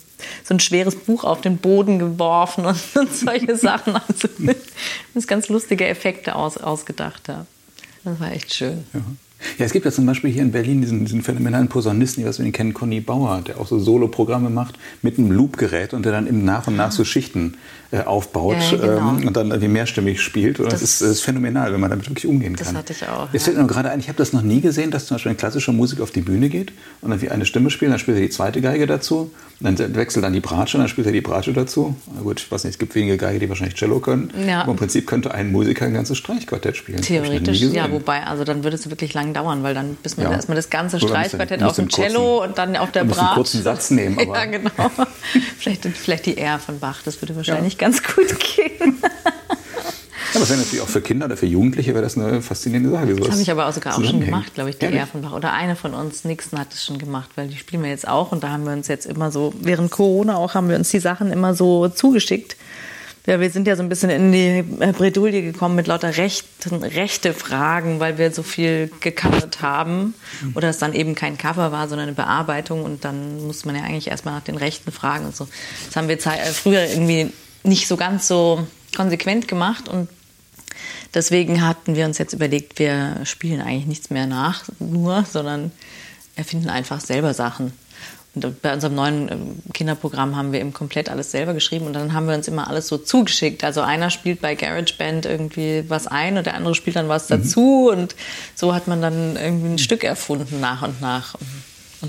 so 0.44 0.54
ein 0.54 0.60
schweres 0.60 0.96
Buch 0.96 1.24
auf 1.24 1.42
den 1.42 1.58
Boden 1.58 2.00
geworfen 2.00 2.66
und, 2.66 2.80
und 2.96 3.16
solche 3.16 3.56
Sachen. 3.56 3.96
Also 3.96 4.28
uns 5.14 5.28
ganz 5.28 5.48
lustige 5.48 5.88
Effekte 5.88 6.36
aus, 6.36 6.58
ausgedacht. 6.58 7.28
Ja. 7.28 7.46
Das 8.04 8.20
war 8.20 8.32
echt 8.32 8.54
schön. 8.54 8.86
Ja. 8.94 9.02
Ja, 9.58 9.66
es 9.66 9.72
gibt 9.72 9.86
ja 9.86 9.92
zum 9.92 10.06
Beispiel 10.06 10.32
hier 10.32 10.42
in 10.42 10.52
Berlin 10.52 10.82
diesen, 10.82 11.06
diesen 11.06 11.22
phänomenalen 11.22 11.70
Posaunisten, 11.70 12.26
weiß, 12.26 12.40
wir 12.40 12.46
ihn 12.46 12.52
kennen, 12.52 12.74
Conny 12.74 13.00
Bauer, 13.00 13.42
der 13.42 13.60
auch 13.60 13.68
so 13.68 13.80
Solo-Programme 13.80 14.50
macht 14.50 14.78
mit 15.02 15.18
einem 15.18 15.32
Loop-Gerät 15.32 15.94
und 15.94 16.04
der 16.04 16.12
dann 16.12 16.28
eben 16.28 16.44
nach 16.44 16.68
und 16.68 16.76
nach 16.76 16.92
so 16.92 17.06
Schichten 17.06 17.56
aufbaut 17.92 18.58
ja, 18.72 18.78
genau. 18.78 18.98
ähm, 18.98 19.28
und 19.28 19.36
dann 19.36 19.48
irgendwie 19.48 19.68
mehrstimmig 19.68 20.22
spielt. 20.22 20.60
Das, 20.60 20.68
das, 20.68 20.82
ist, 20.82 21.02
das, 21.02 21.10
ist, 21.10 21.22
phänomenal, 21.22 21.74
wenn 21.74 21.80
man 21.80 21.90
damit 21.90 22.08
wirklich 22.08 22.28
umgehen 22.28 22.56
kann. 22.56 22.68
Das 22.68 22.76
hatte 22.76 22.94
ich 22.94 23.08
auch. 23.08 23.28
Jetzt 23.34 23.46
fällt 23.46 23.58
mir 23.58 23.66
gerade 23.66 23.90
ein, 23.90 24.00
ich 24.00 24.08
habe 24.08 24.18
das 24.18 24.32
noch 24.32 24.44
nie 24.44 24.62
gesehen, 24.62 24.92
dass 24.92 25.08
zum 25.08 25.16
Beispiel 25.16 25.32
ein 25.32 25.38
klassischer 25.38 25.72
Musiker 25.72 26.04
auf 26.04 26.12
die 26.12 26.22
Bühne 26.22 26.50
geht 26.50 26.72
und 27.02 27.10
dann 27.10 27.22
wie 27.22 27.30
eine 27.30 27.46
Stimme 27.48 27.72
spielt, 27.72 27.92
dann 27.92 28.00
spielt 28.00 28.18
er 28.18 28.22
die 28.22 28.30
zweite 28.30 28.62
Geige 28.62 28.86
dazu, 28.86 29.32
dann 29.60 29.78
wechselt 29.96 30.24
dann 30.24 30.34
die 30.34 30.40
Bratsche, 30.40 30.78
dann 30.78 30.88
spielt 30.88 31.08
er 31.08 31.14
die 31.14 31.22
Bratsche 31.22 31.52
dazu. 31.52 31.96
Na 32.14 32.22
gut, 32.22 32.40
ich 32.40 32.52
weiß 32.52 32.64
nicht, 32.64 32.76
es 32.76 32.80
gibt 32.80 32.96
wenige 32.96 33.18
Geige, 33.18 33.40
die 33.40 33.50
wahrscheinlich 33.50 33.76
Cello 33.76 34.00
können. 34.00 34.32
Ja. 34.48 34.62
Aber 34.62 34.72
im 34.72 34.78
Prinzip 34.78 35.06
könnte 35.06 35.34
ein 35.34 35.52
Musiker 35.52 35.86
ein 35.86 35.94
ganzes 35.94 36.18
Streichquartett 36.18 36.78
spielen. 36.78 37.02
Theoretisch, 37.02 37.60
ja, 37.60 37.92
wobei, 37.92 38.24
also 38.24 38.46
dann 38.46 38.64
würde 38.64 38.76
es 38.76 38.90
wirklich 38.90 39.14
lang 39.14 39.34
dauern, 39.34 39.64
weil 39.64 39.74
dann 39.74 39.96
bis 40.02 40.16
man 40.16 40.28
ja. 40.28 40.32
erstmal 40.34 40.56
das 40.56 40.70
ganze 40.70 41.00
Streichquartett 41.00 41.62
auf 41.64 41.76
dem 41.76 41.90
Cello 41.90 42.38
kurzen, 42.38 42.50
und 42.50 42.58
dann 42.58 42.78
auf 42.78 42.92
der 42.92 43.04
Bratsche. 43.04 43.22
einen 43.22 43.36
kurzen 43.36 43.64
Satz 43.64 43.90
nehmen. 43.90 44.18
Aber 44.22 44.38
ja, 44.38 44.46
genau. 44.46 44.70
vielleicht, 45.58 45.86
vielleicht 45.86 46.26
die 46.28 46.38
R 46.38 46.60
von 46.60 46.80
Bach, 46.80 47.02
das 47.04 47.22
würde 47.22 47.36
wahrscheinlich 47.36 47.74
ja. 47.74 47.79
Ganz 47.80 48.04
gut 48.04 48.28
gehen. 48.40 48.98
Ja, 50.34 50.40
das 50.40 50.50
wäre 50.50 50.60
natürlich 50.60 50.82
auch 50.82 50.88
für 50.88 51.02
Kinder 51.02 51.26
oder 51.26 51.38
für 51.38 51.48
Jugendliche 51.48 51.94
wäre 51.94 52.04
das 52.04 52.18
eine 52.18 52.42
faszinierende 52.42 52.92
Sache. 52.92 53.16
Das 53.16 53.32
habe 53.32 53.42
ich 53.42 53.50
aber 53.50 53.68
auch 53.68 53.74
sogar 53.74 53.98
auch 53.98 54.04
schon 54.04 54.20
gemacht, 54.20 54.54
glaube 54.54 54.70
ich, 54.70 54.78
die 54.78 54.86
ja, 54.86 54.92
Erfenbach. 54.92 55.34
Oder 55.34 55.54
eine 55.54 55.76
von 55.76 55.94
uns, 55.94 56.24
Nixon, 56.24 56.60
hat 56.60 56.72
das 56.72 56.86
schon 56.86 57.00
gemacht, 57.00 57.32
weil 57.36 57.48
die 57.48 57.58
spielen 57.58 57.82
wir 57.82 57.90
jetzt 57.90 58.08
auch. 58.08 58.32
Und 58.32 58.44
da 58.44 58.50
haben 58.50 58.66
wir 58.66 58.74
uns 58.74 58.88
jetzt 58.88 59.08
immer 59.08 59.32
so, 59.32 59.54
während 59.60 59.90
Corona 59.90 60.36
auch, 60.36 60.54
haben 60.54 60.70
wir 60.70 60.76
uns 60.76 60.90
die 60.92 61.00
Sachen 61.00 61.32
immer 61.32 61.56
so 61.56 61.88
zugeschickt. 61.88 62.58
Ja, 63.26 63.40
wir 63.40 63.50
sind 63.50 63.68
ja 63.68 63.76
so 63.76 63.84
ein 63.84 63.90
bisschen 63.90 64.10
in 64.10 64.32
die 64.32 64.64
äh, 64.80 64.92
Bredouille 64.92 65.42
gekommen 65.42 65.76
mit 65.76 65.88
lauter 65.88 66.18
rechten, 66.18 66.84
rechte 66.84 67.34
Fragen, 67.34 68.00
weil 68.00 68.18
wir 68.18 68.32
so 68.32 68.44
viel 68.44 68.92
gecovert 69.02 69.62
haben. 69.62 70.14
Oder 70.56 70.70
es 70.70 70.78
dann 70.78 70.94
eben 70.94 71.16
kein 71.16 71.38
Cover 71.38 71.72
war, 71.72 71.88
sondern 71.88 72.08
eine 72.08 72.16
Bearbeitung. 72.16 72.84
Und 72.84 73.04
dann 73.04 73.46
muss 73.46 73.66
man 73.66 73.76
ja 73.76 73.84
eigentlich 73.84 74.08
erstmal 74.08 74.36
nach 74.36 74.44
den 74.44 74.58
Rechten 74.58 74.92
fragen 74.92 75.26
und 75.26 75.36
so. 75.36 75.48
Das 75.88 75.96
haben 75.96 76.08
wir 76.08 76.18
äh, 76.18 76.54
früher 76.54 76.88
irgendwie 76.88 77.32
nicht 77.64 77.88
so 77.88 77.98
ganz 77.98 78.28
so 78.28 78.68
konsequent 78.96 79.48
gemacht 79.48 79.88
und 79.88 80.10
Deswegen 81.14 81.66
hatten 81.66 81.96
wir 81.96 82.06
uns 82.06 82.18
jetzt 82.20 82.34
überlegt, 82.34 82.78
wir 82.78 83.22
spielen 83.24 83.62
eigentlich 83.62 83.88
nichts 83.88 84.10
mehr 84.10 84.28
nach, 84.28 84.64
nur, 84.80 85.26
sondern 85.26 85.72
erfinden 86.36 86.70
einfach 86.70 87.02
selber 87.02 87.34
Sachen. 87.34 87.74
Und 88.36 88.62
bei 88.62 88.74
unserem 88.74 88.94
neuen 88.94 89.32
ähm, 89.32 89.56
Kinderprogramm 89.74 90.36
haben 90.36 90.52
wir 90.52 90.60
eben 90.60 90.72
komplett 90.72 91.10
alles 91.10 91.32
selber 91.32 91.56
geschrieben 91.56 91.88
und 91.88 91.94
dann 91.94 92.14
haben 92.14 92.28
wir 92.28 92.36
uns 92.36 92.48
immer 92.48 92.68
alles 92.68 92.88
so 92.88 93.00
zugeschickt. 93.00 93.64
Also 93.64 93.82
einer 93.82 94.12
spielt 94.12 94.40
bei 94.40 94.54
GarageBand 94.54 95.26
irgendwie 95.26 95.84
was 95.88 96.06
ein 96.06 96.38
und 96.38 96.46
der 96.46 96.54
andere 96.54 96.76
spielt 96.76 96.96
dann 96.96 97.10
was 97.10 97.28
mhm. 97.28 97.34
dazu 97.34 97.90
und 97.92 98.16
so 98.54 98.76
hat 98.76 98.88
man 98.88 99.02
dann 99.02 99.36
irgendwie 99.36 99.70
ein 99.70 99.78
Stück 99.80 100.04
erfunden 100.04 100.60
nach 100.60 100.84
und 100.84 101.02
nach. 101.02 101.34
Und 101.34 101.48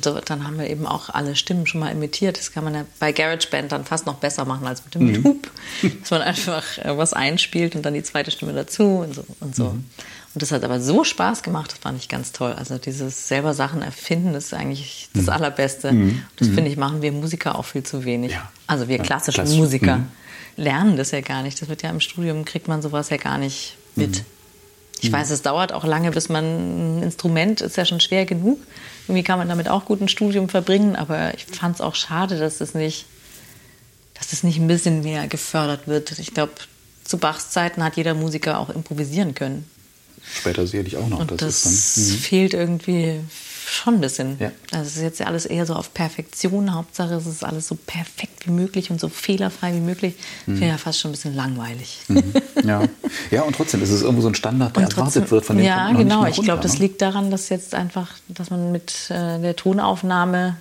so, 0.04 0.20
dann 0.20 0.46
haben 0.46 0.58
wir 0.58 0.70
eben 0.70 0.86
auch 0.86 1.08
alle 1.10 1.34
Stimmen 1.34 1.66
schon 1.66 1.80
mal 1.80 1.90
imitiert. 1.90 2.38
Das 2.38 2.52
kann 2.52 2.62
man 2.62 2.74
ja 2.74 2.84
bei 3.00 3.10
GarageBand 3.12 3.72
dann 3.72 3.84
fast 3.84 4.06
noch 4.06 4.16
besser 4.16 4.44
machen 4.44 4.66
als 4.66 4.84
mit 4.84 4.94
dem 4.94 5.06
mhm. 5.06 5.22
Loop. 5.22 5.50
Dass 6.00 6.10
man 6.10 6.22
einfach 6.22 6.78
äh, 6.78 6.96
was 6.96 7.12
einspielt 7.12 7.74
und 7.74 7.82
dann 7.82 7.94
die 7.94 8.02
zweite 8.02 8.30
Stimme 8.30 8.52
dazu 8.52 8.84
und 8.84 9.14
so. 9.14 9.24
Und, 9.40 9.56
so. 9.56 9.64
Mhm. 9.64 9.84
und 10.34 10.42
das 10.42 10.52
hat 10.52 10.62
aber 10.62 10.80
so 10.80 11.02
Spaß 11.02 11.42
gemacht, 11.42 11.72
das 11.72 11.78
fand 11.80 11.98
ich 11.98 12.08
ganz 12.08 12.30
toll. 12.30 12.52
Also 12.52 12.78
dieses 12.78 13.26
selber 13.26 13.52
Sachen 13.52 13.82
erfinden, 13.82 14.32
das 14.32 14.46
ist 14.46 14.54
eigentlich 14.54 15.08
das 15.12 15.24
mhm. 15.24 15.30
Allerbeste. 15.30 15.92
Mhm. 15.92 16.22
Das 16.36 16.48
mhm. 16.48 16.54
finde 16.54 16.70
ich, 16.70 16.76
machen 16.76 17.02
wir 17.02 17.10
Musiker 17.10 17.58
auch 17.58 17.64
viel 17.64 17.82
zu 17.82 18.04
wenig. 18.04 18.32
Ja. 18.32 18.48
Also 18.68 18.86
wir 18.86 18.98
klassischen 18.98 19.46
ja, 19.46 19.56
Musiker 19.56 19.96
mhm. 19.98 20.06
lernen 20.56 20.96
das 20.96 21.10
ja 21.10 21.20
gar 21.20 21.42
nicht. 21.42 21.60
Das 21.60 21.68
wird 21.68 21.82
ja 21.82 21.90
im 21.90 22.00
Studium, 22.00 22.44
kriegt 22.44 22.68
man 22.68 22.80
sowas 22.80 23.10
ja 23.10 23.16
gar 23.16 23.38
nicht 23.38 23.76
mit. 23.96 24.22
Ich 25.02 25.10
weiß, 25.10 25.30
es 25.30 25.42
dauert 25.42 25.72
auch 25.72 25.84
lange, 25.84 26.10
bis 26.10 26.28
man 26.28 26.98
ein 26.98 27.02
Instrument 27.02 27.60
ist 27.60 27.76
ja 27.76 27.84
schon 27.84 28.00
schwer 28.00 28.26
genug. 28.26 28.58
Irgendwie 29.10 29.24
kann 29.24 29.40
man 29.40 29.48
damit 29.48 29.68
auch 29.68 29.86
gut 29.86 30.00
ein 30.00 30.06
Studium 30.06 30.48
verbringen, 30.48 30.94
aber 30.94 31.34
ich 31.34 31.44
fand 31.46 31.74
es 31.74 31.80
auch 31.80 31.96
schade, 31.96 32.38
dass 32.38 32.58
das 32.58 32.74
nicht, 32.74 33.06
dass 34.14 34.28
das 34.28 34.44
nicht 34.44 34.56
ein 34.60 34.68
bisschen 34.68 35.02
mehr 35.02 35.26
gefördert 35.26 35.88
wird. 35.88 36.16
Ich 36.20 36.32
glaube, 36.32 36.52
zu 37.02 37.18
Bachs 37.18 37.50
Zeiten 37.50 37.82
hat 37.82 37.96
jeder 37.96 38.14
Musiker 38.14 38.60
auch 38.60 38.70
improvisieren 38.70 39.34
können. 39.34 39.68
Später 40.32 40.64
sicherlich 40.64 40.96
auch 40.96 41.08
noch. 41.08 41.18
Und 41.18 41.32
das, 41.32 41.38
das 41.38 41.94
dann, 41.96 42.04
mhm. 42.04 42.18
fehlt 42.20 42.54
irgendwie 42.54 43.18
schon 43.70 43.94
ein 43.94 44.00
bisschen. 44.00 44.36
Ja. 44.38 44.50
Also 44.72 44.84
es 44.84 44.96
ist 44.96 45.02
jetzt 45.02 45.20
ja 45.20 45.26
alles 45.26 45.46
eher 45.46 45.66
so 45.66 45.74
auf 45.74 45.94
Perfektion. 45.94 46.74
Hauptsache 46.74 47.14
es 47.14 47.26
ist 47.26 47.44
alles 47.44 47.68
so 47.68 47.74
perfekt 47.74 48.46
wie 48.46 48.50
möglich 48.50 48.90
und 48.90 49.00
so 49.00 49.08
fehlerfrei 49.08 49.74
wie 49.74 49.80
möglich. 49.80 50.14
Mhm. 50.46 50.56
Finde 50.56 50.68
ja 50.68 50.78
fast 50.78 51.00
schon 51.00 51.10
ein 51.10 51.12
bisschen 51.12 51.34
langweilig. 51.34 51.98
Mhm. 52.08 52.32
Ja. 52.64 52.82
ja, 53.30 53.42
und 53.42 53.56
trotzdem 53.56 53.82
ist 53.82 53.90
es 53.90 54.02
irgendwo 54.02 54.22
so 54.22 54.28
ein 54.28 54.34
Standard, 54.34 54.76
der 54.76 54.84
trotzdem, 54.84 55.22
erwartet 55.22 55.30
wird 55.30 55.44
von 55.44 55.56
den 55.56 55.66
Ja, 55.66 55.92
genau. 55.92 56.26
Ich 56.26 56.40
glaube, 56.42 56.62
das 56.62 56.74
ne? 56.74 56.80
liegt 56.80 57.00
daran, 57.00 57.30
dass 57.30 57.48
jetzt 57.48 57.74
einfach, 57.74 58.08
dass 58.28 58.50
man 58.50 58.72
mit 58.72 59.10
äh, 59.10 59.38
der 59.38 59.56
Tonaufnahme 59.56 60.56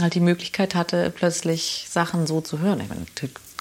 halt 0.00 0.14
die 0.14 0.20
Möglichkeit 0.20 0.74
hatte, 0.74 1.10
plötzlich 1.14 1.86
Sachen 1.90 2.26
so 2.26 2.40
zu 2.40 2.58
hören. 2.58 2.80
Ich 2.80 2.88
meine, 2.88 3.06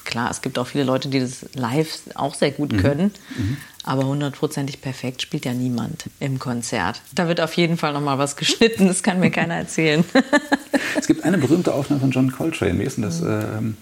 klar, 0.06 0.32
es 0.32 0.42
gibt 0.42 0.58
auch 0.58 0.68
viele 0.68 0.84
Leute, 0.84 1.10
die 1.10 1.20
das 1.20 1.46
live 1.54 2.00
auch 2.16 2.36
sehr 2.36 2.52
gut 2.52 2.74
mhm. 2.74 2.78
können. 2.78 3.12
Mhm. 3.38 3.58
Aber 3.84 4.06
hundertprozentig 4.06 4.82
perfekt 4.82 5.22
spielt 5.22 5.46
ja 5.46 5.54
niemand 5.54 6.06
im 6.20 6.40
Konzert. 6.40 7.02
Da 7.14 7.28
wird 7.28 7.40
auf 7.40 7.54
jeden 7.54 7.78
Fall 7.78 7.94
noch 7.94 8.02
mal 8.02 8.18
was 8.18 8.36
geschnitten, 8.38 8.88
das 8.88 9.04
kann 9.04 9.20
mir 9.20 9.32
keiner 9.32 9.56
erzählen. 9.56 10.04
es 11.00 11.08
gibt 11.08 11.24
eine 11.24 11.38
berühmte 11.38 11.74
Aufnahme 11.74 12.02
von 12.02 12.12
John 12.12 12.32
Coltrane. 12.32 12.80
Wie 12.80 12.84
ist 12.84 12.98
denn 12.98 13.04
das? 13.04 13.22
Mhm. 13.22 13.78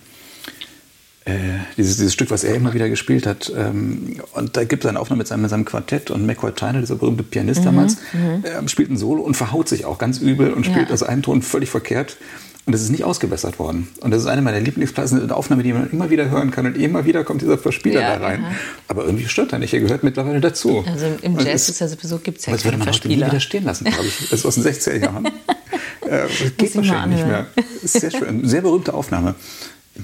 Äh, 1.25 1.59
dieses, 1.77 1.95
dieses 1.95 2.11
Stück, 2.11 2.31
was 2.31 2.43
er 2.43 2.53
immer 2.53 2.73
wieder 2.73 2.89
gespielt 2.89 3.25
hat. 3.25 3.51
Ähm, 3.55 4.21
und 4.33 4.57
da 4.57 4.65
gibt 4.65 4.83
es 4.83 4.89
eine 4.89 4.99
Aufnahme 4.99 5.19
mit 5.19 5.27
seinem, 5.27 5.43
mit 5.43 5.51
seinem 5.51 5.63
Quartett 5.63 6.11
und 6.11 6.25
McCoy 6.25 6.51
Tyner, 6.51 6.81
dieser 6.81 6.95
berühmte 6.95 7.23
Pianist 7.23 7.61
mhm, 7.61 7.65
damals, 7.65 7.97
äh, 8.43 8.67
spielt 8.67 8.91
ein 8.91 8.97
Solo 8.97 9.21
und 9.21 9.37
verhaut 9.37 9.69
sich 9.69 9.85
auch 9.85 9.97
ganz 9.97 10.17
übel 10.19 10.51
und 10.51 10.65
spielt 10.65 10.87
ja. 10.87 10.91
das 10.91 11.01
einen 11.01 11.21
Ton 11.21 11.41
völlig 11.41 11.69
verkehrt. 11.69 12.17
Und 12.65 12.73
es 12.73 12.81
ist 12.81 12.91
nicht 12.91 13.03
ausgebessert 13.03 13.59
worden. 13.59 13.89
Und 13.99 14.11
das 14.11 14.21
ist 14.21 14.27
eine 14.27 14.41
meiner 14.41 14.61
Lieblingsplatten, 14.61 15.21
eine 15.21 15.35
Aufnahme, 15.35 15.63
die 15.63 15.73
man 15.73 15.89
immer 15.91 16.09
wieder 16.09 16.29
hören 16.29 16.49
kann. 16.49 16.65
Und 16.65 16.77
immer 16.77 17.03
wieder 17.03 17.25
kommt 17.25 17.41
dieser 17.41 17.57
Verspieler 17.57 18.01
ja, 18.01 18.17
da 18.17 18.25
rein. 18.25 18.45
Aha. 18.45 18.55
Aber 18.87 19.05
irgendwie 19.05 19.27
stört 19.27 19.51
er 19.51 19.59
nicht. 19.59 19.73
Er 19.73 19.81
gehört 19.81 20.03
mittlerweile 20.03 20.39
dazu. 20.39 20.83
Also 20.87 21.07
im 21.21 21.37
Jazz 21.39 21.67
ist 21.67 21.79
ja 21.79 21.89
sowieso 21.89 22.19
gibt 22.19 22.39
es 22.39 22.45
ja 22.45 22.55
keinen 22.55 22.59
Verspieler. 22.59 22.61
Das 22.61 22.65
würde 22.65 22.77
man 22.77 22.93
heute 22.93 23.07
nie 23.09 23.17
wieder 23.17 23.39
stehen 23.41 23.63
lassen, 23.65 23.83
glaube 23.85 24.05
ich. 24.07 24.29
Das 24.29 24.39
ist 24.39 24.45
aus 24.45 24.55
den 24.55 24.63
60er 24.63 25.01
Jahren. 25.01 25.25
äh, 26.07 26.27
geht 26.57 26.75
wahrscheinlich 26.75 27.19
nicht 27.19 27.27
mehr. 27.27 27.47
Sehr 27.83 28.11
schön. 28.11 28.47
Sehr 28.47 28.61
berühmte 28.61 28.93
Aufnahme 28.93 29.35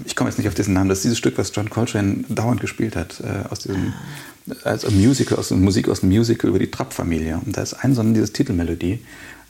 ich 0.06 0.16
komme 0.16 0.30
jetzt 0.30 0.38
nicht 0.38 0.48
auf 0.48 0.54
diesen 0.54 0.74
Namen, 0.74 0.90
das 0.90 1.00
ist 1.00 1.06
dieses 1.06 1.18
Stück, 1.18 1.38
was 1.38 1.52
John 1.54 1.70
Coltrane 1.70 2.24
dauernd 2.30 2.62
gespielt 2.62 2.96
hat, 2.96 3.22
äh, 3.22 3.48
aus 3.50 3.60
diesem, 3.60 3.94
als 4.64 4.90
Musical, 4.90 5.38
aus 5.38 5.52
Musik 5.52 5.90
aus 5.90 6.02
dem 6.02 6.10
Musical 6.10 6.50
über 6.50 6.60
die 6.60 6.70
Trapp-Familie. 6.70 7.42
Und 7.44 7.58
da 7.58 7.62
ist 7.62 7.74
ein 7.74 7.96
so 7.96 8.04
dieses 8.04 8.34
Titelmelodie. 8.34 9.00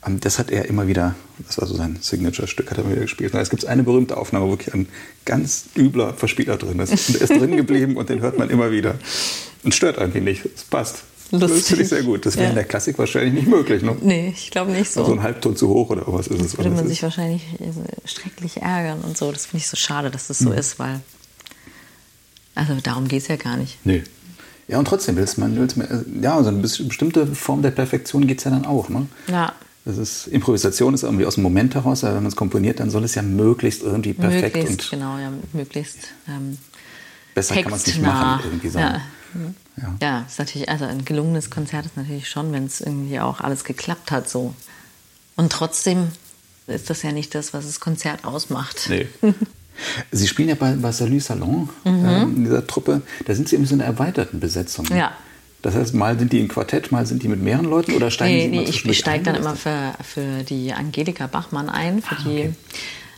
Ähm, 0.05 0.19
das 0.19 0.39
hat 0.39 0.51
er 0.51 0.65
immer 0.65 0.87
wieder, 0.87 1.15
das 1.45 1.59
war 1.59 1.67
so 1.67 1.75
sein 1.75 1.97
Signature-Stück, 2.01 2.69
hat 2.71 2.77
er 2.77 2.83
immer 2.83 2.93
wieder 2.93 3.01
gespielt. 3.01 3.33
Es 3.33 3.49
gibt 3.49 3.65
eine 3.65 3.83
berühmte 3.83 4.17
Aufnahme, 4.17 4.45
wo 4.45 4.51
wirklich 4.51 4.73
ein 4.73 4.87
ganz 5.25 5.65
übler 5.77 6.13
Verspieler 6.13 6.57
drin 6.57 6.79
ist. 6.79 6.91
Und 6.91 7.15
der 7.15 7.21
ist 7.21 7.29
drin 7.29 7.55
geblieben 7.55 7.97
und 7.97 8.09
den 8.09 8.21
hört 8.21 8.37
man 8.37 8.49
immer 8.49 8.71
wieder. 8.71 8.95
Und 9.63 9.75
stört 9.75 9.97
irgendwie 9.97 10.21
nicht. 10.21 10.45
Es 10.45 10.63
passt. 10.63 11.03
Lustig. 11.31 11.49
Das 11.49 11.67
finde 11.67 11.83
ich 11.83 11.89
sehr 11.89 12.03
gut. 12.03 12.25
Das 12.25 12.35
wäre 12.35 12.45
ja. 12.45 12.49
in 12.49 12.55
der 12.55 12.63
Klassik 12.63 12.97
wahrscheinlich 12.97 13.33
nicht 13.33 13.47
möglich. 13.47 13.83
Ne? 13.83 13.95
Nee, 14.01 14.33
ich 14.35 14.49
glaube 14.49 14.71
nicht 14.71 14.91
so. 14.91 15.05
So 15.05 15.13
ein 15.13 15.21
Halbton 15.21 15.55
zu 15.55 15.69
hoch 15.69 15.91
oder 15.91 16.03
was 16.07 16.27
ist 16.27 16.41
es? 16.41 16.57
Würde 16.57 16.71
man 16.71 16.87
sich 16.87 17.03
wahrscheinlich 17.03 17.43
schrecklich 18.05 18.61
ärgern 18.61 19.01
und 19.01 19.15
so. 19.15 19.31
Das 19.31 19.45
finde 19.45 19.61
ich 19.61 19.67
so 19.67 19.77
schade, 19.77 20.09
dass 20.09 20.27
das 20.27 20.39
so 20.39 20.49
mhm. 20.49 20.57
ist, 20.57 20.79
weil. 20.79 21.01
Also 22.55 22.73
darum 22.81 23.07
geht 23.07 23.21
es 23.21 23.27
ja 23.27 23.35
gar 23.35 23.57
nicht. 23.57 23.77
Nee. 23.85 24.03
Ja, 24.67 24.79
und 24.79 24.85
trotzdem 24.85 25.15
willst 25.15 25.37
man, 25.37 25.55
willst 25.57 25.77
man 25.77 26.05
ja, 26.21 26.41
so 26.43 26.49
eine 26.49 26.59
bestimmte 26.59 27.27
Form 27.27 27.61
der 27.61 27.71
Perfektion 27.71 28.27
geht 28.27 28.39
es 28.39 28.43
ja 28.43 28.51
dann 28.51 28.65
auch. 28.65 28.89
Ne? 28.89 29.07
Ja. 29.27 29.53
Das 29.85 29.97
ist, 29.97 30.27
Improvisation 30.27 30.93
ist 30.93 31.03
irgendwie 31.03 31.25
aus 31.25 31.35
dem 31.35 31.43
Moment 31.43 31.73
heraus, 31.73 32.03
aber 32.03 32.15
wenn 32.15 32.23
man 32.23 32.31
es 32.31 32.35
komponiert, 32.35 32.79
dann 32.79 32.89
soll 32.89 33.03
es 33.03 33.15
ja 33.15 33.21
möglichst 33.21 33.81
irgendwie 33.81 34.13
perfekt 34.13 34.55
möglichst, 34.55 34.93
und. 34.93 34.99
Genau, 34.99 35.17
ja, 35.17 35.31
möglichst. 35.53 35.97
Ähm, 36.27 36.57
besser 37.33 37.55
kann 37.55 37.71
man 37.71 37.79
es 37.79 37.87
nicht 37.87 38.01
machen, 38.01 38.41
irgendwie 38.45 38.69
so. 38.69 38.79
Ja. 38.79 39.01
Ja. 39.77 39.95
ja, 40.01 40.25
ist 40.27 40.39
natürlich, 40.39 40.69
also 40.69 40.85
ein 40.85 41.05
gelungenes 41.05 41.49
Konzert 41.49 41.85
ist 41.85 41.95
natürlich 41.95 42.27
schon, 42.27 42.51
wenn 42.51 42.65
es 42.65 42.81
irgendwie 42.81 43.19
auch 43.19 43.41
alles 43.41 43.63
geklappt 43.63 44.11
hat 44.11 44.29
so. 44.29 44.53
Und 45.35 45.51
trotzdem 45.51 46.07
ist 46.67 46.89
das 46.89 47.03
ja 47.03 47.11
nicht 47.11 47.33
das, 47.35 47.53
was 47.53 47.65
das 47.65 47.79
Konzert 47.79 48.25
ausmacht. 48.25 48.87
Nee. 48.89 49.07
Sie 50.11 50.27
spielen 50.27 50.49
ja 50.49 50.55
bei, 50.55 50.73
bei 50.73 50.91
Salut 50.91 51.23
Salon, 51.23 51.69
mhm. 51.85 52.05
äh, 52.05 52.23
in 52.23 52.43
dieser 52.43 52.67
Truppe. 52.67 53.01
Da 53.25 53.33
sind 53.33 53.47
Sie 53.47 53.55
in 53.55 53.65
so 53.65 53.75
einer 53.75 53.85
erweiterten 53.85 54.39
Besetzung. 54.39 54.85
Ja. 54.87 55.13
Das 55.61 55.75
heißt, 55.75 55.93
mal 55.93 56.17
sind 56.17 56.31
die 56.31 56.39
im 56.39 56.47
Quartett, 56.47 56.91
mal 56.91 57.05
sind 57.05 57.21
die 57.23 57.27
mit 57.27 57.41
mehreren 57.41 57.65
Leuten 57.65 57.93
oder 57.93 58.11
steigen 58.11 58.35
nee, 58.35 58.41
Sie 58.41 58.47
immer 58.47 58.61
Nee, 58.61 58.69
ich, 58.69 58.85
ich 58.85 58.97
steige 58.97 59.25
dann 59.25 59.35
immer 59.35 59.55
für, 59.55 59.93
für 60.03 60.43
die 60.43 60.71
Angelika 60.73 61.27
Bachmann 61.27 61.69
ein. 61.69 62.01
Für 62.01 62.15
ah, 62.15 62.19
okay. 62.21 62.53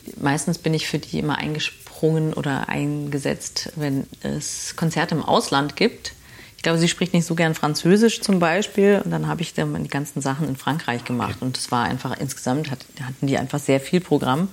die, 0.05 0.13
meistens 0.21 0.57
bin 0.57 0.73
ich 0.73 0.87
für 0.87 0.97
die 0.97 1.19
immer 1.19 1.37
eingesprungen 1.37 2.33
oder 2.33 2.67
eingesetzt, 2.67 3.71
wenn 3.75 4.07
es 4.23 4.75
Konzerte 4.75 5.13
im 5.13 5.21
Ausland 5.23 5.75
gibt. 5.75 6.13
Ich 6.57 6.63
glaube, 6.63 6.79
sie 6.79 6.87
spricht 6.87 7.13
nicht 7.13 7.25
so 7.25 7.35
gern 7.35 7.55
Französisch 7.55 8.21
zum 8.21 8.39
Beispiel. 8.39 9.01
Und 9.03 9.11
dann 9.11 9.27
habe 9.27 9.41
ich 9.41 9.53
dann 9.53 9.83
die 9.83 9.89
ganzen 9.89 10.21
Sachen 10.21 10.47
in 10.47 10.55
Frankreich 10.55 11.05
gemacht. 11.05 11.37
Okay. 11.37 11.45
Und 11.45 11.57
es 11.57 11.71
war 11.71 11.85
einfach 11.85 12.19
insgesamt, 12.19 12.71
hatten 12.71 13.27
die 13.27 13.37
einfach 13.37 13.59
sehr 13.59 13.79
viel 13.79 13.99
Programm. 13.99 14.47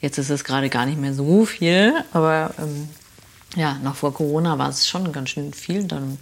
Jetzt 0.00 0.18
ist 0.18 0.30
es 0.30 0.44
gerade 0.44 0.68
gar 0.68 0.86
nicht 0.86 0.98
mehr 0.98 1.12
so 1.12 1.44
viel, 1.44 1.92
aber 2.12 2.54
ähm, 2.58 2.88
ja, 3.56 3.78
noch 3.82 3.96
vor 3.96 4.14
Corona 4.14 4.58
war 4.58 4.68
es 4.68 4.86
schon 4.86 5.10
ganz 5.12 5.30
schön 5.30 5.52
viel. 5.52 5.84
Dann 5.84 6.18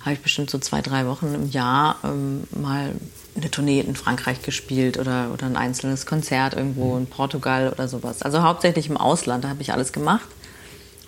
habe 0.00 0.14
ich 0.14 0.20
bestimmt 0.20 0.50
so 0.50 0.58
zwei, 0.58 0.80
drei 0.80 1.06
Wochen 1.06 1.34
im 1.34 1.50
Jahr 1.50 1.98
ähm, 2.04 2.44
mal 2.50 2.94
eine 3.36 3.50
Tournee 3.50 3.80
in 3.80 3.94
Frankreich 3.94 4.42
gespielt 4.42 4.98
oder, 4.98 5.30
oder 5.32 5.46
ein 5.46 5.56
einzelnes 5.56 6.06
Konzert 6.06 6.54
irgendwo 6.54 6.96
in 6.96 7.06
Portugal 7.06 7.70
oder 7.70 7.86
sowas. 7.86 8.22
Also 8.22 8.42
hauptsächlich 8.42 8.88
im 8.88 8.96
Ausland, 8.96 9.44
da 9.44 9.48
habe 9.48 9.62
ich 9.62 9.72
alles 9.72 9.92
gemacht. 9.92 10.28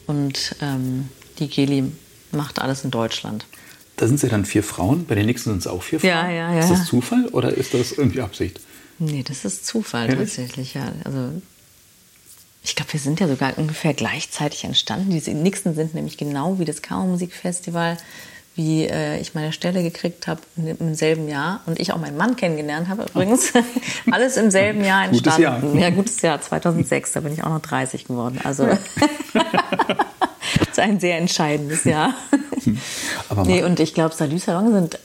Und 0.06 0.56
ähm, 0.60 1.08
die 1.38 1.48
Geli 1.48 1.90
macht 2.30 2.60
alles 2.60 2.84
in 2.84 2.90
Deutschland. 2.90 3.46
Da 3.96 4.06
sind 4.06 4.18
Sie 4.18 4.28
dann 4.28 4.44
vier 4.44 4.62
Frauen, 4.62 5.06
bei 5.06 5.14
den 5.14 5.26
nächsten 5.26 5.50
sind 5.50 5.60
es 5.60 5.66
auch 5.66 5.82
vier 5.82 6.00
Frauen. 6.00 6.10
Ja, 6.10 6.30
ja, 6.30 6.52
ja. 6.54 6.60
Ist 6.60 6.70
das 6.70 6.86
Zufall 6.86 7.26
oder 7.28 7.52
ist 7.52 7.74
das 7.74 7.92
irgendwie 7.92 8.20
Absicht? 8.20 8.60
Nee, 8.98 9.22
das 9.22 9.44
ist 9.44 9.66
Zufall 9.66 10.08
Ehrlich? 10.08 10.28
tatsächlich, 10.28 10.74
ja. 10.74 10.92
Also 11.04 11.30
ich 12.62 12.76
glaube, 12.76 12.92
wir 12.92 13.00
sind 13.00 13.20
ja 13.20 13.28
sogar 13.28 13.58
ungefähr 13.58 13.94
gleichzeitig 13.94 14.64
entstanden. 14.64 15.10
Diese 15.10 15.32
Nixon 15.32 15.74
sind 15.74 15.94
nämlich 15.94 16.16
genau 16.16 16.58
wie 16.58 16.64
das 16.64 16.82
Kammermusikfestival, 16.82 17.96
wie 18.54 18.84
äh, 18.84 19.18
ich 19.18 19.34
meine 19.34 19.52
Stelle 19.52 19.82
gekriegt 19.82 20.26
habe 20.26 20.40
im 20.56 20.94
selben 20.94 21.28
Jahr 21.28 21.60
und 21.66 21.80
ich 21.80 21.92
auch 21.92 21.98
meinen 21.98 22.16
Mann 22.16 22.36
kennengelernt 22.36 22.88
habe 22.88 23.04
übrigens. 23.04 23.52
Alles 24.10 24.36
im 24.36 24.50
selben 24.50 24.84
Jahr 24.84 25.04
entstanden. 25.04 25.62
Gutes 25.62 25.72
Jahr. 25.72 25.74
Ja, 25.74 25.90
gutes 25.90 26.22
Jahr, 26.22 26.40
2006, 26.40 27.12
da 27.12 27.20
bin 27.20 27.32
ich 27.32 27.42
auch 27.42 27.48
noch 27.48 27.62
30 27.62 28.04
geworden. 28.04 28.40
Also 28.44 28.64
ist 30.70 30.78
ein 30.78 31.00
sehr 31.00 31.18
entscheidendes 31.18 31.84
Jahr. 31.84 32.14
Aber 33.30 33.44
nee, 33.44 33.62
und 33.62 33.80
ich 33.80 33.94
glaube, 33.94 34.14
Salü 34.14 34.38
Salon 34.38 34.72
sind 34.72 34.98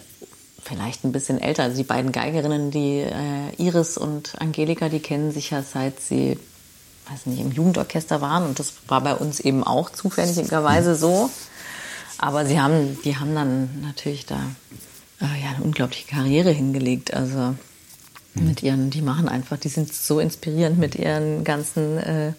vielleicht 0.67 1.05
ein 1.05 1.11
bisschen 1.11 1.39
älter. 1.39 1.63
Also 1.63 1.77
die 1.77 1.83
beiden 1.83 2.11
Geigerinnen, 2.11 2.71
die 2.71 2.99
äh, 2.99 3.55
Iris 3.57 3.97
und 3.97 4.33
Angelika, 4.39 4.89
die 4.89 4.99
kennen 4.99 5.31
sich 5.31 5.51
ja 5.51 5.63
seit 5.63 6.01
sie, 6.01 6.37
weiß 7.09 7.27
nicht, 7.27 7.39
im 7.39 7.51
Jugendorchester 7.51 8.21
waren. 8.21 8.43
Und 8.43 8.59
das 8.59 8.73
war 8.87 9.01
bei 9.01 9.15
uns 9.15 9.39
eben 9.39 9.63
auch 9.63 9.89
zufälligerweise 9.89 10.95
so. 10.95 11.29
Aber 12.17 12.45
sie 12.45 12.59
haben, 12.59 12.97
die 13.03 13.17
haben 13.17 13.35
dann 13.35 13.81
natürlich 13.81 14.25
da 14.25 14.39
äh, 15.21 15.41
ja, 15.41 15.49
eine 15.55 15.63
unglaubliche 15.63 16.07
Karriere 16.07 16.51
hingelegt. 16.51 17.13
Also 17.13 17.55
mit 18.33 18.63
ihren, 18.63 18.89
die 18.89 19.01
machen 19.01 19.27
einfach, 19.27 19.57
die 19.57 19.69
sind 19.69 19.93
so 19.93 20.19
inspirierend 20.19 20.77
mit 20.77 20.95
ihren 20.95 21.43
ganzen 21.43 21.97
äh, 21.97 22.33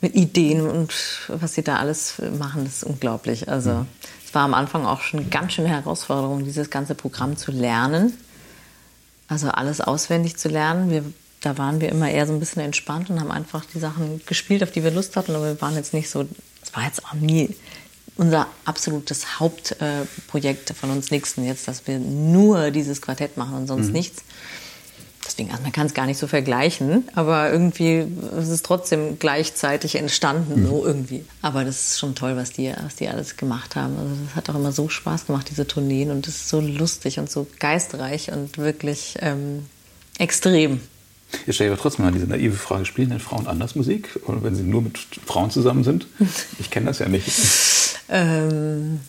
mit 0.00 0.14
Ideen 0.14 0.62
und 0.62 0.94
was 1.28 1.54
sie 1.54 1.62
da 1.62 1.76
alles 1.76 2.14
machen, 2.38 2.64
das 2.64 2.76
ist 2.76 2.84
unglaublich. 2.84 3.48
Also 3.48 3.70
mhm. 3.70 3.86
es 4.24 4.34
war 4.34 4.42
am 4.42 4.54
Anfang 4.54 4.86
auch 4.86 5.02
schon 5.02 5.20
eine 5.20 5.28
ganz 5.28 5.52
schöne 5.52 5.68
Herausforderung, 5.68 6.44
dieses 6.44 6.70
ganze 6.70 6.94
Programm 6.94 7.36
zu 7.36 7.52
lernen. 7.52 8.14
Also 9.28 9.48
alles 9.48 9.80
auswendig 9.80 10.36
zu 10.36 10.48
lernen. 10.48 10.90
Wir, 10.90 11.04
da 11.40 11.58
waren 11.58 11.80
wir 11.80 11.90
immer 11.90 12.10
eher 12.10 12.26
so 12.26 12.32
ein 12.32 12.40
bisschen 12.40 12.62
entspannt 12.62 13.10
und 13.10 13.20
haben 13.20 13.30
einfach 13.30 13.64
die 13.66 13.78
Sachen 13.78 14.20
gespielt, 14.26 14.62
auf 14.62 14.70
die 14.70 14.82
wir 14.82 14.90
Lust 14.90 15.16
hatten. 15.16 15.34
Aber 15.34 15.44
wir 15.44 15.60
waren 15.60 15.76
jetzt 15.76 15.94
nicht 15.94 16.10
so, 16.10 16.26
es 16.62 16.74
war 16.74 16.84
jetzt 16.84 17.04
auch 17.04 17.14
nie 17.14 17.54
unser 18.20 18.46
absolutes 18.64 19.40
Hauptprojekt 19.40 20.70
äh, 20.70 20.74
von 20.74 20.90
uns 20.90 21.10
Nixon 21.10 21.44
jetzt, 21.44 21.66
dass 21.66 21.86
wir 21.86 21.98
nur 21.98 22.70
dieses 22.70 23.00
Quartett 23.00 23.36
machen 23.36 23.56
und 23.56 23.66
sonst 23.66 23.88
mhm. 23.88 23.92
nichts 23.92 24.22
deswegen, 25.30 25.50
also 25.50 25.62
man 25.62 25.72
kann 25.72 25.86
es 25.86 25.94
gar 25.94 26.06
nicht 26.06 26.18
so 26.18 26.26
vergleichen, 26.26 27.08
aber 27.14 27.50
irgendwie 27.50 28.06
ist 28.38 28.48
es 28.48 28.62
trotzdem 28.62 29.18
gleichzeitig 29.18 29.96
entstanden, 29.96 30.62
mhm. 30.62 30.66
so 30.66 30.84
irgendwie. 30.84 31.24
Aber 31.42 31.64
das 31.64 31.88
ist 31.88 31.98
schon 31.98 32.14
toll, 32.14 32.36
was 32.36 32.50
die, 32.50 32.72
was 32.82 32.96
die 32.96 33.08
alles 33.08 33.36
gemacht 33.36 33.76
haben. 33.76 33.96
Also 33.96 34.10
das 34.26 34.36
hat 34.36 34.50
auch 34.50 34.54
immer 34.54 34.72
so 34.72 34.88
Spaß 34.88 35.26
gemacht, 35.26 35.48
diese 35.50 35.66
Tourneen 35.66 36.10
und 36.10 36.26
das 36.26 36.36
ist 36.36 36.48
so 36.48 36.60
lustig 36.60 37.18
und 37.18 37.30
so 37.30 37.46
geistreich 37.58 38.32
und 38.32 38.58
wirklich 38.58 39.16
ähm, 39.20 39.66
extrem. 40.18 40.80
Jetzt 41.46 41.56
stelle 41.56 41.70
ich 41.70 41.74
aber 41.74 41.82
trotzdem 41.82 42.04
mal 42.04 42.12
diese 42.12 42.26
naive 42.26 42.56
Frage, 42.56 42.84
spielen 42.84 43.10
denn 43.10 43.20
Frauen 43.20 43.46
anders 43.46 43.76
Musik? 43.76 44.18
Oder 44.26 44.42
wenn 44.42 44.56
sie 44.56 44.64
nur 44.64 44.82
mit 44.82 44.98
Frauen 45.26 45.50
zusammen 45.50 45.84
sind? 45.84 46.06
Ich 46.58 46.70
kenne 46.70 46.86
das 46.86 46.98
ja 46.98 47.08
nicht. 47.08 47.26
Ähm, 48.10 49.00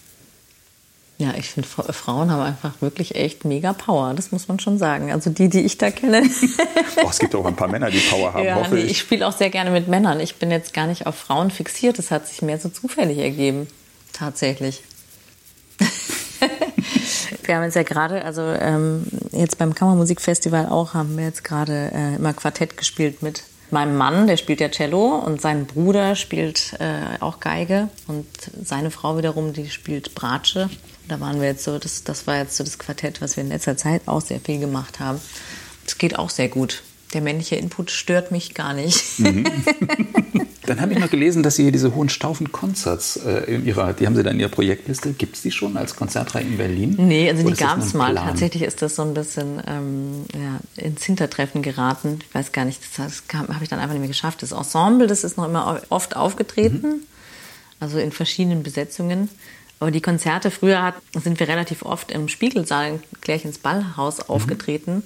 ja, 1.21 1.35
ich 1.37 1.49
finde, 1.49 1.67
Frauen 1.67 2.31
haben 2.31 2.41
einfach 2.41 2.81
wirklich 2.81 3.13
echt 3.13 3.45
mega 3.45 3.73
Power. 3.73 4.15
Das 4.15 4.31
muss 4.31 4.47
man 4.47 4.59
schon 4.59 4.79
sagen. 4.79 5.11
Also 5.11 5.29
die, 5.29 5.49
die 5.49 5.61
ich 5.61 5.77
da 5.77 5.91
kenne. 5.91 6.23
oh, 7.03 7.07
es 7.09 7.19
gibt 7.19 7.35
auch 7.35 7.45
ein 7.45 7.55
paar 7.55 7.67
Männer, 7.67 7.91
die 7.91 7.99
Power 7.99 8.33
haben. 8.33 8.43
Ja, 8.43 8.67
nee, 8.69 8.81
ich, 8.81 8.91
ich 8.91 8.97
spiele 8.97 9.27
auch 9.27 9.31
sehr 9.31 9.51
gerne 9.51 9.69
mit 9.69 9.87
Männern. 9.87 10.19
Ich 10.19 10.37
bin 10.37 10.49
jetzt 10.49 10.73
gar 10.73 10.87
nicht 10.87 11.05
auf 11.05 11.15
Frauen 11.15 11.51
fixiert. 11.51 11.99
Das 11.99 12.09
hat 12.09 12.27
sich 12.27 12.41
mehr 12.41 12.57
so 12.57 12.69
zufällig 12.69 13.19
ergeben. 13.19 13.67
Tatsächlich. 14.13 14.81
wir 17.43 17.55
haben 17.55 17.63
jetzt 17.63 17.75
ja 17.75 17.83
gerade, 17.83 18.25
also 18.25 18.41
ähm, 18.41 19.05
jetzt 19.31 19.59
beim 19.59 19.75
Kammermusikfestival 19.75 20.69
auch, 20.69 20.95
haben 20.95 21.17
wir 21.17 21.25
jetzt 21.25 21.43
gerade 21.43 21.91
äh, 21.93 22.15
immer 22.15 22.33
Quartett 22.33 22.77
gespielt 22.77 23.21
mit 23.21 23.43
meinem 23.71 23.95
Mann, 23.95 24.27
der 24.27 24.37
spielt 24.37 24.61
ja 24.61 24.69
Cello 24.69 25.17
und 25.17 25.41
sein 25.41 25.65
Bruder 25.65 26.15
spielt 26.15 26.73
äh, 26.79 27.19
auch 27.19 27.39
Geige 27.39 27.89
und 28.07 28.25
seine 28.63 28.91
Frau 28.91 29.17
wiederum, 29.17 29.53
die 29.53 29.69
spielt 29.69 30.15
Bratsche. 30.15 30.69
Da 31.07 31.19
waren 31.19 31.41
wir 31.41 31.47
jetzt 31.47 31.63
so, 31.63 31.77
das, 31.77 32.03
das 32.03 32.27
war 32.27 32.37
jetzt 32.37 32.55
so 32.57 32.63
das 32.63 32.79
Quartett, 32.79 33.21
was 33.21 33.35
wir 33.35 33.43
in 33.43 33.49
letzter 33.49 33.77
Zeit 33.77 34.03
auch 34.05 34.21
sehr 34.21 34.39
viel 34.39 34.59
gemacht 34.59 34.99
haben. 34.99 35.19
Das 35.85 35.97
geht 35.97 36.17
auch 36.17 36.29
sehr 36.29 36.49
gut. 36.49 36.83
Der 37.13 37.21
männliche 37.21 37.55
Input 37.55 37.91
stört 37.91 38.31
mich 38.31 38.53
gar 38.53 38.73
nicht. 38.73 39.19
Mhm. 39.19 39.45
Dann 40.65 40.79
habe 40.79 40.93
ich 40.93 40.99
noch 40.99 41.09
gelesen, 41.09 41.43
dass 41.43 41.55
Sie 41.55 41.63
hier 41.63 41.71
diese 41.71 41.95
hohen 41.95 42.07
Staufen-Concerts 42.07 43.17
äh, 43.17 43.55
in 43.55 43.65
Ihrer, 43.65 43.93
die 43.93 44.05
haben 44.05 44.15
Sie 44.15 44.23
da 44.23 44.29
in 44.29 44.39
Ihrer 44.39 44.49
Projektliste. 44.49 45.11
Gibt 45.11 45.35
es 45.35 45.41
die 45.41 45.51
schon 45.51 45.75
als 45.75 45.95
Konzertreihe 45.95 46.43
in 46.43 46.57
Berlin? 46.57 46.95
Nee, 46.97 47.29
also 47.29 47.43
Oder 47.43 47.55
die 47.55 47.59
gab 47.59 47.79
es 47.79 47.93
mal. 47.93 48.15
Tatsächlich 48.15 48.63
ist 48.63 48.81
das 48.81 48.95
so 48.95 49.01
ein 49.01 49.13
bisschen 49.13 49.61
ähm, 49.67 50.25
ja, 50.33 50.59
ins 50.81 51.03
Hintertreffen 51.03 51.61
geraten. 51.61 52.19
Ich 52.21 52.33
weiß 52.33 52.51
gar 52.51 52.65
nicht, 52.65 52.79
das, 52.95 53.23
das 53.27 53.37
habe 53.37 53.63
ich 53.63 53.69
dann 53.69 53.79
einfach 53.79 53.93
nicht 53.93 54.01
mehr 54.01 54.07
geschafft. 54.07 54.43
Das 54.43 54.51
Ensemble, 54.51 55.07
das 55.07 55.23
ist 55.23 55.35
noch 55.35 55.45
immer 55.45 55.81
oft 55.89 56.15
aufgetreten, 56.15 56.87
mhm. 56.87 56.99
also 57.79 57.97
in 57.97 58.11
verschiedenen 58.11 58.61
Besetzungen. 58.61 59.29
Aber 59.79 59.89
die 59.89 60.01
Konzerte 60.01 60.51
früher 60.51 60.83
hat, 60.83 60.93
sind 61.21 61.39
wir 61.39 61.47
relativ 61.47 61.81
oft 61.81 62.11
im 62.11 62.27
Spiegelsaal 62.27 62.87
in 62.87 62.99
Klärchens 63.21 63.57
Ballhaus 63.57 64.19
mhm. 64.19 64.23
aufgetreten. 64.27 65.03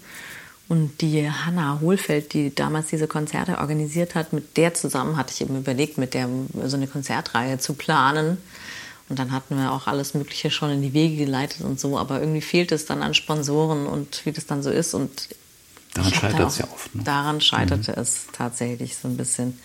Und 0.68 1.02
die 1.02 1.30
Hanna 1.30 1.80
Hohlfeld, 1.80 2.34
die 2.34 2.54
damals 2.54 2.88
diese 2.88 3.08
Konzerte 3.08 3.60
organisiert 3.60 4.16
hat, 4.16 4.34
mit 4.34 4.58
der 4.58 4.74
zusammen 4.74 5.16
hatte 5.16 5.32
ich 5.34 5.42
eben 5.42 5.58
überlegt, 5.58 5.98
mit 5.98 6.16
der 6.16 6.28
so 6.64 6.76
eine 6.76 6.88
Konzertreihe 6.88 7.60
zu 7.60 7.74
planen. 7.74 8.38
Und 9.08 9.20
dann 9.20 9.32
hatten 9.32 9.58
wir 9.58 9.72
auch 9.72 9.86
alles 9.86 10.16
Mögliche 10.16 10.50
schon 10.50 10.72
in 10.72 10.82
die 10.82 10.94
Wege 10.94 11.18
geleitet 11.18 11.62
und 11.62 11.80
so. 11.80 12.00
Aber 12.00 12.20
irgendwie 12.20 12.42
fehlt 12.42 12.72
es 12.72 12.86
dann 12.86 13.04
an 13.04 13.14
Sponsoren 13.14 13.86
und 13.86 14.26
wie 14.26 14.32
das 14.32 14.48
dann 14.48 14.64
so 14.64 14.72
ist. 14.72 14.96
Und 14.96 15.30
daran 15.94 16.14
scheitert 16.14 16.48
es 16.48 16.58
ja 16.58 16.66
oft. 16.66 16.96
Ne? 16.96 17.04
Daran 17.04 17.42
scheiterte 17.42 17.92
mhm. 17.92 18.02
es 18.02 18.26
tatsächlich 18.32 18.98
so 18.98 19.08
ein 19.08 19.18
bisschen. 19.18 19.60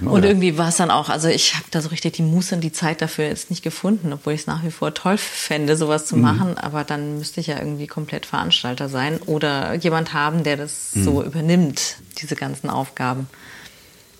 Und 0.00 0.24
irgendwie 0.24 0.58
war 0.58 0.68
es 0.68 0.76
dann 0.76 0.90
auch, 0.90 1.08
also 1.08 1.28
ich 1.28 1.54
habe 1.54 1.66
da 1.70 1.80
so 1.80 1.88
richtig 1.88 2.14
die 2.14 2.22
Muße 2.22 2.54
und 2.54 2.60
die 2.60 2.72
Zeit 2.72 3.00
dafür 3.00 3.26
jetzt 3.26 3.50
nicht 3.50 3.62
gefunden, 3.62 4.12
obwohl 4.12 4.32
ich 4.32 4.42
es 4.42 4.46
nach 4.46 4.64
wie 4.64 4.70
vor 4.70 4.92
toll 4.92 5.16
fände, 5.18 5.76
sowas 5.76 6.06
zu 6.06 6.16
mhm. 6.16 6.22
machen. 6.22 6.58
Aber 6.58 6.84
dann 6.84 7.18
müsste 7.18 7.40
ich 7.40 7.46
ja 7.46 7.58
irgendwie 7.58 7.86
komplett 7.86 8.26
Veranstalter 8.26 8.88
sein 8.88 9.18
oder 9.26 9.74
jemand 9.74 10.12
haben, 10.12 10.42
der 10.42 10.56
das 10.56 10.90
mhm. 10.94 11.04
so 11.04 11.22
übernimmt, 11.22 11.96
diese 12.20 12.36
ganzen 12.36 12.70
Aufgaben. 12.70 13.28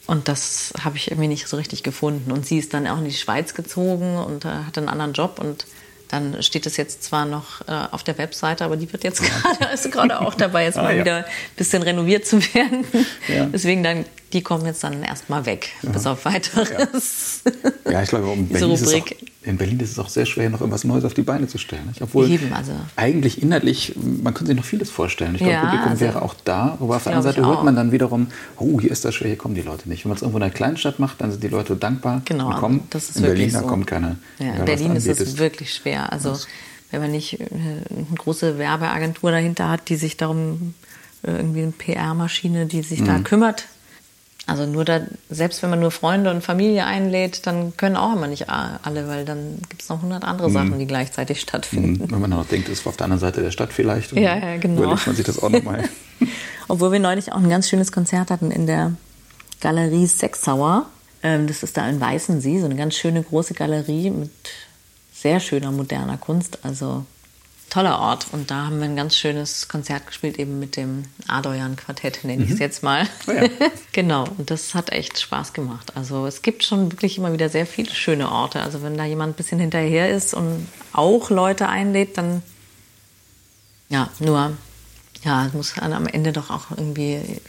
Und 0.07 0.29
das 0.29 0.73
habe 0.83 0.97
ich 0.97 1.11
irgendwie 1.11 1.29
nicht 1.29 1.49
so 1.49 1.57
richtig 1.57 1.83
gefunden. 1.83 2.31
Und 2.31 2.47
sie 2.47 2.59
ist 2.59 2.75
dann 2.75 2.87
auch 2.87 2.99
in 2.99 3.05
die 3.05 3.13
Schweiz 3.13 3.55
gezogen 3.55 4.17
und 4.17 4.45
äh, 4.45 4.49
hat 4.49 4.77
einen 4.79 4.89
anderen 4.89 5.15
Job 5.15 5.39
und 5.41 5.67
dann 6.09 6.43
steht 6.43 6.67
es 6.67 6.77
jetzt 6.77 7.03
zwar 7.03 7.25
noch 7.25 7.67
äh, 7.67 7.73
auf 7.91 8.05
der 8.05 8.17
Webseite, 8.19 8.65
aber 8.65 8.77
die 8.77 8.93
wird 8.93 9.05
jetzt 9.05 9.23
gerade, 9.43 9.69
also 9.69 9.91
gerade 9.91 10.21
auch 10.21 10.35
dabei, 10.35 10.65
jetzt 10.65 10.79
ah, 10.79 10.83
mal 10.83 10.95
ja. 10.95 11.01
wieder 11.01 11.17
ein 11.17 11.25
bisschen 11.57 11.83
renoviert 11.83 12.27
zu 12.27 12.41
werden. 12.55 12.85
Ja. 13.29 13.47
Deswegen 13.47 13.83
dann, 13.83 14.05
die 14.35 14.43
kommen 14.43 14.67
jetzt 14.67 14.85
dann 14.85 15.03
erstmal 15.03 15.47
weg, 15.47 15.71
ja. 15.83 15.91
bis 15.91 16.07
auf 16.07 16.25
weiteres. 16.25 17.43
Ja, 17.91 18.03
ich 18.03 18.09
glaube, 18.09 18.27
um 18.27 18.49
Berlin, 18.49 18.73
auch, 18.73 19.07
in 19.43 19.57
Berlin 19.57 19.81
ist 19.81 19.93
es 19.93 19.99
auch 19.99 20.09
sehr 20.09 20.27
schwer, 20.27 20.51
noch 20.51 20.61
irgendwas 20.61 20.85
Neues 20.85 21.05
auf 21.05 21.15
die 21.15 21.23
Beine 21.23 21.47
zu 21.47 21.57
stellen. 21.57 21.87
Nicht? 21.87 22.03
Obwohl 22.03 22.31
Eben, 22.31 22.53
also. 22.53 22.73
eigentlich 22.97 23.43
inhaltlich, 23.43 23.95
man 23.97 24.35
könnte 24.35 24.49
sich 24.49 24.57
noch 24.57 24.65
vieles 24.65 24.91
vorstellen. 24.91 25.37
Ich 25.37 25.41
glaube, 25.41 25.59
Publikum 25.59 25.91
also, 25.91 26.01
wäre 26.01 26.23
auch 26.23 26.35
da, 26.45 26.77
aber 26.81 26.97
auf 26.97 27.05
der 27.05 27.15
anderen 27.15 27.35
Seite 27.35 27.47
hört 27.47 27.65
man 27.65 27.77
dann 27.77 27.93
wiederum, 27.93 28.27
oh, 28.59 28.81
hier 28.81 28.91
ist 28.91 29.05
das 29.05 29.15
schwer, 29.15 29.29
hier 29.29 29.39
kommen 29.39 29.55
die 29.55 29.63
Leute 29.63 29.89
nicht. 29.89 30.05
Wenn 30.05 30.11
man 30.11 30.17
es 30.17 30.23
irgendwo 30.23 30.39
in 30.39 30.43
einer 30.43 30.53
Kleinstadt 30.53 30.99
macht, 30.99 31.21
dann 31.21 31.31
sind 31.31 31.43
die 31.43 31.49
Leute 31.49 31.77
dankbar 31.77 32.23
genau, 32.25 32.49
und 32.49 32.57
kommen. 32.57 32.83
Das 32.91 33.11
ist 33.11 33.17
in 33.17 33.23
Berlin, 33.23 33.51
so. 33.51 33.61
da 33.61 33.65
kommt 33.65 33.87
keiner. 33.87 34.17
Ja, 34.39 34.55
in 34.55 34.65
Berlin 34.65 34.97
ist 34.97 35.07
es 35.07 35.39
wirklich 35.39 35.73
schwer. 35.73 36.13
Also 36.13 36.31
das 36.31 36.49
wenn 36.95 37.01
man 37.01 37.11
nicht 37.11 37.41
äh, 37.41 37.45
eine 37.51 38.17
große 38.17 38.57
Werbeagentur 38.57 39.33
dahinter 39.33 39.69
hat, 39.69 39.89
die 39.89 39.97
sich 39.97 40.17
darum, 40.17 40.75
äh, 41.27 41.33
irgendwie 41.33 41.63
eine 41.63 41.73
PR-Maschine, 41.73 42.67
die 42.67 42.83
sich 42.83 43.01
mhm. 43.01 43.07
da 43.07 43.19
kümmert. 43.19 43.67
Also 44.47 44.67
nur 44.67 44.85
da, 44.85 45.01
selbst 45.31 45.63
wenn 45.63 45.71
man 45.71 45.81
nur 45.81 45.91
Freunde 45.91 46.31
und 46.31 46.43
Familie 46.43 46.85
einlädt, 46.85 47.47
dann 47.47 47.75
können 47.77 47.97
auch 47.97 48.13
immer 48.15 48.27
nicht 48.27 48.51
alle, 48.51 49.09
weil 49.09 49.25
dann 49.25 49.59
gibt 49.71 49.83
es 49.83 49.89
noch 49.89 50.03
hundert 50.03 50.25
andere 50.25 50.51
mhm. 50.51 50.53
Sachen, 50.53 50.79
die 50.79 50.87
gleichzeitig 50.87 51.41
stattfinden. 51.41 52.05
Mhm. 52.05 52.11
Wenn 52.11 52.21
man 52.21 52.31
noch 52.31 52.47
denkt, 52.47 52.69
es 52.69 52.85
war 52.85 52.91
auf 52.91 52.97
der 52.97 53.05
anderen 53.05 53.21
Seite 53.21 53.43
der 53.43 53.51
Stadt 53.51 53.73
vielleicht. 53.73 54.13
ja, 54.13 54.37
ja, 54.37 54.57
genau. 54.59 54.83
Überlegt 54.83 55.07
man 55.07 55.17
sich 55.17 55.25
das 55.25 55.43
auch 55.43 55.49
nochmal. 55.49 55.89
Obwohl 56.69 56.93
wir 56.93 57.01
neulich 57.01 57.33
auch 57.33 57.39
ein 57.39 57.49
ganz 57.49 57.69
schönes 57.69 57.91
Konzert 57.91 58.31
hatten 58.31 58.51
in 58.51 58.67
der 58.67 58.93
Galerie 59.61 60.07
Sexauer. 60.07 60.87
Ähm, 61.23 61.47
das 61.47 61.63
ist 61.63 61.79
da 61.79 61.89
in 61.89 62.01
Weißensee, 62.01 62.61
so 62.61 62.67
eine 62.67 62.77
ganz 62.77 62.95
schöne 62.97 63.23
große 63.23 63.55
Galerie 63.55 64.11
mit 64.11 64.31
sehr 65.15 65.41
schöner 65.41 65.73
moderner 65.73 66.19
Kunst. 66.19 66.59
Also 66.63 67.07
toller 67.75 67.99
Ort. 67.99 68.29
Und 68.31 68.51
da 68.51 68.67
haben 68.67 68.79
wir 68.79 68.85
ein 68.85 68.95
ganz 68.95 69.17
schönes 69.17 69.67
Konzert 69.67 70.07
gespielt, 70.07 70.39
eben 70.39 70.61
mit 70.61 70.77
dem 70.77 71.05
Adoyan 71.27 71.75
Quartett, 71.75 72.23
nenne 72.23 72.45
ich 72.45 72.51
es 72.51 72.57
mhm. 72.57 72.63
jetzt 72.63 72.83
mal. 72.85 73.09
Oh 73.27 73.33
ja. 73.33 73.49
genau. 73.93 74.25
Und 74.39 74.51
das 74.51 74.75
hat 74.75 74.91
echt 74.91 75.21
Spaß 75.21 75.53
gemacht. 75.53 75.93
Also 75.97 76.27
es 76.27 76.43
gibt 76.43 76.63
schon 76.63 76.93
wirklich 76.93 77.19
immer 77.19 77.33
wieder 77.33 77.49
sehr 77.49 77.67
viele 77.67 77.91
schöne 77.91 78.31
Orte. 78.31 78.61
Also 78.61 78.83
wenn 78.83 78.97
da 78.97 79.05
jemand 79.05 79.35
ein 79.35 79.37
bisschen 79.37 79.59
hinterher 79.59 80.09
ist 80.09 80.35
und 80.35 80.69
auch 80.93 81.31
Leute 81.31 81.69
einlädt, 81.69 82.17
dann 82.17 82.43
ja, 83.89 84.09
nur 84.21 84.53
ja, 85.25 85.51
muss 85.53 85.77
am 85.79 86.07
Ende 86.07 86.33
doch 86.33 86.51
auch 86.51 86.71
irgendwie 86.71 87.41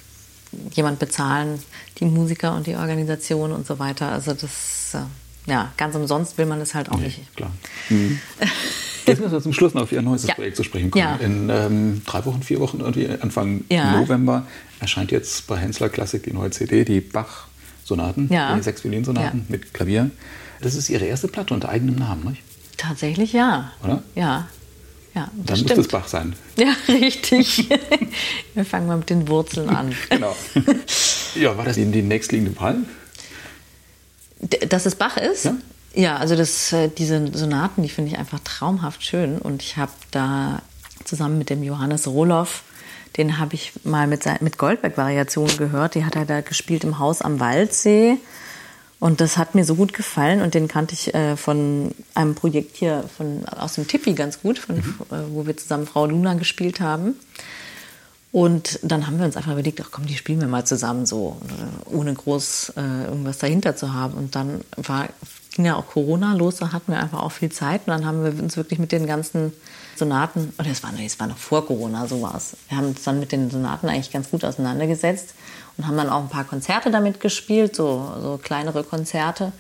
jemand 0.74 0.98
bezahlen, 1.00 1.62
die 2.00 2.06
Musiker 2.06 2.56
und 2.56 2.66
die 2.66 2.76
Organisation 2.76 3.52
und 3.52 3.68
so 3.68 3.78
weiter. 3.78 4.12
Also 4.12 4.34
das 4.34 4.96
äh, 4.96 5.02
ja, 5.46 5.72
ganz 5.78 5.96
umsonst 5.96 6.38
will 6.38 6.46
man 6.46 6.62
es 6.62 6.74
halt 6.74 6.90
auch 6.90 6.98
nee, 6.98 7.06
nicht. 7.06 7.36
Klar. 7.36 7.52
Mhm. 7.90 8.20
Jetzt 9.06 9.20
müssen 9.20 9.34
wir 9.34 9.42
zum 9.42 9.54
Schluss 9.54 9.76
noch 9.76 9.84
auf 9.84 9.92
Ihr 9.92 10.02
neuestes 10.02 10.30
ja. 10.30 10.34
Projekt 10.34 10.58
zu 10.58 10.64
sprechen 10.64 10.90
kommen. 10.90 11.04
Ja. 11.04 11.16
In 11.18 11.50
ähm, 11.50 12.02
drei 12.06 12.26
Wochen, 12.26 12.42
vier 12.42 12.60
Wochen, 12.60 12.80
irgendwie 12.80 13.08
Anfang 13.08 13.64
ja. 13.70 14.00
November 14.00 14.48
erscheint 14.80 15.12
jetzt 15.12 15.46
bei 15.46 15.58
Hensler 15.58 15.90
Klassik 15.90 16.24
die 16.24 16.34
neue 16.34 16.50
CD, 16.50 16.84
die 16.86 17.02
Bach-Sonaten, 17.02 18.30
die 18.30 18.64
sechs 18.64 18.84
Violinsonaten 18.84 19.46
mit 19.48 19.76
Klavier. 19.76 20.10
Das 20.62 20.74
ist 20.74 20.90
Ihre 20.90 21.06
erste 21.06 21.28
Platte 21.28 21.54
unter 21.54 21.70
eigenem 21.70 21.96
Namen, 21.96 22.32
nicht? 22.32 22.42
Tatsächlich 22.78 23.34
ja. 23.34 23.72
Oder? 23.84 24.02
Ja. 24.16 24.48
Ja, 25.14 25.30
Dann 25.46 25.56
stimmt. 25.56 25.70
muss 25.70 25.86
es 25.86 25.88
Bach 25.88 26.08
sein. 26.08 26.36
Ja, 26.58 26.74
richtig. 26.90 27.70
wir 28.54 28.66
fangen 28.66 28.88
mal 28.88 28.98
mit 28.98 29.10
den 29.10 29.28
Wurzeln 29.28 29.70
an. 29.70 29.94
genau. 30.10 30.36
Ja, 31.36 31.58
war 31.58 31.66
das 31.66 31.78
Ihnen 31.78 31.92
die 31.92 32.02
nächstliegende 32.02 32.60
Wahl? 32.60 32.78
Dass 34.70 34.86
es 34.86 34.96
Bach 34.96 35.18
ist? 35.18 35.46
Ja, 35.46 35.56
ja 35.94 36.18
also 36.18 36.36
das, 36.36 36.74
äh, 36.74 36.90
diese 36.90 37.36
Sonaten, 37.36 37.84
die 37.84 37.90
finde 37.90 38.12
ich 38.12 38.18
einfach 38.18 38.40
traumhaft 38.40 39.04
schön. 39.04 39.38
Und 39.38 39.62
ich 39.62 39.78
habe 39.78 39.92
da 40.12 40.62
zusammen 41.04 41.38
mit 41.38 41.50
dem 41.50 41.64
Johannes 41.64 42.08
Rohloff, 42.08 42.64
den 43.18 43.40
habe 43.40 43.56
ich 43.56 43.72
mal 43.84 44.08
mit, 44.08 44.26
mit 44.42 44.58
Goldberg-Variationen 44.58 45.58
gehört. 45.58 45.96
Die 45.96 46.06
hat 46.06 46.16
er 46.16 46.26
da 46.26 46.42
gespielt 46.42 46.84
im 46.84 47.00
Haus 47.00 47.22
am 47.22 47.40
Waldsee. 47.40 48.18
Und 49.00 49.22
das 49.22 49.38
hat 49.38 49.56
mir 49.56 49.66
so 49.66 49.76
gut 49.76 49.94
gefallen 49.94 50.42
und 50.42 50.54
den 50.54 50.68
kannte 50.68 50.94
ich 50.94 51.14
äh, 51.14 51.36
von 51.36 51.92
einem 52.14 52.34
Projekt 52.34 52.78
hier 52.78 53.04
von, 53.16 53.46
aus 53.46 53.76
dem 53.76 53.88
Tippi 53.88 54.14
ganz 54.14 54.42
gut, 54.42 54.58
von, 54.58 54.78
mhm. 54.78 54.96
äh, 55.12 55.16
wo 55.30 55.46
wir 55.46 55.56
zusammen 55.58 55.86
Frau 55.86 56.06
Luna 56.06 56.34
gespielt 56.36 56.80
haben. 56.80 57.16
Und 58.36 58.80
dann 58.84 59.08
haben 59.08 59.18
wir 59.18 59.26
uns 59.26 59.38
einfach 59.38 59.54
überlegt, 59.54 59.80
ach 59.82 59.92
komm, 59.92 60.08
die 60.08 60.18
spielen 60.18 60.42
wir 60.42 60.50
mal 60.50 60.66
zusammen 60.66 61.06
so, 61.06 61.38
ohne 61.86 62.14
groß 62.14 62.74
äh, 62.76 63.06
irgendwas 63.06 63.38
dahinter 63.38 63.78
zu 63.78 63.94
haben. 63.94 64.16
Und 64.16 64.36
dann 64.36 64.60
war, 64.76 65.08
ging 65.54 65.64
ja 65.64 65.78
auch 65.78 65.88
Corona 65.88 66.34
los, 66.34 66.58
da 66.58 66.74
hatten 66.74 66.92
wir 66.92 67.00
einfach 67.00 67.24
auch 67.24 67.32
viel 67.32 67.50
Zeit. 67.50 67.88
Und 67.88 67.92
dann 67.92 68.06
haben 68.06 68.26
wir 68.26 68.44
uns 68.44 68.58
wirklich 68.58 68.78
mit 68.78 68.92
den 68.92 69.08
ganzen 69.08 69.54
Sonaten, 69.96 70.54
oder 70.60 70.70
es 70.70 70.84
war, 70.84 70.92
war 70.92 71.28
noch 71.28 71.38
vor 71.38 71.66
Corona, 71.66 72.08
so 72.08 72.22
war 72.22 72.36
es. 72.36 72.58
Wir 72.68 72.78
haben 72.78 72.88
uns 72.88 73.04
dann 73.04 73.22
mit 73.22 73.32
den 73.32 73.50
Sonaten 73.50 73.88
eigentlich 73.88 74.12
ganz 74.12 74.30
gut 74.30 74.44
auseinandergesetzt 74.44 75.34
und 75.78 75.88
haben 75.88 75.96
dann 75.96 76.10
auch 76.10 76.24
ein 76.24 76.30
paar 76.30 76.44
Konzerte 76.44 76.92
damit 76.92 77.22
gespielt, 77.22 77.74
so, 77.74 78.16
so 78.22 78.38
kleinere 78.44 78.84
Konzerte. 78.84 79.54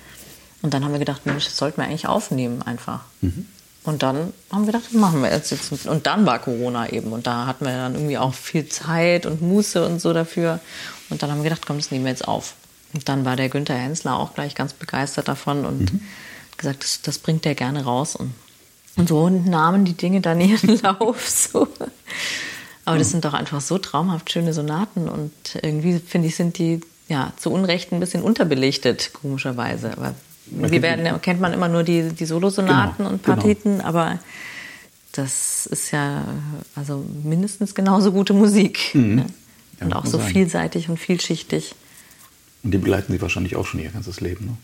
Und 0.64 0.74
dann 0.74 0.84
haben 0.84 0.92
wir 0.92 1.00
gedacht, 1.00 1.26
Mensch, 1.26 1.46
das 1.46 1.56
sollten 1.56 1.78
wir 1.78 1.86
eigentlich 1.86 2.10
aufnehmen 2.10 2.62
einfach. 2.62 3.06
Mhm. 3.22 3.48
Und 3.86 4.02
dann 4.02 4.34
haben 4.52 4.66
wir 4.66 4.74
gedacht, 4.74 4.86
das 4.88 4.94
machen 4.94 5.22
wir 5.22 5.32
jetzt. 5.32 5.54
Und 5.86 6.08
dann 6.08 6.26
war 6.26 6.40
Corona 6.40 6.90
eben. 6.90 7.14
Und 7.14 7.28
da 7.28 7.46
hatten 7.46 7.66
wir 7.66 7.72
dann 7.72 7.94
irgendwie 7.94 8.18
auch 8.18 8.34
viel 8.34 8.68
Zeit 8.68 9.28
und 9.28 9.42
Muße 9.42 9.86
und 9.86 10.02
so 10.02 10.12
dafür. 10.12 10.60
Und 11.10 11.22
dann 11.22 11.30
haben 11.30 11.44
wir 11.44 11.50
gedacht, 11.50 11.68
komm, 11.68 11.78
das 11.78 11.92
nehmen 11.92 12.06
wir 12.06 12.12
jetzt 12.12 12.28
auf. 12.28 12.56
Und 12.94 13.08
dann 13.08 13.26
war 13.26 13.36
der 13.36 13.50
Günther 13.50 13.76
Hensler 13.76 14.18
auch 14.18 14.34
gleich 14.34 14.56
ganz 14.56 14.74
begeistert 14.74 15.28
davon 15.28 15.66
und 15.66 15.94
mhm. 15.94 16.02
gesagt, 16.58 16.84
das, 16.84 17.02
das 17.02 17.20
bringt 17.20 17.46
er 17.46 17.54
gerne 17.54 17.84
raus. 17.84 18.16
Und, 18.16 18.34
und 18.96 19.08
so 19.08 19.30
nahmen 19.30 19.86
die 19.86 19.94
Dinge 19.94 20.20
dann 20.22 20.42
ihren 20.42 20.78
Lauf. 20.82 21.30
So. 21.30 21.68
Aber 22.86 22.98
das 22.98 23.12
sind 23.12 23.24
doch 23.24 23.34
einfach 23.34 23.62
so 23.62 23.78
traumhaft 23.78 24.32
schöne 24.32 24.54
Sonaten. 24.54 25.08
Und 25.08 25.32
irgendwie, 25.62 26.00
finde 26.00 26.28
ich, 26.28 26.36
sind 26.36 26.58
die 26.58 26.82
ja 27.08 27.34
zu 27.38 27.52
Unrecht 27.52 27.92
ein 27.92 28.00
bisschen 28.00 28.24
unterbelichtet, 28.24 29.12
komischerweise. 29.14 29.92
Aber 29.92 30.16
wir 30.48 30.82
werden, 30.82 31.22
kennt 31.22 31.42
man 31.42 31.54
immer 31.54 31.68
nur 31.68 31.84
die, 31.84 32.10
die 32.10 32.26
Solosonaten 32.26 32.98
genau, 32.98 33.10
und 33.10 33.24
Partiten, 33.24 33.78
genau. 33.78 33.88
aber 33.88 34.20
das 35.12 35.66
ist 35.66 35.92
ja 35.92 36.26
also 36.76 37.06
mindestens 37.24 37.74
genauso 37.74 38.12
gute 38.12 38.34
Musik. 38.34 38.94
Mhm. 38.94 39.16
Ne? 39.16 39.26
Ja, 39.80 39.86
und 39.86 39.94
auch 39.94 40.06
so 40.06 40.18
sein. 40.18 40.28
vielseitig 40.28 40.90
und 40.90 40.98
vielschichtig. 40.98 41.76
Und 42.64 42.72
die 42.72 42.78
begleiten 42.78 43.12
Sie 43.12 43.22
wahrscheinlich 43.22 43.56
auch 43.56 43.66
schon 43.66 43.80
Ihr 43.80 43.90
ganzes 43.90 44.22
Leben, 44.22 44.46
ne? 44.46 44.58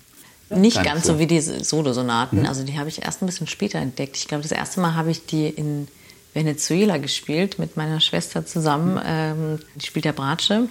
Nicht 0.53 0.75
Gar 0.75 0.83
ganz 0.83 1.05
so. 1.05 1.13
so 1.13 1.19
wie 1.19 1.27
die 1.27 1.39
Solosonaten. 1.39 2.39
Mhm. 2.39 2.45
Also 2.45 2.63
die 2.63 2.77
habe 2.77 2.89
ich 2.89 3.03
erst 3.03 3.21
ein 3.21 3.25
bisschen 3.25 3.47
später 3.47 3.79
entdeckt. 3.79 4.17
Ich 4.17 4.27
glaube, 4.27 4.43
das 4.43 4.51
erste 4.51 4.81
Mal 4.81 4.95
habe 4.95 5.09
ich 5.09 5.25
die 5.25 5.47
in 5.47 5.87
Venezuela 6.33 6.97
gespielt 6.97 7.59
mit 7.59 7.75
meiner 7.75 7.99
Schwester 7.99 8.45
zusammen. 8.45 8.99
Ähm, 9.05 9.59
die 9.75 9.85
spielt 9.85 10.05
der 10.05 10.13
Bratsche. 10.13 10.69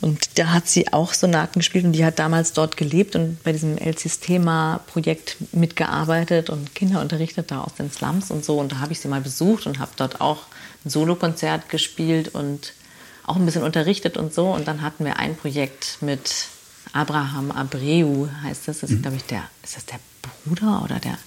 Und 0.00 0.38
da 0.38 0.48
hat 0.48 0.68
sie 0.68 0.92
auch 0.92 1.12
Sonaten 1.12 1.58
gespielt 1.58 1.84
und 1.84 1.92
die 1.92 2.04
hat 2.04 2.18
damals 2.18 2.52
dort 2.52 2.76
gelebt 2.76 3.16
und 3.16 3.42
bei 3.44 3.52
diesem 3.52 3.78
El 3.78 3.96
Sistema-Projekt 3.96 5.36
mitgearbeitet 5.52 6.50
und 6.50 6.74
Kinder 6.74 7.00
unterrichtet 7.00 7.50
da 7.50 7.62
aus 7.62 7.74
den 7.74 7.90
Slums 7.90 8.30
und 8.30 8.44
so. 8.44 8.58
Und 8.58 8.72
da 8.72 8.78
habe 8.78 8.92
ich 8.92 9.00
sie 9.00 9.08
mal 9.08 9.20
besucht 9.20 9.66
und 9.66 9.78
habe 9.78 9.92
dort 9.96 10.20
auch 10.20 10.44
ein 10.84 10.90
Solokonzert 10.90 11.68
gespielt 11.68 12.28
und 12.28 12.72
auch 13.24 13.36
ein 13.36 13.44
bisschen 13.44 13.62
unterrichtet 13.62 14.16
und 14.16 14.32
so. 14.32 14.48
Und 14.48 14.66
dann 14.66 14.82
hatten 14.82 15.04
wir 15.04 15.18
ein 15.18 15.36
Projekt 15.36 15.98
mit 16.00 16.48
Abraham 16.92 17.50
Abreu, 17.50 18.28
heißt 18.42 18.68
das. 18.68 18.80
Das 18.80 18.90
ist, 18.90 18.98
mhm. 18.98 19.02
glaube 19.02 19.16
ich, 19.16 19.24
der, 19.24 19.42
ist 19.62 19.76
das 19.76 19.86
der 19.86 20.00
Bruder 20.44 20.82
oder 20.84 20.98
der, 21.00 21.18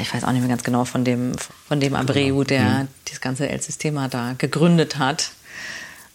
ich 0.00 0.12
weiß 0.12 0.24
auch 0.24 0.32
nicht 0.32 0.40
mehr 0.40 0.48
ganz 0.48 0.64
genau 0.64 0.84
von 0.84 1.04
dem, 1.04 1.32
von 1.68 1.78
dem 1.78 1.94
Abreu, 1.94 2.44
der 2.44 2.62
mhm. 2.62 2.88
das 3.08 3.20
ganze 3.20 3.48
El 3.48 3.60
Sistema 3.62 4.08
da 4.08 4.34
gegründet 4.36 4.98
hat. 4.98 5.30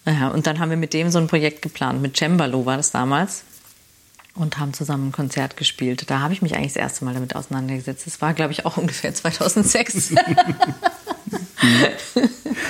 Ja, 0.05 0.29
und 0.29 0.47
dann 0.47 0.59
haben 0.59 0.69
wir 0.69 0.77
mit 0.77 0.93
dem 0.93 1.09
so 1.09 1.19
ein 1.19 1.27
Projekt 1.27 1.61
geplant. 1.61 2.01
Mit 2.01 2.17
Cembalo 2.17 2.65
war 2.65 2.77
das 2.77 2.91
damals. 2.91 3.43
Und 4.33 4.57
haben 4.57 4.73
zusammen 4.73 5.09
ein 5.09 5.11
Konzert 5.11 5.57
gespielt. 5.57 6.09
Da 6.09 6.21
habe 6.21 6.33
ich 6.33 6.41
mich 6.41 6.55
eigentlich 6.55 6.73
das 6.73 6.81
erste 6.81 7.03
Mal 7.03 7.13
damit 7.13 7.35
auseinandergesetzt. 7.35 8.07
Das 8.07 8.21
war, 8.21 8.33
glaube 8.33 8.53
ich, 8.53 8.65
auch 8.65 8.77
ungefähr 8.77 9.13
2006. 9.13 10.13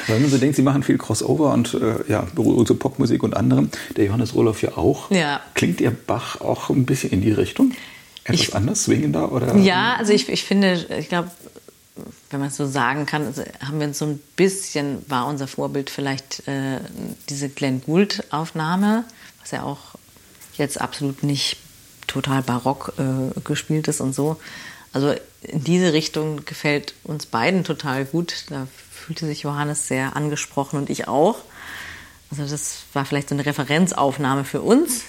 Wenn 0.08 0.22
man 0.22 0.30
so 0.30 0.38
denkt, 0.38 0.56
Sie 0.56 0.64
machen 0.64 0.84
viel 0.84 0.98
Crossover 0.98 1.54
und 1.54 1.76
äh, 1.76 2.04
ja, 2.08 2.28
so 2.36 2.76
Popmusik 2.76 3.24
und 3.24 3.38
anderem. 3.38 3.70
Der 3.96 4.06
Johannes 4.06 4.34
Roloff 4.34 4.62
ja 4.62 4.76
auch. 4.76 5.12
Ja. 5.12 5.40
Klingt 5.54 5.82
Ihr 5.82 5.92
Bach 5.92 6.42
auch 6.42 6.70
ein 6.70 6.86
bisschen 6.86 7.12
in 7.12 7.22
die 7.22 7.32
Richtung? 7.32 7.74
Etwas 8.34 8.48
ich, 8.48 8.56
anders, 8.56 8.84
swingender? 8.84 9.32
Oder? 9.32 9.56
Ja, 9.58 9.96
also 9.96 10.14
ich, 10.14 10.30
ich 10.30 10.44
finde, 10.44 10.86
ich 10.98 11.10
glaube, 11.10 11.32
wenn 12.30 12.40
man 12.40 12.50
es 12.50 12.58
so 12.58 12.66
sagen 12.66 13.06
kann, 13.06 13.26
also 13.26 13.44
haben 13.66 13.80
wir 13.80 13.88
uns 13.88 13.98
so 13.98 14.06
ein 14.06 14.20
bisschen, 14.36 15.04
war 15.10 15.28
unser 15.28 15.48
Vorbild 15.48 15.90
vielleicht 15.90 16.48
äh, 16.48 16.80
diese 17.30 17.50
Glenn 17.50 17.82
Gould-Aufnahme, 17.84 19.04
was 19.40 19.52
ja 19.52 19.64
auch 19.64 19.96
jetzt 20.58 20.80
absolut 20.80 21.24
nicht 21.24 21.58
total 22.08 22.42
barock 22.42 22.94
äh, 22.98 23.40
gespielt 23.42 23.88
ist 23.88 24.02
und 24.02 24.14
so. 24.14 24.38
Also 24.94 25.14
in 25.42 25.64
diese 25.64 25.94
Richtung 25.94 26.46
gefällt 26.46 26.94
uns 27.04 27.26
beiden 27.26 27.64
total 27.64 28.06
gut. 28.06 28.46
Da 28.50 28.68
fühlte 28.92 29.26
sich 29.26 29.44
Johannes 29.44 29.88
sehr 29.88 30.16
angesprochen 30.16 30.78
und 30.78 30.90
ich 30.90 31.08
auch. 31.08 31.40
Also 32.30 32.46
das 32.46 32.84
war 32.94 33.06
vielleicht 33.06 33.30
so 33.30 33.36
eine 33.36 33.46
Referenzaufnahme 33.46 34.46
für 34.46 34.62
uns, 34.62 35.02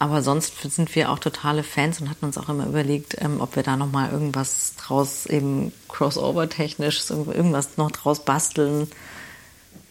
aber 0.00 0.22
sonst 0.22 0.54
sind 0.62 0.94
wir 0.94 1.10
auch 1.10 1.18
totale 1.18 1.62
Fans 1.62 2.00
und 2.00 2.08
hatten 2.08 2.24
uns 2.24 2.38
auch 2.38 2.48
immer 2.48 2.66
überlegt, 2.66 3.16
ähm, 3.20 3.42
ob 3.42 3.54
wir 3.54 3.62
da 3.62 3.76
noch 3.76 3.92
mal 3.92 4.10
irgendwas 4.10 4.72
draus 4.76 5.26
eben 5.26 5.72
Crossover-technisch 5.88 7.10
irgendwas 7.10 7.76
noch 7.76 7.90
draus 7.90 8.24
basteln, 8.24 8.90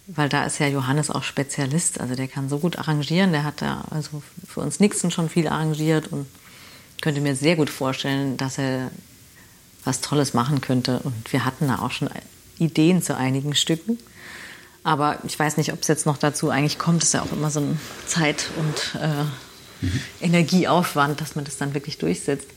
weil 0.08 0.28
da 0.28 0.46
ist 0.46 0.58
ja 0.58 0.66
Johannes 0.66 1.12
auch 1.12 1.22
Spezialist. 1.22 2.00
Also 2.00 2.16
der 2.16 2.28
kann 2.28 2.50
so 2.50 2.58
gut 2.58 2.80
arrangieren. 2.80 3.34
Der 3.34 3.44
hat 3.44 3.62
da 3.62 3.86
also 3.92 4.24
für 4.48 4.62
uns 4.62 4.80
Nixon 4.80 5.12
schon 5.12 5.30
viel 5.30 5.48
arrangiert 5.48 6.08
und 6.08 6.26
könnte 7.02 7.22
mir 7.22 7.36
sehr 7.36 7.56
gut 7.56 7.70
vorstellen, 7.70 8.36
dass 8.36 8.58
er 8.58 8.90
was 9.86 10.02
Tolles 10.02 10.34
machen 10.34 10.60
könnte. 10.60 11.02
Und 11.04 11.32
wir 11.32 11.46
hatten 11.46 11.68
da 11.68 11.78
auch 11.80 11.92
schon 11.92 12.10
Ideen 12.58 13.04
zu 13.04 13.16
einigen 13.16 13.54
Stücken. 13.54 14.00
Aber 14.84 15.20
ich 15.24 15.38
weiß 15.38 15.58
nicht, 15.58 15.72
ob 15.72 15.82
es 15.82 15.88
jetzt 15.88 16.08
noch 16.08 16.18
dazu 16.18 16.50
eigentlich 16.50 16.80
kommt. 16.80 17.04
Es 17.04 17.10
ist 17.10 17.14
ja 17.14 17.22
auch 17.22 17.32
immer 17.32 17.52
so 17.52 17.60
ein 17.60 17.80
Zeit- 18.08 18.50
und 18.58 19.00
äh, 19.00 19.26
mhm. 19.82 20.00
Energieaufwand, 20.22 21.22
dass 21.22 21.36
man 21.36 21.46
das 21.46 21.58
dann 21.58 21.74
wirklich 21.74 21.98
durchsetzt. 21.98 22.48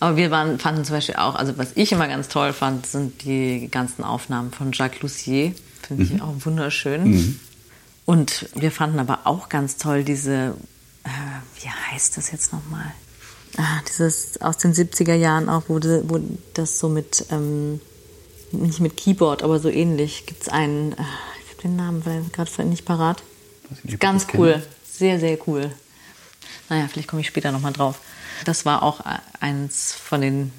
Aber 0.00 0.16
wir 0.16 0.32
waren, 0.32 0.58
fanden 0.58 0.84
zum 0.84 0.96
Beispiel 0.96 1.14
auch, 1.14 1.36
also 1.36 1.56
was 1.58 1.68
ich 1.76 1.92
immer 1.92 2.08
ganz 2.08 2.28
toll 2.28 2.52
fand, 2.52 2.86
sind 2.86 3.22
die 3.24 3.68
ganzen 3.70 4.02
Aufnahmen 4.02 4.50
von 4.50 4.72
Jacques 4.72 5.00
Lussier. 5.00 5.54
Finde 5.86 6.04
mhm. 6.04 6.14
ich 6.16 6.22
auch 6.22 6.34
wunderschön. 6.44 7.04
Mhm. 7.04 7.40
Und 8.04 8.48
wir 8.56 8.72
fanden 8.72 8.98
aber 8.98 9.20
auch 9.24 9.48
ganz 9.48 9.76
toll 9.76 10.02
diese, 10.02 10.54
äh, 11.04 11.08
wie 11.60 11.68
heißt 11.68 12.16
das 12.16 12.32
jetzt 12.32 12.52
nochmal? 12.52 12.92
Ah, 13.56 13.80
dieses 13.88 14.40
aus 14.40 14.56
den 14.56 14.72
70er 14.72 15.14
Jahren 15.14 15.48
auch, 15.48 15.64
wo, 15.68 15.76
wo 15.76 16.20
das 16.54 16.78
so 16.78 16.88
mit, 16.88 17.26
ähm, 17.30 17.80
nicht 18.50 18.80
mit 18.80 18.96
Keyboard, 18.96 19.42
aber 19.42 19.60
so 19.60 19.68
ähnlich, 19.68 20.26
gibt 20.26 20.42
es 20.42 20.48
einen, 20.48 20.92
äh, 20.92 20.96
ich 21.44 21.52
habe 21.52 21.62
den 21.62 21.76
Namen 21.76 22.02
gerade 22.32 22.64
nicht 22.64 22.84
parat. 22.84 23.22
Ganz 24.00 24.26
cool, 24.34 24.62
sehr, 24.90 25.20
sehr 25.20 25.38
cool. 25.46 25.70
Naja, 26.72 26.88
vielleicht 26.88 27.08
komme 27.08 27.20
ich 27.20 27.26
später 27.26 27.52
nochmal 27.52 27.74
drauf. 27.74 27.98
Das 28.46 28.64
war 28.64 28.82
auch 28.82 29.00
eins 29.40 29.92
von 29.92 30.22
den 30.22 30.52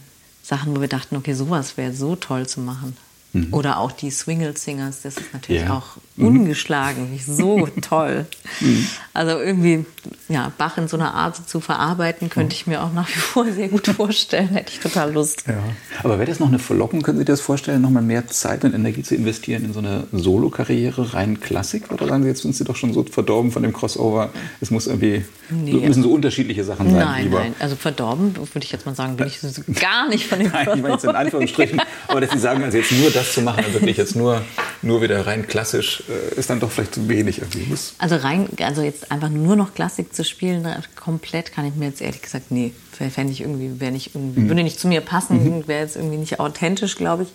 Sachen, 0.44 0.76
wo 0.76 0.80
wir 0.80 0.88
dachten, 0.88 1.16
okay, 1.16 1.34
sowas 1.34 1.76
wäre 1.76 1.92
so 1.92 2.16
toll 2.16 2.46
zu 2.46 2.60
machen. 2.60 2.96
Mhm. 3.34 3.48
Oder 3.52 3.80
auch 3.80 3.92
die 3.92 4.12
Swingle 4.12 4.56
Singers, 4.56 5.02
das 5.02 5.18
ist 5.18 5.34
natürlich 5.34 5.64
ja. 5.64 5.74
auch 5.78 5.98
mhm. 6.16 6.28
ungeschlagen, 6.28 7.20
so 7.26 7.68
toll. 7.82 8.28
Mhm. 8.60 8.88
Also 9.14 9.40
irgendwie, 9.40 9.86
ja, 10.30 10.52
Bach 10.56 10.78
in 10.78 10.88
so 10.88 10.98
einer 10.98 11.16
Art 11.16 11.50
zu 11.50 11.60
verarbeiten, 11.60 12.30
könnte 12.30 12.56
ich 12.56 12.68
mir 12.68 12.84
auch 12.84 12.94
nach 12.94 13.10
wie 13.10 13.20
vor 13.20 13.52
sehr 13.52 13.70
gut 13.70 13.88
vorstellen, 13.98 14.50
hätte 14.50 14.72
ich 14.72 14.80
total 14.80 15.12
Lust. 15.12 15.46
Ja. 15.48 15.56
Aber 16.04 16.20
wäre 16.20 16.30
das 16.30 16.40
noch 16.40 16.48
eine 16.48 16.60
Verlockung, 16.60 17.02
können 17.02 17.18
Sie 17.18 17.22
sich 17.22 17.28
das 17.28 17.42
vorstellen, 17.42 17.82
nochmal 17.82 18.04
mehr 18.04 18.28
Zeit 18.28 18.64
und 18.66 18.76
Energie 18.76 19.02
zu 19.02 19.16
investieren 19.16 19.66
in 19.66 19.74
so 19.74 19.80
eine 19.80 20.06
Solo-Karriere, 20.12 21.16
rein 21.16 21.40
Klassik? 21.40 21.92
Oder 21.92 22.08
sagen 22.08 22.22
Sie, 22.22 22.30
jetzt 22.30 22.44
sind 22.44 22.56
Sie 22.56 22.64
doch 22.64 22.76
schon 22.76 22.94
so 22.94 23.04
verdorben 23.04 23.52
von 23.52 23.64
dem 23.64 23.74
Crossover, 23.74 24.30
es 24.62 24.70
muss 24.70 24.86
irgendwie, 24.86 25.26
nee. 25.50 25.74
müssen 25.74 26.04
so 26.04 26.12
unterschiedliche 26.12 26.64
Sachen 26.64 26.88
sein? 26.92 27.00
Nein, 27.00 27.24
lieber. 27.24 27.40
nein, 27.40 27.56
also 27.58 27.76
verdorben 27.76 28.36
würde 28.36 28.64
ich 28.64 28.72
jetzt 28.72 28.86
mal 28.86 28.94
sagen, 28.94 29.18
bin 29.18 29.26
ich 29.26 29.40
gar 29.80 30.08
nicht 30.08 30.28
von 30.28 30.38
dem 30.38 30.52
Nein, 30.54 30.68
ich 30.76 30.82
meine 30.84 30.94
jetzt 30.94 31.06
in 31.06 31.16
Anführungsstrichen, 31.16 31.82
aber 32.08 32.22
dass 32.22 32.30
Sie 32.30 32.38
sagen, 32.38 32.64
also 32.64 32.78
jetzt 32.78 32.92
nur 32.92 33.10
das 33.10 33.23
das 33.24 33.34
zu 33.34 33.42
machen, 33.42 33.64
also 33.64 33.80
wirklich 33.80 33.98
jetzt 33.98 34.16
nur, 34.16 34.42
nur 34.82 35.02
wieder 35.02 35.26
rein 35.26 35.48
klassisch, 35.48 36.04
äh, 36.10 36.40
ist 36.40 36.50
dann 36.50 36.60
doch 36.60 36.72
vielleicht 36.72 36.96
zu 36.96 37.08
wenig 37.10 37.40
irgendwie. 37.40 37.68
Also 37.98 38.16
rein, 38.16 38.48
also 38.62 38.82
jetzt 38.82 39.12
einfach 39.12 39.30
nur 39.30 39.56
noch 39.56 39.74
Klassik 39.74 40.14
zu 40.14 40.24
spielen, 40.24 40.68
komplett 40.96 41.52
kann 41.52 41.66
ich 41.66 41.76
mir 41.76 41.86
jetzt 41.86 42.02
ehrlich 42.02 42.22
gesagt, 42.22 42.52
nee, 42.52 42.74
fände 42.92 43.34
ich 43.34 43.42
irgendwie, 43.42 43.80
wäre 43.80 43.92
nicht, 43.92 44.16
mhm. 44.16 44.48
würde 44.50 44.64
nicht 44.64 44.80
zu 44.80 44.88
mir 44.88 45.02
passen, 45.02 45.44
mhm. 45.44 45.68
wäre 45.68 45.82
jetzt 45.82 45.96
irgendwie 45.96 46.18
nicht 46.18 46.40
authentisch, 46.40 46.96
glaube 46.96 47.24
ich. 47.24 47.30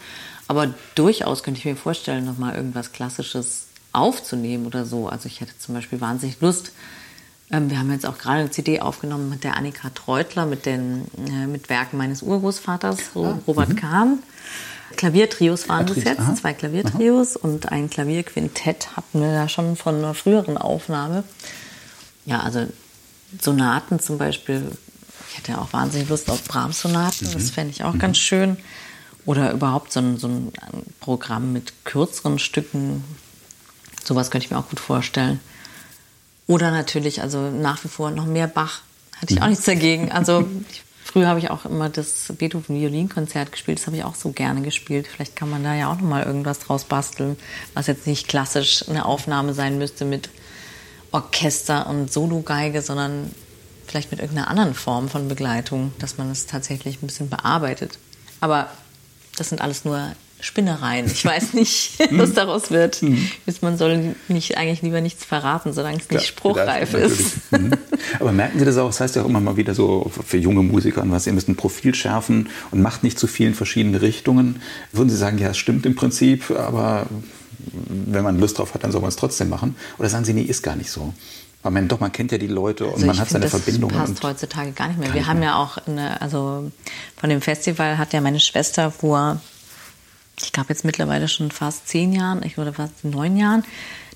Aber 0.47 0.73
durchaus 0.95 1.43
könnte 1.43 1.59
ich 1.59 1.65
mir 1.65 1.77
vorstellen, 1.77 2.25
nochmal 2.25 2.55
irgendwas 2.55 2.93
Klassisches 2.93 3.67
aufzunehmen 3.93 4.67
oder 4.67 4.87
so. 4.87 5.09
Also 5.09 5.27
ich 5.27 5.41
hätte 5.41 5.53
zum 5.59 5.75
Beispiel 5.75 6.01
wahnsinnig 6.01 6.41
Lust, 6.41 6.73
wir 7.51 7.79
haben 7.79 7.91
jetzt 7.91 8.05
auch 8.05 8.19
gerade 8.19 8.41
eine 8.41 8.51
CD 8.51 8.81
aufgenommen 8.81 9.31
mit 9.31 9.43
der 9.43 9.57
Annika 9.57 9.89
Treutler, 9.91 10.45
mit, 10.45 10.67
den, 10.67 11.07
äh, 11.27 11.47
mit 11.47 11.71
Werken 11.71 11.97
meines 11.97 12.23
Urgroßvaters, 12.23 12.99
ah, 13.15 13.39
Robert 13.47 13.71
mhm. 13.71 13.77
Kahn. 13.77 14.19
Klaviertrios 14.97 15.69
waren 15.69 15.87
es 15.89 16.05
jetzt, 16.05 16.21
aha. 16.21 16.35
zwei 16.35 16.53
Klaviertrios 16.53 17.37
aha. 17.37 17.49
und 17.49 17.71
ein 17.71 17.89
Klavierquintett 17.89 18.97
hatten 18.97 19.21
wir 19.21 19.33
da 19.33 19.49
schon 19.49 19.77
von 19.77 19.97
einer 19.97 20.15
früheren 20.15 20.59
Aufnahme. 20.59 21.25
Ja, 22.27 22.41
also 22.41 22.67
Sonaten 23.41 24.01
zum 24.01 24.19
Beispiel. 24.19 24.71
Ich 25.31 25.39
hätte 25.39 25.53
ja 25.53 25.59
auch 25.59 25.73
wahnsinnig 25.73 26.09
Lust 26.09 26.31
auf 26.31 26.45
Brahms-Sonaten, 26.45 27.29
mhm. 27.29 27.33
das 27.33 27.51
fände 27.51 27.71
ich 27.71 27.85
auch 27.85 27.95
mhm. 27.95 27.99
ganz 27.99 28.19
schön. 28.19 28.57
Oder 29.25 29.53
überhaupt 29.53 29.93
so 29.93 30.01
ein, 30.01 30.17
so 30.19 30.27
ein 30.27 30.53
Programm 31.01 31.53
mit 31.53 31.85
kürzeren 31.85 32.39
Stücken. 32.39 33.05
Sowas 34.03 34.31
könnte 34.31 34.47
ich 34.47 34.51
mir 34.51 34.59
auch 34.59 34.69
gut 34.69 34.81
vorstellen. 34.81 35.41
Oder 36.49 36.73
natürlich, 36.73 37.23
also 37.23 37.51
nach 37.51 37.85
wie 37.85 37.89
vor 37.89 38.11
noch 38.11 38.27
mehr 38.27 38.49
Bach. 38.49 38.81
Hatte 39.21 39.35
ich 39.35 39.41
auch 39.41 39.45
mhm. 39.45 39.51
nichts 39.51 39.67
dagegen. 39.67 40.11
Also 40.11 40.49
Früher 41.11 41.27
habe 41.27 41.39
ich 41.39 41.49
auch 41.49 41.65
immer 41.65 41.89
das 41.89 42.31
Beethoven-Violinkonzert 42.37 43.51
gespielt. 43.51 43.79
Das 43.79 43.87
habe 43.87 43.97
ich 43.97 44.05
auch 44.05 44.15
so 44.15 44.31
gerne 44.31 44.61
gespielt. 44.61 45.07
Vielleicht 45.07 45.37
kann 45.37 45.49
man 45.49 45.65
da 45.65 45.75
ja 45.75 45.91
auch 45.91 45.95
noch 45.95 46.07
mal 46.07 46.23
irgendwas 46.23 46.59
draus 46.59 46.85
basteln, 46.85 47.39
was 47.73 47.87
jetzt 47.87 48.07
nicht 48.07 48.29
klassisch 48.29 48.87
eine 48.91 49.07
Aufnahme 49.07 49.55
sein 49.55 49.79
müsste 49.79 50.05
mit 50.05 50.29
Orchester 51.11 51.87
und 51.87 52.13
Sologeige, 52.13 52.83
sondern 52.83 53.35
vielleicht 53.87 54.11
mit 54.11 54.21
irgendeiner 54.21 54.49
anderen 54.49 54.75
Form 54.75 55.09
von 55.09 55.29
Begleitung, 55.29 55.93
dass 55.99 56.19
man 56.19 56.31
es 56.31 56.45
tatsächlich 56.45 57.03
ein 57.03 57.07
bisschen 57.07 57.31
bearbeitet. 57.31 57.99
Aber 58.41 58.71
das 59.37 59.49
sind 59.49 59.63
alles 59.63 59.87
nur 59.87 60.13
Spinnereien. 60.41 61.07
Ich 61.07 61.25
weiß 61.25 61.55
nicht, 61.55 61.99
was 62.13 62.33
daraus 62.33 62.71
wird. 62.71 63.03
Mhm. 63.03 63.29
Man 63.61 63.77
soll 63.77 64.15
nicht, 64.29 64.57
eigentlich 64.57 64.83
lieber 64.83 65.01
nichts 65.01 65.25
verraten, 65.25 65.73
solange 65.73 65.99
es 65.99 66.11
nicht 66.11 66.23
ja, 66.23 66.27
spruchreif 66.27 66.95
ist. 66.95 67.53
Mhm. 67.53 67.73
Aber 68.21 68.33
merken 68.33 68.59
Sie 68.59 68.65
das 68.65 68.77
auch? 68.79 68.87
Das 68.87 69.01
heißt 69.01 69.17
ja 69.17 69.23
auch 69.23 69.27
immer 69.27 69.41
mal 69.41 69.57
wieder 69.57 69.75
so 69.75 70.11
für 70.27 70.37
junge 70.37 70.63
Musiker 70.63 71.03
was, 71.07 71.27
ihr 71.27 71.33
müsst 71.33 71.49
ein 71.49 71.57
Profil 71.57 71.95
schärfen 71.95 72.51
und 72.71 72.83
macht 72.83 73.03
nicht 73.03 73.19
zu 73.19 73.27
vielen 73.27 73.55
verschiedene 73.55 74.03
Richtungen. 74.03 74.61
Würden 74.93 75.11
Sie 75.11 75.17
sagen, 75.17 75.39
ja, 75.39 75.51
es 75.51 75.59
stimmt 75.59 75.87
im 75.87 75.95
Prinzip, 75.95 76.51
aber 76.51 77.07
wenn 77.59 78.23
man 78.23 78.39
Lust 78.39 78.59
drauf 78.59 78.75
hat, 78.75 78.85
dann 78.85 78.93
soll 78.93 79.01
man 79.01 79.09
es 79.09 79.17
trotzdem 79.17 79.49
machen? 79.49 79.77
Oder 79.99 80.09
sagen 80.09 80.25
Sie, 80.25 80.35
nee, 80.35 80.43
ist 80.43 80.63
gar 80.63 80.77
nicht 80.77 80.91
so? 80.91 81.15
Aber 81.63 81.73
man, 81.73 81.89
doch, 81.89 81.99
man 81.99 82.13
kennt 82.13 82.31
ja 82.31 82.39
die 82.39 82.47
Leute 82.47 82.87
und 82.87 82.95
also 82.95 83.07
man 83.07 83.19
hat 83.19 83.29
seine 83.29 83.49
Verbindungen. 83.49 83.97
Das 83.97 84.11
passt 84.11 84.25
heutzutage 84.25 84.73
gar 84.73 84.89
nicht 84.89 85.01
mehr. 85.01 85.13
Wir 85.13 85.27
haben 85.27 85.43
ja 85.43 85.57
auch, 85.57 85.79
eine, 85.87 86.21
also 86.21 86.71
von 87.17 87.31
dem 87.31 87.41
Festival 87.41 87.99
hat 87.99 88.13
ja 88.13 88.21
meine 88.21 88.41
Schwester 88.41 88.91
vor 88.91 89.41
ich 90.43 90.53
glaube 90.53 90.71
jetzt 90.71 90.85
mittlerweile 90.85 91.29
schon 91.29 91.51
fast 91.51 91.89
zehn 91.89 92.13
Jahren, 92.13 92.43
oder 92.57 92.73
fast 92.73 93.05
neun 93.05 93.37
Jahren, 93.37 93.65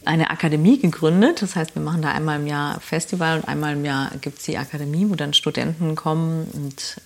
eine 0.05 0.31
Akademie 0.31 0.79
gegründet. 0.79 1.43
Das 1.43 1.57
heißt, 1.57 1.75
wir 1.75 1.83
machen 1.83 2.03
da 2.03 2.13
einmal 2.13 2.41
im 2.41 2.47
Jahr 2.47 2.81
Festival 2.81 3.39
und 3.39 3.49
einmal 3.49 3.75
im 3.75 3.85
Jahr 3.85 4.11
gibt 4.21 4.39
es 4.39 4.45
die 4.45 4.59
Akademie, 4.59 5.09
wo 5.09 5.15
dann 5.15 5.35
Studenten 5.35 5.95
kommen 5.95 6.47
und, 6.53 7.01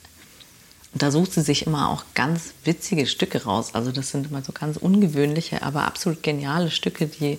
und 0.92 1.02
da 1.02 1.10
sucht 1.10 1.32
sie 1.32 1.42
sich 1.42 1.66
immer 1.66 1.90
auch 1.90 2.04
ganz 2.14 2.54
witzige 2.64 3.06
Stücke 3.06 3.44
raus. 3.44 3.74
Also 3.74 3.92
das 3.92 4.10
sind 4.10 4.30
immer 4.30 4.42
so 4.42 4.52
ganz 4.52 4.76
ungewöhnliche, 4.76 5.62
aber 5.62 5.84
absolut 5.84 6.22
geniale 6.22 6.70
Stücke, 6.70 7.06
die 7.06 7.38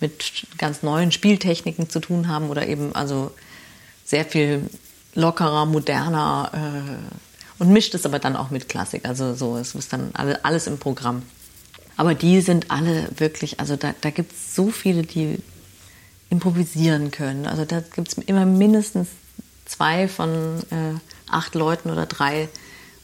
mit 0.00 0.46
ganz 0.58 0.82
neuen 0.82 1.10
Spieltechniken 1.10 1.88
zu 1.88 2.00
tun 2.00 2.28
haben 2.28 2.50
oder 2.50 2.68
eben 2.68 2.94
also 2.94 3.32
sehr 4.04 4.24
viel 4.24 4.68
lockerer, 5.14 5.66
moderner 5.66 6.50
äh, 6.54 7.27
und 7.58 7.70
mischt 7.70 7.94
es 7.94 8.06
aber 8.06 8.18
dann 8.18 8.36
auch 8.36 8.50
mit 8.50 8.68
Klassik. 8.68 9.06
Also 9.06 9.34
so, 9.34 9.56
es 9.56 9.74
ist 9.74 9.92
dann 9.92 10.10
alle, 10.14 10.44
alles 10.44 10.66
im 10.66 10.78
Programm. 10.78 11.22
Aber 11.96 12.14
die 12.14 12.40
sind 12.40 12.70
alle 12.70 13.08
wirklich, 13.16 13.58
also 13.58 13.76
da, 13.76 13.94
da 14.00 14.10
gibt 14.10 14.32
es 14.32 14.54
so 14.54 14.70
viele, 14.70 15.02
die 15.02 15.38
improvisieren 16.30 17.10
können. 17.10 17.46
Also 17.46 17.64
da 17.64 17.80
gibt 17.80 18.08
es 18.08 18.18
immer 18.18 18.46
mindestens 18.46 19.08
zwei 19.64 20.08
von 20.08 20.60
äh, 20.70 20.94
acht 21.30 21.54
Leuten 21.54 21.90
oder 21.90 22.06
drei 22.06 22.48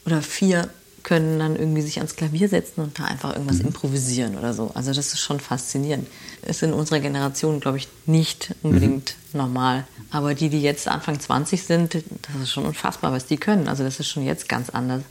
oder 0.05 0.21
vier 0.21 0.69
können 1.05 1.37
dann 1.37 1.55
irgendwie 1.55 1.83
sich 1.83 1.97
ans 1.97 2.15
Klavier 2.15 2.49
setzen 2.49 2.81
und 2.81 2.99
da 2.99 3.05
einfach 3.05 3.31
irgendwas 3.31 3.59
mhm. 3.59 3.67
improvisieren 3.67 4.37
oder 4.37 4.53
so. 4.53 4.71
Also 4.73 4.91
das 4.91 5.13
ist 5.13 5.21
schon 5.21 5.39
faszinierend. 5.39 6.07
Ist 6.45 6.63
in 6.63 6.73
unserer 6.73 6.99
Generation, 6.99 7.59
glaube 7.59 7.77
ich, 7.77 7.87
nicht 8.07 8.55
unbedingt 8.63 9.15
mhm. 9.31 9.37
normal. 9.39 9.87
Aber 10.09 10.33
die, 10.33 10.49
die 10.49 10.61
jetzt 10.61 10.87
Anfang 10.87 11.19
20 11.19 11.63
sind, 11.63 11.93
das 11.93 12.41
ist 12.41 12.51
schon 12.51 12.65
unfassbar, 12.65 13.13
was 13.13 13.27
die 13.27 13.37
können. 13.37 13.67
Also 13.67 13.83
das 13.83 13.99
ist 13.99 14.07
schon 14.07 14.25
jetzt 14.25 14.49
ganz 14.49 14.71
anders. 14.71 15.03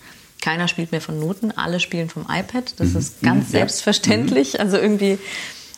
Keiner 0.42 0.66
spielt 0.66 0.90
mehr 0.90 1.00
von 1.00 1.18
Noten, 1.18 1.52
alle 1.52 1.78
spielen 1.78 2.10
vom 2.10 2.26
iPad. 2.28 2.74
Das 2.78 2.90
mhm. 2.90 2.98
ist 2.98 3.22
ganz 3.22 3.50
selbstverständlich. 3.52 4.54
Mhm. 4.54 4.60
Also 4.60 4.76
irgendwie 4.78 5.18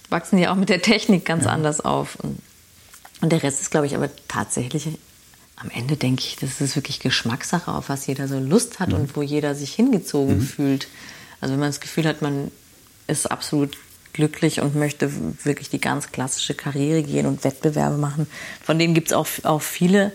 wachsen 0.08 0.38
die 0.38 0.48
auch 0.48 0.56
mit 0.56 0.70
der 0.70 0.80
Technik 0.80 1.26
ganz 1.26 1.44
ja. 1.44 1.50
anders 1.50 1.82
auf. 1.82 2.16
Und 3.20 3.30
der 3.30 3.42
Rest 3.42 3.60
ist, 3.60 3.70
glaube 3.70 3.86
ich, 3.86 3.94
aber 3.94 4.08
tatsächlich 4.28 4.88
am 5.56 5.70
Ende 5.70 5.96
denke 5.96 6.22
ich, 6.22 6.36
das 6.36 6.60
ist 6.60 6.76
wirklich 6.76 7.00
Geschmackssache, 7.00 7.72
auf 7.72 7.88
was 7.88 8.06
jeder 8.06 8.28
so 8.28 8.38
Lust 8.38 8.78
hat 8.78 8.90
mhm. 8.90 8.96
und 8.96 9.16
wo 9.16 9.22
jeder 9.22 9.54
sich 9.54 9.74
hingezogen 9.74 10.38
mhm. 10.38 10.42
fühlt. 10.42 10.88
Also 11.40 11.52
wenn 11.52 11.60
man 11.60 11.70
das 11.70 11.80
Gefühl 11.80 12.06
hat, 12.06 12.22
man 12.22 12.50
ist 13.06 13.30
absolut 13.30 13.76
glücklich 14.12 14.60
und 14.60 14.74
möchte 14.74 15.10
wirklich 15.44 15.68
die 15.68 15.80
ganz 15.80 16.10
klassische 16.10 16.54
Karriere 16.54 17.02
gehen 17.02 17.26
und 17.26 17.44
Wettbewerbe 17.44 17.96
machen, 17.96 18.26
von 18.62 18.78
denen 18.78 18.94
gibt 18.94 19.08
es 19.08 19.12
auch, 19.12 19.26
auch 19.42 19.62
viele 19.62 20.12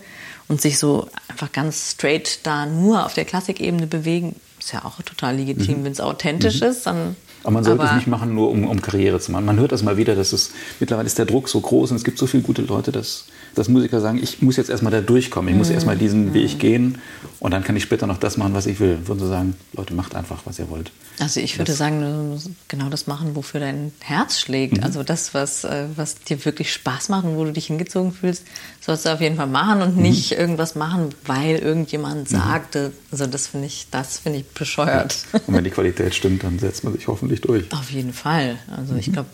und 0.48 0.60
sich 0.60 0.78
so 0.78 1.08
einfach 1.28 1.52
ganz 1.52 1.92
straight 1.92 2.40
da 2.44 2.66
nur 2.66 3.06
auf 3.06 3.14
der 3.14 3.24
Klassikebene 3.24 3.86
bewegen, 3.86 4.36
ist 4.58 4.72
ja 4.72 4.84
auch 4.84 5.00
total 5.02 5.36
legitim. 5.36 5.80
Mhm. 5.80 5.84
Wenn 5.84 5.92
es 5.92 6.00
authentisch 6.00 6.60
mhm. 6.60 6.66
ist, 6.66 6.86
dann 6.86 7.16
aber 7.42 7.52
man 7.54 7.64
sollte 7.64 7.82
aber 7.82 7.90
es 7.90 7.96
nicht 7.96 8.06
machen, 8.06 8.34
nur 8.34 8.50
um, 8.50 8.68
um, 8.68 8.80
Karriere 8.80 9.18
zu 9.18 9.32
machen. 9.32 9.44
Man 9.44 9.58
hört 9.58 9.72
das 9.72 9.82
mal 9.82 9.96
wieder, 9.96 10.14
dass 10.14 10.32
es 10.32 10.52
mittlerweile 10.78 11.06
ist 11.06 11.18
der 11.18 11.26
Druck 11.26 11.48
so 11.48 11.60
groß 11.60 11.90
und 11.90 11.96
es 11.96 12.04
gibt 12.04 12.18
so 12.18 12.26
viele 12.26 12.44
gute 12.44 12.62
Leute, 12.62 12.92
dass, 12.92 13.26
dass 13.54 13.68
Musiker 13.68 14.00
sagen, 14.00 14.18
ich 14.22 14.42
muss 14.42 14.56
jetzt 14.56 14.70
erstmal 14.70 14.92
da 14.92 15.00
durchkommen, 15.00 15.50
ich 15.50 15.56
muss 15.56 15.68
mhm. 15.68 15.74
erstmal 15.74 15.96
diesen 15.96 16.34
Weg 16.34 16.58
gehen 16.58 16.98
und 17.40 17.50
dann 17.50 17.64
kann 17.64 17.76
ich 17.76 17.82
später 17.82 18.06
noch 18.06 18.18
das 18.18 18.36
machen, 18.36 18.54
was 18.54 18.66
ich 18.66 18.80
will. 18.80 18.98
Würden 19.06 19.20
Sie 19.20 19.28
sagen, 19.28 19.54
Leute, 19.72 19.94
macht 19.94 20.14
einfach, 20.14 20.42
was 20.44 20.58
ihr 20.58 20.70
wollt. 20.70 20.90
Also 21.18 21.40
ich 21.40 21.58
würde 21.58 21.70
das, 21.72 21.78
sagen, 21.78 22.40
genau 22.68 22.88
das 22.88 23.06
machen, 23.06 23.36
wofür 23.36 23.60
dein 23.60 23.92
Herz 24.00 24.40
schlägt. 24.40 24.78
Mhm. 24.78 24.84
Also 24.84 25.02
das, 25.02 25.34
was, 25.34 25.64
äh, 25.64 25.86
was 25.94 26.16
dir 26.16 26.44
wirklich 26.44 26.72
Spaß 26.72 27.10
macht 27.10 27.24
und 27.24 27.36
wo 27.36 27.44
du 27.44 27.52
dich 27.52 27.66
hingezogen 27.66 28.12
fühlst, 28.12 28.44
sollst 28.80 29.06
du 29.06 29.10
auf 29.10 29.20
jeden 29.20 29.36
Fall 29.36 29.46
machen 29.46 29.82
und 29.82 29.96
mhm. 29.96 30.02
nicht 30.02 30.32
irgendwas 30.32 30.74
machen, 30.74 31.10
weil 31.26 31.56
irgendjemand 31.56 32.30
mhm. 32.30 32.36
sagte. 32.36 32.92
Also 33.10 33.26
das 33.26 33.48
finde 33.48 33.66
ich, 33.66 33.88
das 33.90 34.18
finde 34.18 34.40
ich 34.40 34.48
bescheuert. 34.48 35.16
Ja. 35.32 35.40
Und 35.46 35.54
wenn 35.54 35.64
die 35.64 35.70
Qualität 35.70 36.14
stimmt, 36.14 36.44
dann 36.44 36.58
setzt 36.58 36.84
man 36.84 36.94
sich 36.94 37.06
hoffentlich 37.06 37.40
durch. 37.40 37.70
Auf 37.72 37.90
jeden 37.90 38.12
Fall. 38.12 38.58
Also 38.74 38.94
ich 38.96 39.08
mhm. 39.08 39.12
glaube, 39.12 39.28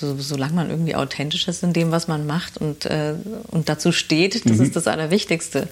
so, 0.00 0.16
solange 0.18 0.54
man 0.54 0.70
irgendwie 0.70 0.94
authentisch 0.94 1.46
ist 1.46 1.62
in 1.62 1.72
dem, 1.72 1.90
was 1.90 2.08
man 2.08 2.26
macht 2.26 2.56
und, 2.56 2.86
äh, 2.86 3.14
und 3.48 3.68
dazu 3.68 3.92
steht, 3.92 4.46
das 4.46 4.58
mhm. 4.58 4.64
ist 4.64 4.76
das 4.76 4.86
Allerwichtigste. 4.86 5.68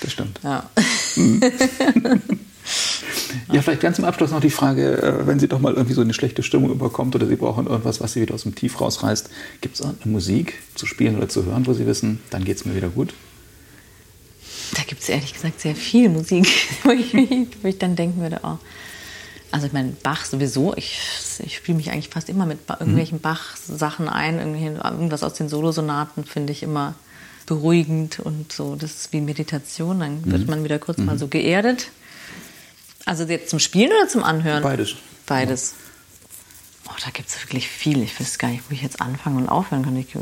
Das 0.00 0.12
stimmt. 0.12 0.38
Ja. 0.44 0.70
Mhm. 1.16 1.40
ja, 3.52 3.60
vielleicht 3.60 3.80
ganz 3.80 3.96
zum 3.96 4.04
Abschluss 4.04 4.30
noch 4.30 4.40
die 4.40 4.50
Frage, 4.50 5.02
äh, 5.02 5.26
wenn 5.26 5.40
Sie 5.40 5.48
doch 5.48 5.58
mal 5.58 5.74
irgendwie 5.74 5.94
so 5.94 6.00
eine 6.00 6.14
schlechte 6.14 6.42
Stimmung 6.42 6.70
überkommt 6.70 7.14
oder 7.14 7.26
Sie 7.26 7.36
brauchen 7.36 7.66
irgendwas, 7.66 8.00
was 8.00 8.12
Sie 8.12 8.20
wieder 8.20 8.34
aus 8.34 8.44
dem 8.44 8.54
Tief 8.54 8.80
rausreißt, 8.80 9.28
gibt 9.60 9.74
es 9.74 9.82
eine 9.82 9.96
Musik 10.04 10.54
zu 10.74 10.86
spielen 10.86 11.16
oder 11.16 11.28
zu 11.28 11.44
hören, 11.44 11.66
wo 11.66 11.72
Sie 11.72 11.86
wissen, 11.86 12.20
dann 12.30 12.44
geht 12.44 12.58
es 12.58 12.64
mir 12.64 12.76
wieder 12.76 12.88
gut? 12.88 13.14
Da 14.74 14.82
gibt 14.84 15.02
es 15.02 15.08
ehrlich 15.08 15.34
gesagt 15.34 15.60
sehr 15.60 15.74
viel 15.74 16.08
Musik, 16.08 16.48
wo 16.84 16.90
ich, 16.90 17.12
wo 17.14 17.68
ich 17.68 17.78
dann 17.78 17.96
denken 17.96 18.20
würde, 18.20 18.40
oh, 18.42 18.58
also 19.52 19.66
ich 19.66 19.72
meine, 19.72 19.90
Bach 20.02 20.24
sowieso, 20.24 20.74
ich, 20.76 20.98
ich 21.44 21.56
spiele 21.56 21.76
mich 21.76 21.90
eigentlich 21.90 22.08
fast 22.08 22.30
immer 22.30 22.46
mit 22.46 22.58
irgendwelchen 22.68 23.18
mhm. 23.18 23.22
Bach-Sachen 23.22 24.08
ein. 24.08 24.38
Irgendwas 24.38 25.22
aus 25.22 25.34
den 25.34 25.48
Solosonaten 25.48 26.24
finde 26.24 26.52
ich 26.52 26.62
immer 26.62 26.94
beruhigend 27.44 28.18
und 28.18 28.50
so. 28.50 28.76
Das 28.76 28.92
ist 28.92 29.12
wie 29.12 29.20
Meditation, 29.20 30.00
dann 30.00 30.24
wird 30.24 30.42
mhm. 30.42 30.48
man 30.48 30.64
wieder 30.64 30.78
kurz 30.78 30.98
mhm. 30.98 31.04
mal 31.04 31.18
so 31.18 31.28
geerdet. 31.28 31.90
Also 33.04 33.24
jetzt 33.24 33.50
zum 33.50 33.58
Spielen 33.58 33.90
oder 33.92 34.08
zum 34.08 34.24
Anhören? 34.24 34.62
Beides. 34.62 34.94
Beides. 35.26 35.74
Oh, 36.88 36.94
da 37.04 37.10
gibt 37.10 37.28
es 37.28 37.42
wirklich 37.42 37.68
viel. 37.68 38.02
Ich 38.02 38.18
weiß 38.18 38.38
gar 38.38 38.48
nicht, 38.48 38.64
wo 38.68 38.74
ich 38.74 38.82
jetzt 38.82 39.02
anfangen 39.02 39.36
und 39.36 39.48
aufhören 39.48 39.84
kann. 39.84 39.96
Ich 39.96 40.16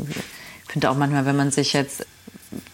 finde 0.67 0.89
auch 0.89 0.97
manchmal, 0.97 1.25
wenn 1.25 1.37
man 1.37 1.51
sich 1.51 1.71
jetzt 1.71 2.05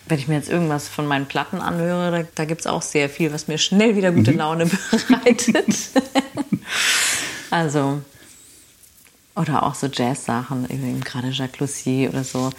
wenn 0.08 0.20
ich 0.20 0.28
mir 0.28 0.36
jetzt 0.36 0.50
irgendwas 0.50 0.88
von 0.88 1.06
meinen 1.06 1.28
Platten 1.28 1.60
anhöre, 1.60 2.12
da, 2.12 2.28
da 2.36 2.46
gibt 2.46 2.62
es 2.62 2.68
auch 2.68 2.82
sehr 2.82 3.10
viel, 3.10 3.32
was 3.32 3.48
mir 3.48 3.58
schnell 3.58 3.96
wieder 3.96 4.12
gute 4.12 4.32
mhm. 4.32 4.38
Laune 4.38 4.66
bereitet. 5.08 5.76
also, 7.52 8.02
oder 9.36 9.64
auch 9.64 9.76
so 9.76 9.88
Jazz-Sachen, 9.88 10.68
gerade 11.04 11.30
Jacques 11.30 11.60
Lussier 11.60 12.10
oder 12.10 12.24
so. 12.24 12.52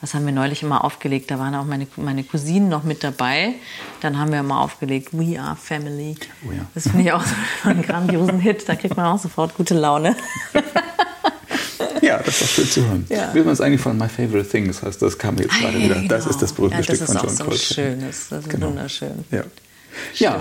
Was 0.00 0.14
haben 0.14 0.26
wir 0.26 0.32
neulich 0.32 0.62
immer 0.62 0.84
aufgelegt? 0.84 1.30
Da 1.30 1.40
waren 1.40 1.56
auch 1.56 1.64
meine, 1.64 1.88
meine 1.96 2.22
Cousinen 2.22 2.68
noch 2.68 2.84
mit 2.84 3.02
dabei. 3.02 3.54
Dann 4.00 4.16
haben 4.16 4.30
wir 4.30 4.42
mal 4.44 4.62
aufgelegt 4.62 5.08
We 5.12 5.40
Are 5.40 5.56
Family. 5.56 6.14
Oh 6.46 6.52
ja. 6.52 6.64
Das 6.74 6.84
finde 6.84 7.02
ich 7.02 7.12
auch 7.12 7.24
so 7.24 7.34
einen 7.68 7.82
grandiosen 7.82 8.38
Hit. 8.38 8.68
Da 8.68 8.76
kriegt 8.76 8.96
man 8.96 9.06
auch 9.06 9.18
sofort 9.18 9.56
gute 9.56 9.74
Laune. 9.74 10.16
Ja, 12.08 12.22
das 12.24 12.40
war 12.40 12.48
schön 12.48 12.70
zu 12.70 12.86
hören. 12.86 13.06
Ja. 13.10 13.34
Wie 13.34 13.40
man 13.40 13.60
eigentlich 13.60 13.80
von 13.80 13.98
My 13.98 14.08
Favorite 14.08 14.48
Things 14.48 14.82
heißt, 14.82 15.02
das 15.02 15.18
kam 15.18 15.36
jetzt 15.36 15.50
gerade 15.60 15.78
wieder. 15.78 15.96
Genau. 15.96 16.08
Das 16.08 16.26
ist 16.26 16.40
das 16.40 16.54
berühmte 16.54 16.78
ja, 16.78 16.82
Stück 16.82 17.02
von 17.02 17.16
John 17.16 17.24
Coltrane. 17.26 17.50
Das 17.50 17.60
ist 17.60 17.62
auch 17.66 17.68
so 17.68 17.74
schön, 17.74 18.00
das 18.00 18.32
ist 18.32 18.50
genau. 18.50 18.66
wunderschön. 18.68 19.24
Ja. 19.30 19.42
ja. 20.14 20.40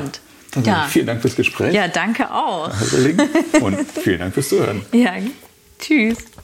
Also 0.56 0.70
ja. 0.70 0.88
Vielen 0.90 1.08
Dank 1.08 1.22
fürs 1.22 1.36
Gespräch. 1.36 1.74
Ja, 1.74 1.90
danke 1.90 2.32
auch. 2.32 2.72
Und 3.62 3.78
vielen 4.02 4.20
Dank 4.20 4.34
fürs 4.34 4.48
Zuhören. 4.48 4.82
Ja, 4.94 5.16
tschüss. 5.78 6.18